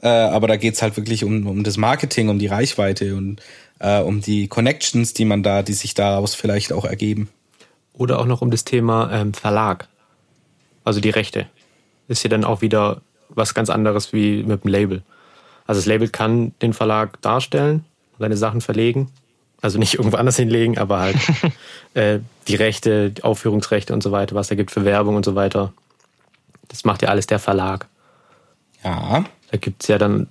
Äh, 0.00 0.08
aber 0.08 0.48
da 0.48 0.56
geht's 0.56 0.80
halt 0.80 0.96
wirklich 0.96 1.24
um, 1.24 1.46
um 1.46 1.62
das 1.62 1.76
Marketing, 1.76 2.30
um 2.30 2.38
die 2.38 2.46
Reichweite 2.46 3.16
und 3.16 3.42
äh, 3.80 4.00
um 4.00 4.22
die 4.22 4.48
Connections, 4.48 5.12
die 5.12 5.26
man 5.26 5.42
da, 5.42 5.62
die 5.62 5.74
sich 5.74 5.92
daraus 5.92 6.34
vielleicht 6.34 6.72
auch 6.72 6.86
ergeben. 6.86 7.28
Oder 7.92 8.18
auch 8.18 8.26
noch 8.26 8.40
um 8.40 8.50
das 8.50 8.64
Thema 8.64 9.12
ähm, 9.12 9.34
Verlag. 9.34 9.88
Also 10.84 11.00
die 11.00 11.10
Rechte. 11.10 11.48
Ist 12.08 12.22
ja 12.24 12.30
dann 12.30 12.44
auch 12.44 12.62
wieder 12.62 13.02
was 13.34 13.54
ganz 13.54 13.70
anderes 13.70 14.12
wie 14.12 14.42
mit 14.42 14.64
dem 14.64 14.70
Label. 14.70 15.02
Also 15.66 15.80
das 15.80 15.86
Label 15.86 16.08
kann 16.08 16.52
den 16.60 16.72
Verlag 16.72 17.20
darstellen, 17.22 17.84
seine 18.18 18.36
Sachen 18.36 18.60
verlegen. 18.60 19.10
Also 19.60 19.78
nicht 19.78 19.94
irgendwo 19.94 20.16
anders 20.16 20.36
hinlegen, 20.36 20.76
aber 20.76 20.98
halt 20.98 21.16
äh, 21.94 22.18
die 22.48 22.56
Rechte, 22.56 23.10
die 23.10 23.22
Aufführungsrechte 23.22 23.92
und 23.92 24.02
so 24.02 24.10
weiter, 24.10 24.34
was 24.34 24.48
da 24.48 24.56
gibt 24.56 24.72
für 24.72 24.84
Werbung 24.84 25.14
und 25.14 25.24
so 25.24 25.34
weiter. 25.34 25.72
Das 26.68 26.84
macht 26.84 27.02
ja 27.02 27.08
alles 27.08 27.26
der 27.26 27.38
Verlag. 27.38 27.86
Ja. 28.82 29.24
Da 29.50 29.58
gibt's 29.58 29.86
ja 29.86 29.98
dann, 29.98 30.28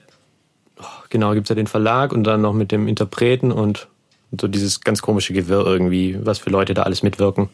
oh, 0.80 0.86
genau, 1.10 1.34
gibt's 1.34 1.50
ja 1.50 1.56
den 1.56 1.68
Verlag 1.68 2.12
und 2.12 2.26
dann 2.26 2.42
noch 2.42 2.54
mit 2.54 2.74
dem 2.74 2.90
Interpreten 2.90 3.52
und, 3.52 3.88
und 4.32 4.42
so 4.42 4.50
dieses 4.50 4.82
ganz 4.82 5.02
komische 5.02 5.34
Gewirr 5.34 5.66
irgendwie, 5.66 6.18
was 6.22 6.40
für 6.40 6.50
Leute 6.50 6.74
da 6.74 6.84
alles 6.84 7.02
mitwirken 7.02 7.50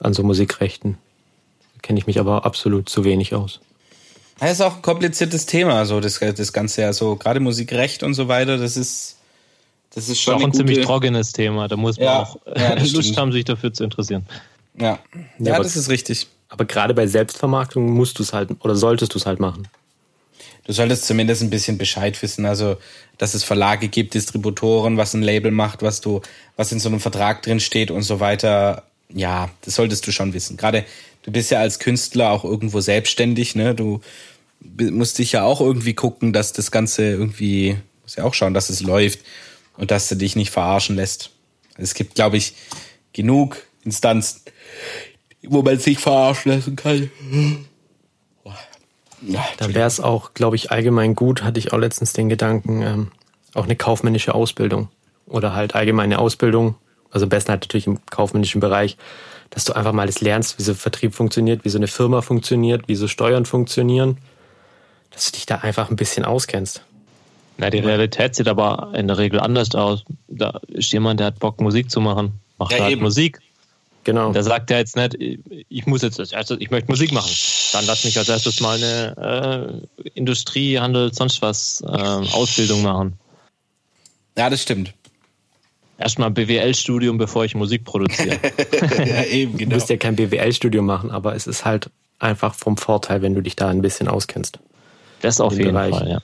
an 0.00 0.14
so 0.14 0.24
Musikrechten. 0.24 0.98
Da 1.74 1.80
kenne 1.82 1.98
ich 1.98 2.06
mich 2.06 2.18
aber 2.18 2.44
absolut 2.44 2.88
zu 2.88 3.04
wenig 3.04 3.34
aus. 3.34 3.60
Das 4.38 4.52
ist 4.52 4.60
auch 4.60 4.76
ein 4.76 4.82
kompliziertes 4.82 5.46
Thema, 5.46 5.84
so 5.86 6.00
das, 6.00 6.18
das 6.18 6.52
Ganze 6.52 6.82
ja 6.82 6.92
so, 6.92 7.16
gerade 7.16 7.38
Musikrecht 7.40 8.02
und 8.02 8.14
so 8.14 8.28
weiter, 8.28 8.58
das 8.58 8.76
ist, 8.76 9.16
das 9.94 10.08
ist 10.08 10.20
schon 10.20 10.34
auch 10.34 10.44
ein 10.44 10.52
ziemlich 10.52 10.80
trockenes 10.84 11.32
Thema. 11.32 11.68
Da 11.68 11.76
muss 11.76 11.96
man 11.96 12.04
ja, 12.06 12.22
auch 12.22 12.36
ja, 12.56 12.74
Lust 12.92 13.16
haben, 13.16 13.30
sich 13.32 13.44
dafür 13.44 13.72
zu 13.72 13.84
interessieren. 13.84 14.26
Ja, 14.78 14.86
ja, 14.86 14.98
Ja, 15.38 15.54
aber- 15.54 15.64
das 15.64 15.76
ist 15.76 15.88
richtig. 15.88 16.26
Aber 16.48 16.66
gerade 16.66 16.92
bei 16.92 17.06
Selbstvermarktung 17.06 17.90
musst 17.92 18.18
du 18.18 18.22
es 18.22 18.34
halt 18.34 18.50
oder 18.60 18.74
solltest 18.74 19.14
du 19.14 19.18
es 19.18 19.24
halt 19.24 19.40
machen. 19.40 19.68
Du 20.64 20.72
solltest 20.74 21.06
zumindest 21.06 21.42
ein 21.42 21.48
bisschen 21.48 21.78
Bescheid 21.78 22.20
wissen, 22.22 22.44
also 22.44 22.76
dass 23.16 23.32
es 23.32 23.42
Verlage 23.42 23.88
gibt, 23.88 24.12
Distributoren, 24.14 24.96
was 24.98 25.14
ein 25.14 25.22
Label 25.22 25.50
macht, 25.50 25.82
was 25.82 26.02
du, 26.02 26.20
was 26.56 26.70
in 26.70 26.78
so 26.78 26.88
einem 26.90 27.00
Vertrag 27.00 27.42
drin 27.42 27.58
steht 27.58 27.90
und 27.90 28.02
so 28.02 28.20
weiter. 28.20 28.82
Ja, 29.08 29.48
das 29.62 29.76
solltest 29.76 30.06
du 30.06 30.12
schon 30.12 30.34
wissen. 30.34 30.56
Gerade 30.58 30.84
du 31.22 31.32
bist 31.32 31.50
ja 31.50 31.60
als 31.60 31.78
Künstler 31.78 32.30
auch 32.30 32.44
irgendwo 32.44 32.80
selbstständig, 32.80 33.54
ne? 33.54 33.74
Du 33.74 34.00
musst 34.60 35.18
dich 35.18 35.32
ja 35.32 35.42
auch 35.44 35.60
irgendwie 35.60 35.94
gucken, 35.94 36.32
dass 36.32 36.52
das 36.52 36.70
Ganze 36.70 37.02
irgendwie, 37.02 37.76
musst 38.02 38.16
ja 38.16 38.24
auch 38.24 38.34
schauen, 38.34 38.54
dass 38.54 38.70
es 38.70 38.82
läuft 38.82 39.20
und 39.76 39.90
dass 39.90 40.08
du 40.08 40.16
dich 40.16 40.36
nicht 40.36 40.50
verarschen 40.50 40.96
lässt. 40.96 41.30
Es 41.76 41.94
gibt, 41.94 42.14
glaube 42.14 42.36
ich, 42.36 42.54
genug 43.12 43.62
Instanzen, 43.84 44.40
wo 45.42 45.62
man 45.62 45.78
sich 45.78 45.98
verarschen 45.98 46.52
lassen 46.52 46.76
kann. 46.76 47.10
Ja, 49.22 49.44
Da 49.56 49.72
wäre 49.72 49.86
es 49.86 50.00
auch, 50.00 50.34
glaube 50.34 50.56
ich, 50.56 50.70
allgemein 50.70 51.14
gut, 51.14 51.42
hatte 51.42 51.58
ich 51.58 51.72
auch 51.72 51.78
letztens 51.78 52.12
den 52.12 52.28
Gedanken, 52.28 52.82
ähm, 52.82 53.12
auch 53.54 53.64
eine 53.64 53.76
kaufmännische 53.76 54.34
Ausbildung 54.34 54.88
oder 55.26 55.54
halt 55.54 55.74
allgemeine 55.74 56.18
Ausbildung, 56.18 56.74
also 57.10 57.26
am 57.26 57.28
besten 57.30 57.50
halt 57.50 57.62
natürlich 57.62 57.86
im 57.86 58.04
kaufmännischen 58.06 58.60
Bereich, 58.60 58.96
dass 59.52 59.64
du 59.64 59.74
einfach 59.74 59.92
mal 59.92 60.06
das 60.06 60.20
lernst, 60.20 60.58
wie 60.58 60.62
so 60.62 60.74
Vertrieb 60.74 61.14
funktioniert, 61.14 61.64
wie 61.64 61.68
so 61.68 61.78
eine 61.78 61.86
Firma 61.86 62.22
funktioniert, 62.22 62.88
wie 62.88 62.94
so 62.96 63.06
Steuern 63.06 63.44
funktionieren, 63.44 64.16
dass 65.10 65.26
du 65.26 65.32
dich 65.32 65.46
da 65.46 65.56
einfach 65.56 65.90
ein 65.90 65.96
bisschen 65.96 66.24
auskennst. 66.24 66.82
Na, 67.58 67.68
die 67.68 67.80
Realität 67.80 68.34
sieht 68.34 68.48
aber 68.48 68.92
in 68.94 69.08
der 69.08 69.18
Regel 69.18 69.38
anders 69.38 69.74
aus. 69.74 70.04
Da 70.28 70.58
ist 70.68 70.90
jemand, 70.92 71.20
der 71.20 71.28
hat 71.28 71.38
Bock, 71.38 71.60
Musik 71.60 71.90
zu 71.90 72.00
machen. 72.00 72.40
Macht 72.58 72.72
Ja, 72.72 72.80
halt 72.80 72.92
eben. 72.92 73.02
Musik. 73.02 73.40
Genau. 74.04 74.32
Der 74.32 74.42
sagt 74.42 74.70
ja 74.70 74.78
jetzt 74.78 74.96
nicht, 74.96 75.16
ich 75.68 75.86
muss 75.86 76.02
jetzt 76.02 76.18
als 76.18 76.32
erstes, 76.32 76.56
ich 76.60 76.70
möchte 76.70 76.90
Musik 76.90 77.12
machen. 77.12 77.30
Dann 77.72 77.86
lass 77.86 78.04
mich 78.04 78.18
als 78.18 78.28
erstes 78.28 78.60
mal 78.60 78.76
eine 78.76 79.84
äh, 80.04 80.08
Industrie, 80.14 80.78
Handel, 80.78 81.12
sonst 81.14 81.40
was 81.42 81.82
äh, 81.86 81.86
Ausbildung 81.86 82.82
machen. 82.82 83.18
ja, 84.36 84.50
das 84.50 84.62
stimmt. 84.62 84.92
Erstmal 85.98 86.28
ein 86.28 86.34
BWL-Studium, 86.34 87.18
bevor 87.18 87.44
ich 87.44 87.54
Musik 87.54 87.84
produziere. 87.84 88.38
ja, 89.04 89.24
eben, 89.24 89.56
Du 89.58 89.66
musst 89.66 89.88
ja 89.88 89.96
kein 89.96 90.16
BWL-Studium 90.16 90.84
machen, 90.84 91.10
aber 91.10 91.34
es 91.34 91.46
ist 91.46 91.64
halt 91.64 91.90
einfach 92.18 92.54
vom 92.54 92.76
Vorteil, 92.76 93.22
wenn 93.22 93.34
du 93.34 93.40
dich 93.40 93.56
da 93.56 93.68
ein 93.68 93.82
bisschen 93.82 94.08
auskennst. 94.08 94.58
Das 95.20 95.40
auf 95.40 95.52
Den 95.52 95.58
jeden 95.58 95.72
Bereich. 95.74 95.94
Fall, 95.94 96.08
ja. 96.08 96.18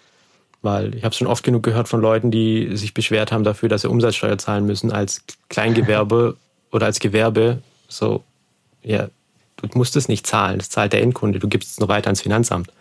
Weil 0.63 0.95
ich 0.95 1.05
habe 1.05 1.15
schon 1.15 1.29
oft 1.29 1.45
genug 1.45 1.63
gehört 1.63 1.89
von 1.89 2.01
Leuten, 2.01 2.31
die 2.31 2.77
sich 2.77 2.95
beschwert 2.95 3.31
haben 3.31 3.45
dafür, 3.45 3.69
dass 3.69 3.83
sie 3.83 3.89
Umsatzsteuer 3.89 4.39
zahlen 4.39 4.67
müssen 4.67 4.91
als 4.91 5.23
Kleingewerbe 5.49 6.37
oder 6.73 6.87
als 6.87 6.99
Gewerbe. 6.99 7.63
So, 7.89 8.25
ja, 8.83 9.09
du 9.57 9.69
musst 9.79 9.95
es 9.97 10.09
nicht 10.09 10.27
zahlen, 10.27 10.59
das 10.59 10.71
zahlt 10.71 10.93
der 10.93 11.03
Endkunde, 11.03 11.39
du 11.39 11.49
gibst 11.49 11.71
es 11.71 11.79
nur 11.79 11.89
weiter 11.89 12.09
ans 12.09 12.23
Finanzamt. 12.23 12.73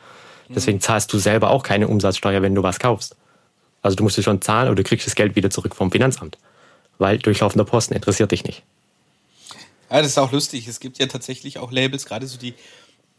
Deswegen 0.49 0.79
zahlst 0.79 1.11
du 1.11 1.17
selber 1.17 1.49
auch 1.49 1.61
keine 1.61 1.87
Umsatzsteuer, 1.87 2.41
wenn 2.41 2.55
du 2.55 2.63
was 2.63 2.79
kaufst. 2.79 3.15
Also 3.81 3.95
du 3.95 4.03
musst 4.03 4.17
es 4.17 4.23
schon 4.23 4.41
zahlen, 4.41 4.67
aber 4.67 4.75
du 4.75 4.83
kriegst 4.83 5.05
das 5.05 5.15
Geld 5.15 5.35
wieder 5.35 5.49
zurück 5.49 5.75
vom 5.75 5.91
Finanzamt. 5.91 6.37
Weil 6.97 7.19
durchlaufender 7.19 7.65
Posten 7.65 7.93
interessiert 7.93 8.31
dich 8.31 8.43
nicht. 8.43 8.63
Ja, 9.89 9.97
das 9.97 10.07
ist 10.07 10.17
auch 10.17 10.31
lustig. 10.31 10.67
Es 10.67 10.79
gibt 10.79 10.97
ja 10.97 11.07
tatsächlich 11.07 11.59
auch 11.59 11.71
Labels, 11.71 12.05
gerade 12.05 12.27
so 12.27 12.37
die 12.37 12.53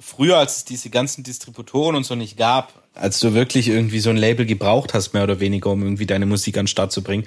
früher, 0.00 0.38
als 0.38 0.58
es 0.58 0.64
diese 0.64 0.90
ganzen 0.90 1.24
Distributoren 1.24 1.96
und 1.96 2.04
so 2.04 2.14
nicht 2.14 2.36
gab, 2.36 2.82
als 2.94 3.20
du 3.20 3.34
wirklich 3.34 3.68
irgendwie 3.68 4.00
so 4.00 4.10
ein 4.10 4.16
Label 4.16 4.46
gebraucht 4.46 4.94
hast, 4.94 5.12
mehr 5.12 5.24
oder 5.24 5.40
weniger, 5.40 5.70
um 5.70 5.82
irgendwie 5.82 6.06
deine 6.06 6.26
Musik 6.26 6.56
an 6.56 6.64
den 6.64 6.68
Start 6.68 6.92
zu 6.92 7.02
bringen, 7.02 7.26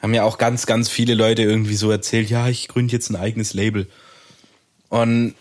haben 0.00 0.14
ja 0.14 0.24
auch 0.24 0.38
ganz, 0.38 0.66
ganz 0.66 0.88
viele 0.88 1.14
Leute 1.14 1.42
irgendwie 1.42 1.74
so 1.74 1.90
erzählt, 1.90 2.30
ja, 2.30 2.48
ich 2.48 2.68
gründe 2.68 2.92
jetzt 2.92 3.10
ein 3.10 3.16
eigenes 3.16 3.54
Label. 3.54 3.88
Und 4.88 5.34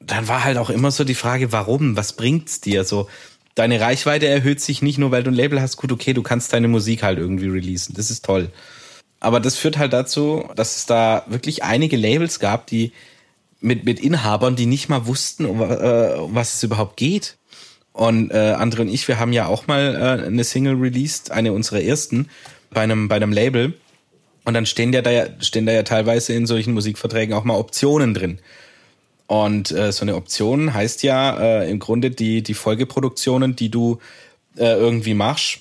dann 0.00 0.28
war 0.28 0.44
halt 0.44 0.56
auch 0.56 0.70
immer 0.70 0.90
so 0.90 1.04
die 1.04 1.14
Frage, 1.14 1.52
warum? 1.52 1.96
Was 1.96 2.14
bringt's 2.14 2.60
dir? 2.60 2.84
So, 2.84 3.08
deine 3.54 3.80
Reichweite 3.80 4.26
erhöht 4.26 4.60
sich 4.60 4.80
nicht 4.80 4.98
nur, 4.98 5.10
weil 5.10 5.22
du 5.22 5.30
ein 5.30 5.34
Label 5.34 5.60
hast. 5.60 5.76
Gut, 5.76 5.92
okay, 5.92 6.14
du 6.14 6.22
kannst 6.22 6.52
deine 6.52 6.68
Musik 6.68 7.02
halt 7.02 7.18
irgendwie 7.18 7.48
releasen. 7.48 7.94
Das 7.94 8.10
ist 8.10 8.24
toll. 8.24 8.50
Aber 9.20 9.38
das 9.38 9.56
führt 9.56 9.78
halt 9.78 9.92
dazu, 9.92 10.48
dass 10.56 10.76
es 10.76 10.86
da 10.86 11.24
wirklich 11.28 11.62
einige 11.62 11.96
Labels 11.96 12.40
gab, 12.40 12.66
die 12.66 12.92
mit, 13.60 13.84
mit 13.84 14.00
Inhabern, 14.00 14.56
die 14.56 14.66
nicht 14.66 14.88
mal 14.88 15.06
wussten, 15.06 15.44
um, 15.44 15.60
äh, 15.60 15.66
was 16.34 16.54
es 16.54 16.62
überhaupt 16.62 16.96
geht. 16.96 17.36
Und 17.92 18.30
äh, 18.30 18.54
Andre 18.56 18.82
und 18.82 18.88
ich, 18.88 19.06
wir 19.08 19.18
haben 19.18 19.32
ja 19.32 19.46
auch 19.46 19.66
mal 19.66 19.94
äh, 19.94 20.26
eine 20.26 20.44
Single 20.44 20.74
released, 20.74 21.30
eine 21.30 21.52
unserer 21.52 21.82
ersten, 21.82 22.30
bei 22.70 22.80
einem, 22.80 23.08
bei 23.08 23.16
einem 23.16 23.32
Label. 23.32 23.74
Und 24.44 24.54
dann 24.54 24.64
stehen 24.64 24.92
ja 24.92 25.02
da 25.02 25.10
ja, 25.10 25.26
stehen 25.40 25.66
da 25.66 25.72
ja 25.72 25.82
teilweise 25.82 26.32
in 26.32 26.46
solchen 26.46 26.72
Musikverträgen 26.72 27.34
auch 27.34 27.44
mal 27.44 27.58
Optionen 27.58 28.14
drin. 28.14 28.38
Und 29.26 29.70
äh, 29.70 29.92
so 29.92 30.02
eine 30.02 30.16
Option 30.16 30.72
heißt 30.72 31.02
ja 31.02 31.38
äh, 31.38 31.70
im 31.70 31.78
Grunde 31.78 32.10
die, 32.10 32.42
die 32.42 32.54
Folgeproduktionen, 32.54 33.54
die 33.54 33.70
du 33.70 33.98
äh, 34.56 34.72
irgendwie 34.72 35.14
machst, 35.14 35.60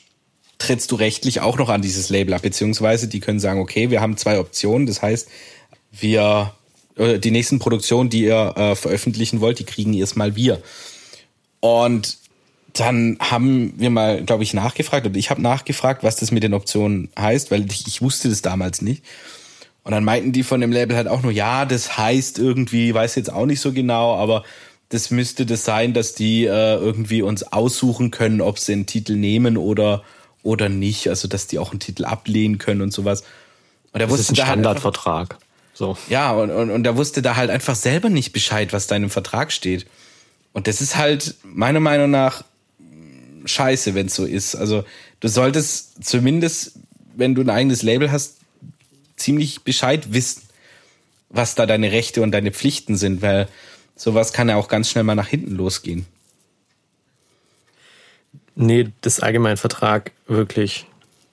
trittst 0.60 0.92
du 0.92 0.96
rechtlich 0.96 1.42
auch 1.42 1.58
noch 1.58 1.70
an 1.70 1.82
dieses 1.82 2.10
Label 2.10 2.34
ab, 2.34 2.44
beziehungsweise 2.44 3.08
die 3.08 3.20
können 3.20 3.40
sagen, 3.40 3.60
okay, 3.60 3.90
wir 3.90 4.02
haben 4.02 4.18
zwei 4.18 4.40
Optionen, 4.40 4.86
das 4.86 5.02
heißt, 5.02 5.30
wir 5.92 6.54
äh, 6.96 7.18
die 7.18 7.32
nächsten 7.32 7.58
Produktionen, 7.60 8.10
die 8.10 8.24
ihr 8.24 8.54
äh, 8.56 8.76
veröffentlichen 8.76 9.42
wollt, 9.42 9.60
die 9.60 9.64
kriegen 9.64 9.94
erstmal 9.94 10.36
wir. 10.36 10.62
Und 11.62 12.18
dann 12.74 13.18
haben 13.20 13.74
wir 13.78 13.90
mal, 13.90 14.24
glaube 14.24 14.44
ich, 14.44 14.54
nachgefragt, 14.54 15.06
oder 15.08 15.16
ich 15.16 15.30
habe 15.30 15.42
nachgefragt, 15.42 16.04
was 16.04 16.18
das 16.18 16.32
mit 16.32 16.44
den 16.44 16.54
Optionen 16.54 17.10
heißt, 17.18 17.50
weil 17.52 17.66
ich, 17.72 17.88
ich 17.88 18.02
wusste 18.02 18.30
das 18.30 18.42
damals 18.42 18.82
nicht. 18.82 19.04
Und 19.84 19.94
dann 19.94 20.04
meinten 20.04 20.34
die 20.34 20.44
von 20.44 20.62
dem 20.62 20.72
Label 20.72 20.96
halt 20.96 21.08
auch 21.08 21.24
nur, 21.24 21.32
ja, 21.32 21.66
das 21.66 21.98
heißt 21.98 22.38
irgendwie, 22.38 22.94
weiß 22.94 23.16
jetzt 23.16 23.32
auch 23.32 23.46
nicht 23.46 23.62
so 23.62 23.72
genau, 23.72 24.16
aber 24.16 24.44
das 24.90 25.10
müsste 25.10 25.46
das 25.46 25.66
sein, 25.66 25.94
dass 25.94 26.16
die 26.16 26.46
äh, 26.46 26.76
irgendwie 26.76 27.22
uns 27.22 27.44
aussuchen 27.44 28.12
können, 28.12 28.42
ob 28.42 28.60
sie 28.60 28.74
einen 28.74 28.86
Titel 28.86 29.16
nehmen 29.16 29.58
oder 29.58 30.04
oder 30.44 30.70
nicht, 30.70 31.08
also 31.10 31.28
dass 31.28 31.48
die 31.48 31.60
auch 31.60 31.72
einen 31.72 31.80
Titel 31.80 32.06
ablehnen 32.06 32.58
können 32.58 32.82
und 32.82 32.94
sowas. 32.94 33.24
Und 33.92 34.02
er 34.02 34.08
Das 34.08 34.20
ist 34.20 34.30
ein 34.30 34.36
da 34.36 34.44
halt 34.44 34.54
Standardvertrag. 34.54 35.38
So. 35.74 35.98
ja, 36.10 36.32
und, 36.32 36.52
und, 36.52 36.72
und 36.72 36.86
er 36.86 36.98
wusste 36.98 37.22
da 37.22 37.36
halt 37.36 37.50
einfach 37.50 37.76
selber 37.76 38.10
nicht 38.10 38.34
Bescheid, 38.34 38.74
was 38.74 38.88
da 38.88 38.96
in 38.96 39.04
dem 39.04 39.10
Vertrag 39.10 39.52
steht. 39.52 39.86
Und 40.52 40.68
das 40.68 40.82
ist 40.82 40.98
halt 40.98 41.36
meiner 41.44 41.80
Meinung 41.80 42.12
nach 42.12 42.44
scheiße, 43.46 43.96
wenn 43.96 44.08
es 44.08 44.16
so 44.16 44.26
ist. 44.26 44.56
Also 44.56 44.84
du 45.20 45.28
solltest 45.28 46.04
zumindest, 46.04 46.74
wenn 47.16 47.36
du 47.36 47.42
ein 47.42 47.50
eigenes 47.50 47.82
Label 47.82 48.12
hast, 48.12 48.38
ziemlich 49.16 49.62
Bescheid 49.64 50.14
wissen, 50.14 50.44
was 51.30 51.56
da 51.56 51.66
deine 51.66 51.92
Rechte 51.92 52.22
und 52.22 52.32
deine 52.32 52.52
Pflichten 52.52 52.98
sind, 52.98 53.22
weil 53.22 53.48
sowas 53.96 54.34
kann 54.34 54.50
ja 54.50 54.56
auch 54.56 54.68
ganz 54.68 54.90
schnell 54.90 55.04
mal 55.04 55.16
nach 55.16 55.28
hinten 55.28 55.56
losgehen. 55.56 56.06
Nee, 58.62 58.90
das 59.00 59.22
Allgemeinvertrag 59.22 60.12
wirklich 60.28 60.86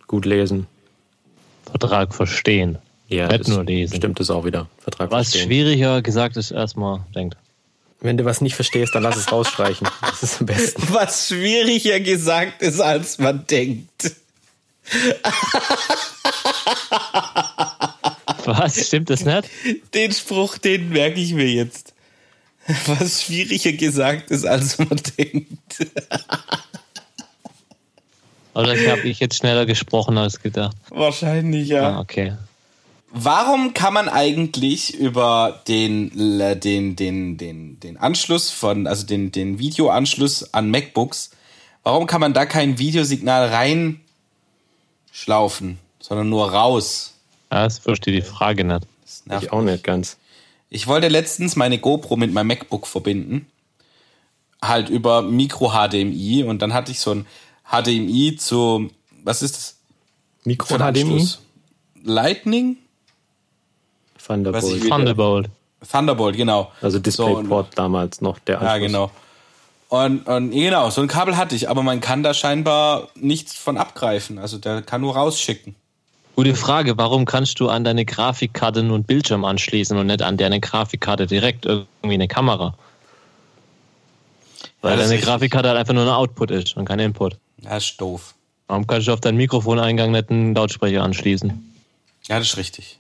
gut 0.07 0.25
lesen. 0.27 0.69
Vertrag 1.69 2.15
verstehen. 2.15 2.79
Ja, 3.09 3.27
Nicht 3.27 3.41
das 3.41 3.49
nur 3.49 3.65
lesen. 3.65 3.97
Stimmt 3.97 4.21
es 4.21 4.31
auch 4.31 4.45
wieder. 4.45 4.69
Vertrag 4.79 5.11
Was 5.11 5.31
verstehen. 5.31 5.49
schwieriger 5.49 6.03
gesagt 6.03 6.37
ist, 6.37 6.53
erstmal 6.53 7.01
denkt. 7.17 7.37
Wenn 7.99 8.17
du 8.17 8.25
was 8.25 8.41
nicht 8.43 8.55
verstehst, 8.55 8.95
dann 8.95 9.03
lass 9.03 9.17
es 9.17 9.33
rausstreichen. 9.33 9.89
Das 10.03 10.23
ist 10.23 10.39
am 10.41 10.47
besten. 10.47 10.83
Was 10.93 11.27
schwieriger 11.27 11.99
gesagt 11.99 12.63
ist, 12.63 12.79
als 12.81 13.19
man 13.19 13.45
denkt. 13.49 14.13
Was? 18.45 18.87
Stimmt 18.87 19.11
das 19.11 19.25
nicht? 19.25 19.49
Den 19.95 20.13
Spruch, 20.13 20.59
den 20.59 20.91
merke 20.91 21.19
ich 21.19 21.33
mir 21.33 21.49
jetzt. 21.49 21.95
Was 22.87 23.25
schwieriger 23.25 23.73
gesagt 23.73 24.31
ist, 24.31 24.47
als 24.47 24.79
man 24.79 25.01
denkt. 25.19 25.87
Oder 28.57 28.75
habe 28.91 29.03
ich 29.03 29.21
jetzt 29.21 29.37
schneller 29.37 29.67
gesprochen 29.67 30.17
als 30.17 30.41
gedacht? 30.41 30.75
Wahrscheinlich, 30.89 31.69
ja. 31.69 31.97
Ah, 31.97 32.01
okay. 32.01 32.33
Warum 33.11 33.75
kann 33.75 33.93
man 33.93 34.09
eigentlich 34.09 34.95
über 34.95 35.61
den, 35.69 36.11
den, 36.61 36.97
den, 36.97 37.37
den, 37.37 37.79
den 37.81 37.97
Anschluss 37.99 38.51
von, 38.51 38.87
also 38.87 39.05
den, 39.05 39.31
den 39.31 39.59
Videoanschluss 39.59 40.55
an 40.55 40.71
MacBooks, 40.71 41.33
warum 41.83 42.07
kann 42.07 42.23
man 42.23 42.33
da 42.33 42.47
kein 42.47 42.79
Videosignal 42.79 43.49
reinschlaufen, 45.13 45.79
sondern 46.01 46.31
nur 46.31 46.51
raus? 46.51 47.13
Ja, 47.53 47.65
das 47.65 47.79
verstehe 47.79 48.15
die 48.15 48.23
Frage 48.23 48.65
nicht. 48.65 48.87
Das 49.05 49.27
nervt 49.27 49.45
Ich 49.45 49.53
auch 49.53 49.61
nicht 49.63 49.85
ganz. 49.85 50.17
Ich 50.71 50.87
wollte 50.87 51.09
letztens 51.09 51.57
meine 51.57 51.79
GoPro 51.79 52.17
mit 52.17 52.33
meinem 52.33 52.47
MacBook 52.47 52.87
verbinden. 52.87 53.47
Halt 54.63 54.89
über 54.89 55.21
Micro-HDMI 55.21 56.45
und 56.45 56.63
dann 56.63 56.73
hatte 56.73 56.91
ich 56.91 57.01
so 57.01 57.11
ein 57.13 57.27
HDMI 57.71 58.37
zu, 58.37 58.91
was 59.25 59.43
ist 59.43 59.57
das? 59.57 59.77
Mikro 60.45 60.79
HDMI? 60.79 61.27
Lightning? 62.05 62.77
Thunderbolt. 64.25 64.77
Ich 64.77 64.89
Thunderbolt. 64.89 65.51
Thunderbolt, 65.91 66.37
genau. 66.37 66.73
also 66.81 66.99
So, 66.99 67.03
DisplayPort 67.03 67.77
damals 67.77 68.21
noch, 68.21 68.39
der 68.41 68.61
Ja, 68.63 68.73
Anschluss. 68.73 68.87
genau. 68.87 69.11
Und, 69.89 70.27
und 70.27 70.51
genau, 70.51 70.91
so 70.91 71.01
ein 71.01 71.07
Kabel 71.09 71.37
hatte 71.37 71.55
ich, 71.55 71.69
aber 71.69 71.83
man 71.83 72.01
kann 72.01 72.23
da 72.25 72.35
scheinbar 72.35 73.09
nichts 73.15 73.55
von 73.55 73.77
abgreifen. 73.77 74.39
Also 74.39 74.59
der 74.59 74.83
kann 74.83 75.01
nur 75.01 75.15
rausschicken. 75.15 75.77
Gute 76.35 76.55
Frage, 76.55 76.99
warum 76.99 77.25
kannst 77.25 77.61
du 77.61 77.69
an 77.69 77.85
deine 77.85 78.05
Grafikkarte 78.05 78.83
nur 78.83 78.97
einen 78.97 79.05
Bildschirm 79.05 79.45
anschließen 79.45 79.97
und 79.97 80.09
nicht 80.09 80.23
an 80.23 80.37
deine 80.37 80.61
Grafikkarte 80.61 81.27
direkt 81.27 81.67
irgendwie 81.67 82.15
eine 82.15 82.29
Kamera? 82.29 82.75
Weil 84.83 84.99
deine 84.99 85.19
Grafikkarte 85.19 85.69
halt 85.69 85.79
einfach 85.79 85.95
nur 85.95 86.03
ein 86.03 86.09
Output 86.11 86.51
ist 86.51 86.77
und 86.77 86.85
kein 86.85 86.99
Input. 86.99 87.37
Ja, 87.63 87.77
ist 87.77 88.01
doof. 88.01 88.35
Warum 88.67 88.87
kannst 88.87 89.09
du 89.09 89.13
auf 89.13 89.21
deinen 89.21 89.37
Mikrofoneingang 89.37 90.11
nicht 90.11 90.31
einen 90.31 90.55
Lautsprecher 90.55 91.03
anschließen? 91.03 91.75
Ja, 92.27 92.39
das 92.39 92.49
ist 92.49 92.57
richtig. 92.57 92.99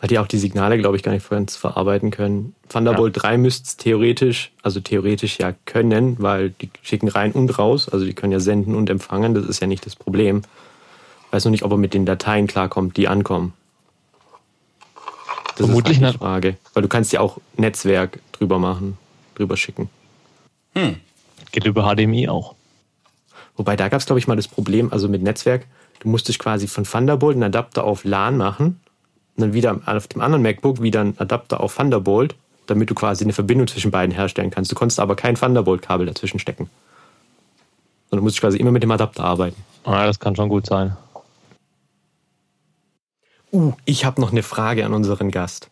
Weil 0.00 0.08
die 0.08 0.18
auch 0.18 0.26
die 0.26 0.38
Signale, 0.38 0.78
glaube 0.78 0.96
ich, 0.96 1.02
gar 1.02 1.12
nicht 1.12 1.28
ganz 1.28 1.56
verarbeiten 1.56 2.10
können. 2.10 2.54
Thunderbolt 2.70 3.16
ja. 3.16 3.22
3 3.22 3.36
müsste 3.36 3.64
es 3.66 3.76
theoretisch, 3.76 4.50
also 4.62 4.80
theoretisch 4.80 5.38
ja 5.38 5.52
können, 5.66 6.16
weil 6.18 6.50
die 6.50 6.70
schicken 6.82 7.08
rein 7.08 7.32
und 7.32 7.58
raus, 7.58 7.88
also 7.88 8.06
die 8.06 8.14
können 8.14 8.32
ja 8.32 8.40
senden 8.40 8.74
und 8.74 8.88
empfangen, 8.88 9.34
das 9.34 9.44
ist 9.44 9.60
ja 9.60 9.66
nicht 9.66 9.84
das 9.84 9.96
Problem. 9.96 10.42
Weiß 11.30 11.44
noch 11.44 11.50
nicht, 11.50 11.64
ob 11.64 11.72
er 11.72 11.76
mit 11.76 11.92
den 11.92 12.06
Dateien 12.06 12.46
klarkommt, 12.46 12.96
die 12.96 13.08
ankommen. 13.08 13.52
Das 15.56 15.66
Vermutlich 15.66 15.98
ist 15.98 16.02
halt 16.02 16.14
die 16.14 16.18
Frage. 16.18 16.56
Weil 16.72 16.82
du 16.82 16.88
kannst 16.88 17.12
ja 17.12 17.20
auch 17.20 17.36
Netzwerk 17.58 18.20
drüber 18.32 18.58
machen, 18.58 18.96
drüber 19.34 19.58
schicken. 19.58 19.90
Hm. 20.74 20.96
Geht 21.52 21.66
über 21.66 21.82
HDMI 21.94 22.28
auch. 22.28 22.54
Wobei 23.60 23.76
da 23.76 23.90
gab 23.90 24.00
es, 24.00 24.06
glaube 24.06 24.18
ich, 24.18 24.26
mal 24.26 24.36
das 24.36 24.48
Problem, 24.48 24.90
also 24.90 25.06
mit 25.06 25.22
Netzwerk, 25.22 25.66
du 25.98 26.08
musstest 26.08 26.38
quasi 26.38 26.66
von 26.66 26.84
Thunderbolt 26.84 27.34
einen 27.34 27.42
Adapter 27.42 27.84
auf 27.84 28.04
LAN 28.04 28.38
machen 28.38 28.80
und 29.36 29.42
dann 29.42 29.52
wieder 29.52 29.78
auf 29.84 30.08
dem 30.08 30.22
anderen 30.22 30.40
MacBook 30.40 30.80
wieder 30.80 31.02
einen 31.02 31.18
Adapter 31.18 31.60
auf 31.60 31.76
Thunderbolt, 31.76 32.34
damit 32.68 32.88
du 32.88 32.94
quasi 32.94 33.22
eine 33.22 33.34
Verbindung 33.34 33.66
zwischen 33.66 33.90
beiden 33.90 34.14
herstellen 34.14 34.50
kannst. 34.50 34.72
Du 34.72 34.76
konntest 34.76 34.98
aber 34.98 35.14
kein 35.14 35.34
Thunderbolt-Kabel 35.34 36.06
dazwischen 36.06 36.38
stecken. 36.38 36.70
Sondern 38.08 38.22
du 38.22 38.24
musst 38.24 38.40
quasi 38.40 38.56
immer 38.56 38.70
mit 38.72 38.82
dem 38.82 38.92
Adapter 38.92 39.24
arbeiten. 39.24 39.62
Ah, 39.84 40.06
das 40.06 40.18
kann 40.18 40.34
schon 40.34 40.48
gut 40.48 40.64
sein. 40.64 40.96
Uh, 43.52 43.74
ich 43.84 44.06
habe 44.06 44.22
noch 44.22 44.32
eine 44.32 44.42
Frage 44.42 44.86
an 44.86 44.94
unseren 44.94 45.30
Gast. 45.30 45.68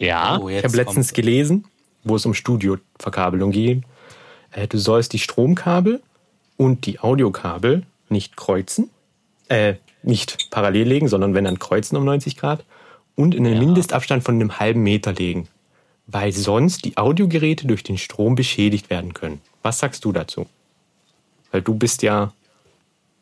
Ja, 0.00 0.40
oh, 0.40 0.48
ich 0.48 0.64
habe 0.64 0.76
letztens 0.76 1.12
gelesen, 1.12 1.66
wo 2.02 2.16
es 2.16 2.26
um 2.26 2.34
Studioverkabelung 2.34 3.52
ging. 3.52 3.84
Äh, 4.50 4.66
du 4.66 4.76
sollst 4.78 5.12
die 5.12 5.20
Stromkabel 5.20 6.02
und 6.58 6.84
die 6.84 7.00
Audiokabel 7.00 7.84
nicht 8.10 8.36
kreuzen, 8.36 8.90
äh, 9.48 9.74
nicht 10.02 10.50
parallel 10.50 10.86
legen, 10.86 11.08
sondern 11.08 11.32
wenn 11.32 11.44
dann 11.44 11.58
kreuzen 11.58 11.96
um 11.96 12.04
90 12.04 12.36
Grad 12.36 12.64
und 13.14 13.34
in 13.34 13.46
einen 13.46 13.54
ja. 13.54 13.60
Mindestabstand 13.60 14.22
von 14.22 14.34
einem 14.34 14.58
halben 14.58 14.82
Meter 14.82 15.14
legen, 15.14 15.48
weil 16.06 16.32
sonst 16.32 16.84
die 16.84 16.98
Audiogeräte 16.98 17.66
durch 17.66 17.82
den 17.82 17.96
Strom 17.96 18.34
beschädigt 18.34 18.90
werden 18.90 19.14
können. 19.14 19.40
Was 19.62 19.78
sagst 19.78 20.04
du 20.04 20.12
dazu? 20.12 20.46
Weil 21.50 21.62
du 21.62 21.74
bist 21.74 22.02
ja 22.02 22.32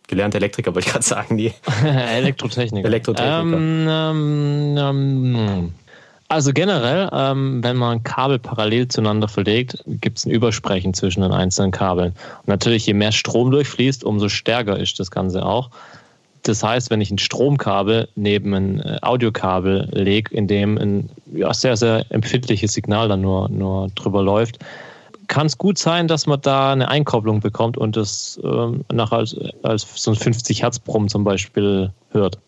gelernter 0.09 0.39
Elektriker, 0.39 0.75
wollte 0.75 0.89
ich 0.89 0.93
gerade 0.93 1.05
sagen. 1.05 1.37
Die 1.37 1.53
Elektrotechniker. 1.85 2.87
Elektrotechniker. 2.87 3.41
Ähm, 3.41 4.77
ähm, 4.79 5.37
ähm, 5.37 5.75
also 6.29 6.53
generell, 6.53 7.09
ähm, 7.13 7.63
wenn 7.63 7.77
man 7.77 8.03
Kabel 8.03 8.39
parallel 8.39 8.89
zueinander 8.89 9.29
verlegt, 9.29 9.85
gibt 9.87 10.19
es 10.19 10.27
ein 10.27 10.31
Übersprechen 10.31 10.93
zwischen 10.93 11.21
den 11.23 11.33
einzelnen 11.33 11.71
Kabeln. 11.71 12.13
Und 12.41 12.49
natürlich, 12.49 12.87
je 12.87 12.95
mehr 12.95 13.13
Strom 13.13 13.51
durchfließt, 13.51 14.03
umso 14.03 14.29
stärker 14.29 14.79
ist 14.79 14.99
das 14.99 15.11
Ganze 15.11 15.45
auch. 15.47 15.71
Das 16.43 16.63
heißt, 16.63 16.91
wenn 16.91 17.01
ich 17.01 17.11
ein 17.11 17.19
Stromkabel 17.19 18.09
neben 18.15 18.55
ein 18.55 18.81
äh, 18.81 18.99
Audiokabel 19.03 19.89
lege, 19.93 20.35
in 20.35 20.47
dem 20.47 20.79
ein 20.79 21.11
ja, 21.33 21.53
sehr, 21.55 21.77
sehr 21.77 22.07
empfindliches 22.11 22.73
Signal 22.73 23.09
dann 23.09 23.21
nur, 23.21 23.49
nur 23.49 23.89
drüber 23.95 24.23
läuft, 24.23 24.59
kann 25.29 25.47
es 25.47 25.59
gut 25.59 25.79
sein, 25.79 26.07
dass 26.07 26.27
man 26.27 26.41
da 26.41 26.73
eine 26.73 26.89
Einkopplung 26.89 27.41
bekommt 27.41 27.77
und 27.77 27.97
das 27.97 28.41
ähm, 28.45 28.85
nachher 28.93 29.19
als, 29.19 29.37
als 29.63 29.87
so 29.95 30.13
ein 30.13 30.17
50 30.17 30.63
Hertz 30.63 30.79
Brumm 30.79 31.09
zum 31.09 31.25
Beispiel 31.25 31.91
hört. 32.13 32.39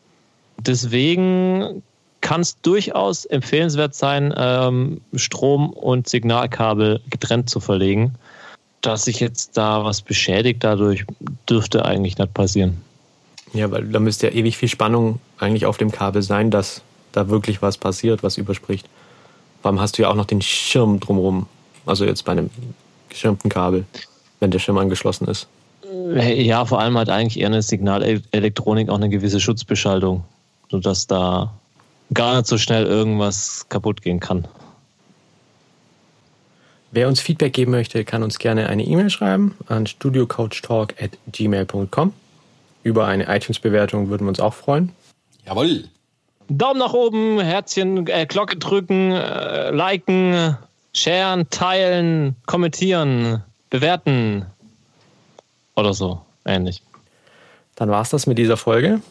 Deswegen 0.59 1.83
kann 2.29 2.43
es 2.43 2.61
durchaus 2.61 3.25
empfehlenswert 3.25 3.95
sein, 3.95 4.35
ähm, 4.37 5.01
Strom- 5.15 5.71
und 5.71 6.11
Signalkabel 6.11 7.01
getrennt 7.09 7.49
zu 7.49 7.59
verlegen. 7.59 8.17
Dass 8.83 9.07
sich 9.07 9.19
jetzt 9.19 9.57
da 9.57 9.83
was 9.83 10.03
beschädigt, 10.03 10.63
dadurch 10.63 11.07
dürfte 11.49 11.87
eigentlich 11.87 12.19
nicht 12.19 12.35
passieren. 12.35 12.83
Ja, 13.55 13.71
weil 13.71 13.87
da 13.87 13.99
müsste 13.99 14.27
ja 14.27 14.35
ewig 14.35 14.59
viel 14.59 14.69
Spannung 14.69 15.21
eigentlich 15.39 15.65
auf 15.65 15.79
dem 15.79 15.91
Kabel 15.91 16.21
sein, 16.21 16.51
dass 16.51 16.83
da 17.13 17.31
wirklich 17.31 17.63
was 17.63 17.79
passiert, 17.79 18.23
was 18.23 18.37
überspricht. 18.37 18.87
Warum 19.63 19.81
hast 19.81 19.97
du 19.97 20.03
ja 20.03 20.11
auch 20.11 20.15
noch 20.15 20.27
den 20.27 20.43
Schirm 20.43 21.01
drumherum? 21.01 21.47
Also 21.87 22.05
jetzt 22.05 22.27
bei 22.27 22.33
einem 22.33 22.51
geschirmten 23.09 23.49
Kabel, 23.49 23.87
wenn 24.41 24.51
der 24.51 24.59
Schirm 24.59 24.77
angeschlossen 24.77 25.29
ist. 25.29 25.49
Ja, 26.13 26.67
vor 26.67 26.79
allem 26.79 26.99
hat 26.99 27.09
eigentlich 27.09 27.41
eher 27.41 27.47
eine 27.47 27.63
Signalelektronik 27.63 28.91
auch 28.91 28.97
eine 28.97 29.09
gewisse 29.09 29.41
Schutzbeschaltung, 29.41 30.25
sodass 30.71 31.07
da 31.07 31.55
gar 32.15 32.37
nicht 32.37 32.47
so 32.47 32.59
schnell 32.59 32.87
irgendwas 32.87 33.67
kaputt 33.69 34.03
gehen 34.03 34.21
kann. 34.21 34.47
Wer 36.91 37.07
uns 37.07 37.21
Feedback 37.21 37.53
geben 37.53 37.73
möchte, 37.73 38.03
kann 38.05 38.23
uns 38.23 38.39
gerne 38.39 38.69
eine 38.69 38.85
E-Mail 38.85 39.11
schreiben 39.11 39.55
an 39.67 39.87
studiocouchtalk.gmail.com. 39.87 42.15
Über 42.83 43.07
eine 43.07 43.29
iTunes-Bewertung 43.29 44.09
würden 44.09 44.25
wir 44.25 44.31
uns 44.31 44.41
auch 44.41 44.55
freuen. 44.55 44.93
Jawohl. 45.45 45.85
Daumen 46.49 46.79
nach 46.79 46.95
oben, 46.95 47.39
Herzchen, 47.41 48.07
äh, 48.07 48.25
Glocke 48.25 48.57
drücken, 48.57 49.13
äh, 49.13 49.71
liken, 49.71 50.57
sharen, 50.95 51.51
teilen, 51.51 52.37
kommentieren, 52.47 53.43
bewerten 53.69 54.47
oder 55.77 55.93
so 55.93 56.23
ähnlich. 56.47 56.81
Dann 57.77 57.91
war 57.91 58.01
es 58.01 58.09
das 58.09 58.27
mit 58.27 58.39
dieser 58.39 58.57
Folge. 58.57 59.03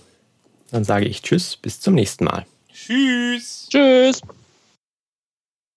Dann 0.71 0.83
sage 0.83 1.05
ich 1.05 1.21
Tschüss, 1.21 1.57
bis 1.57 1.79
zum 1.79 1.93
nächsten 1.93 2.25
Mal. 2.25 2.47
Tschüss. 2.77 3.67
Tschüss. 3.69 4.21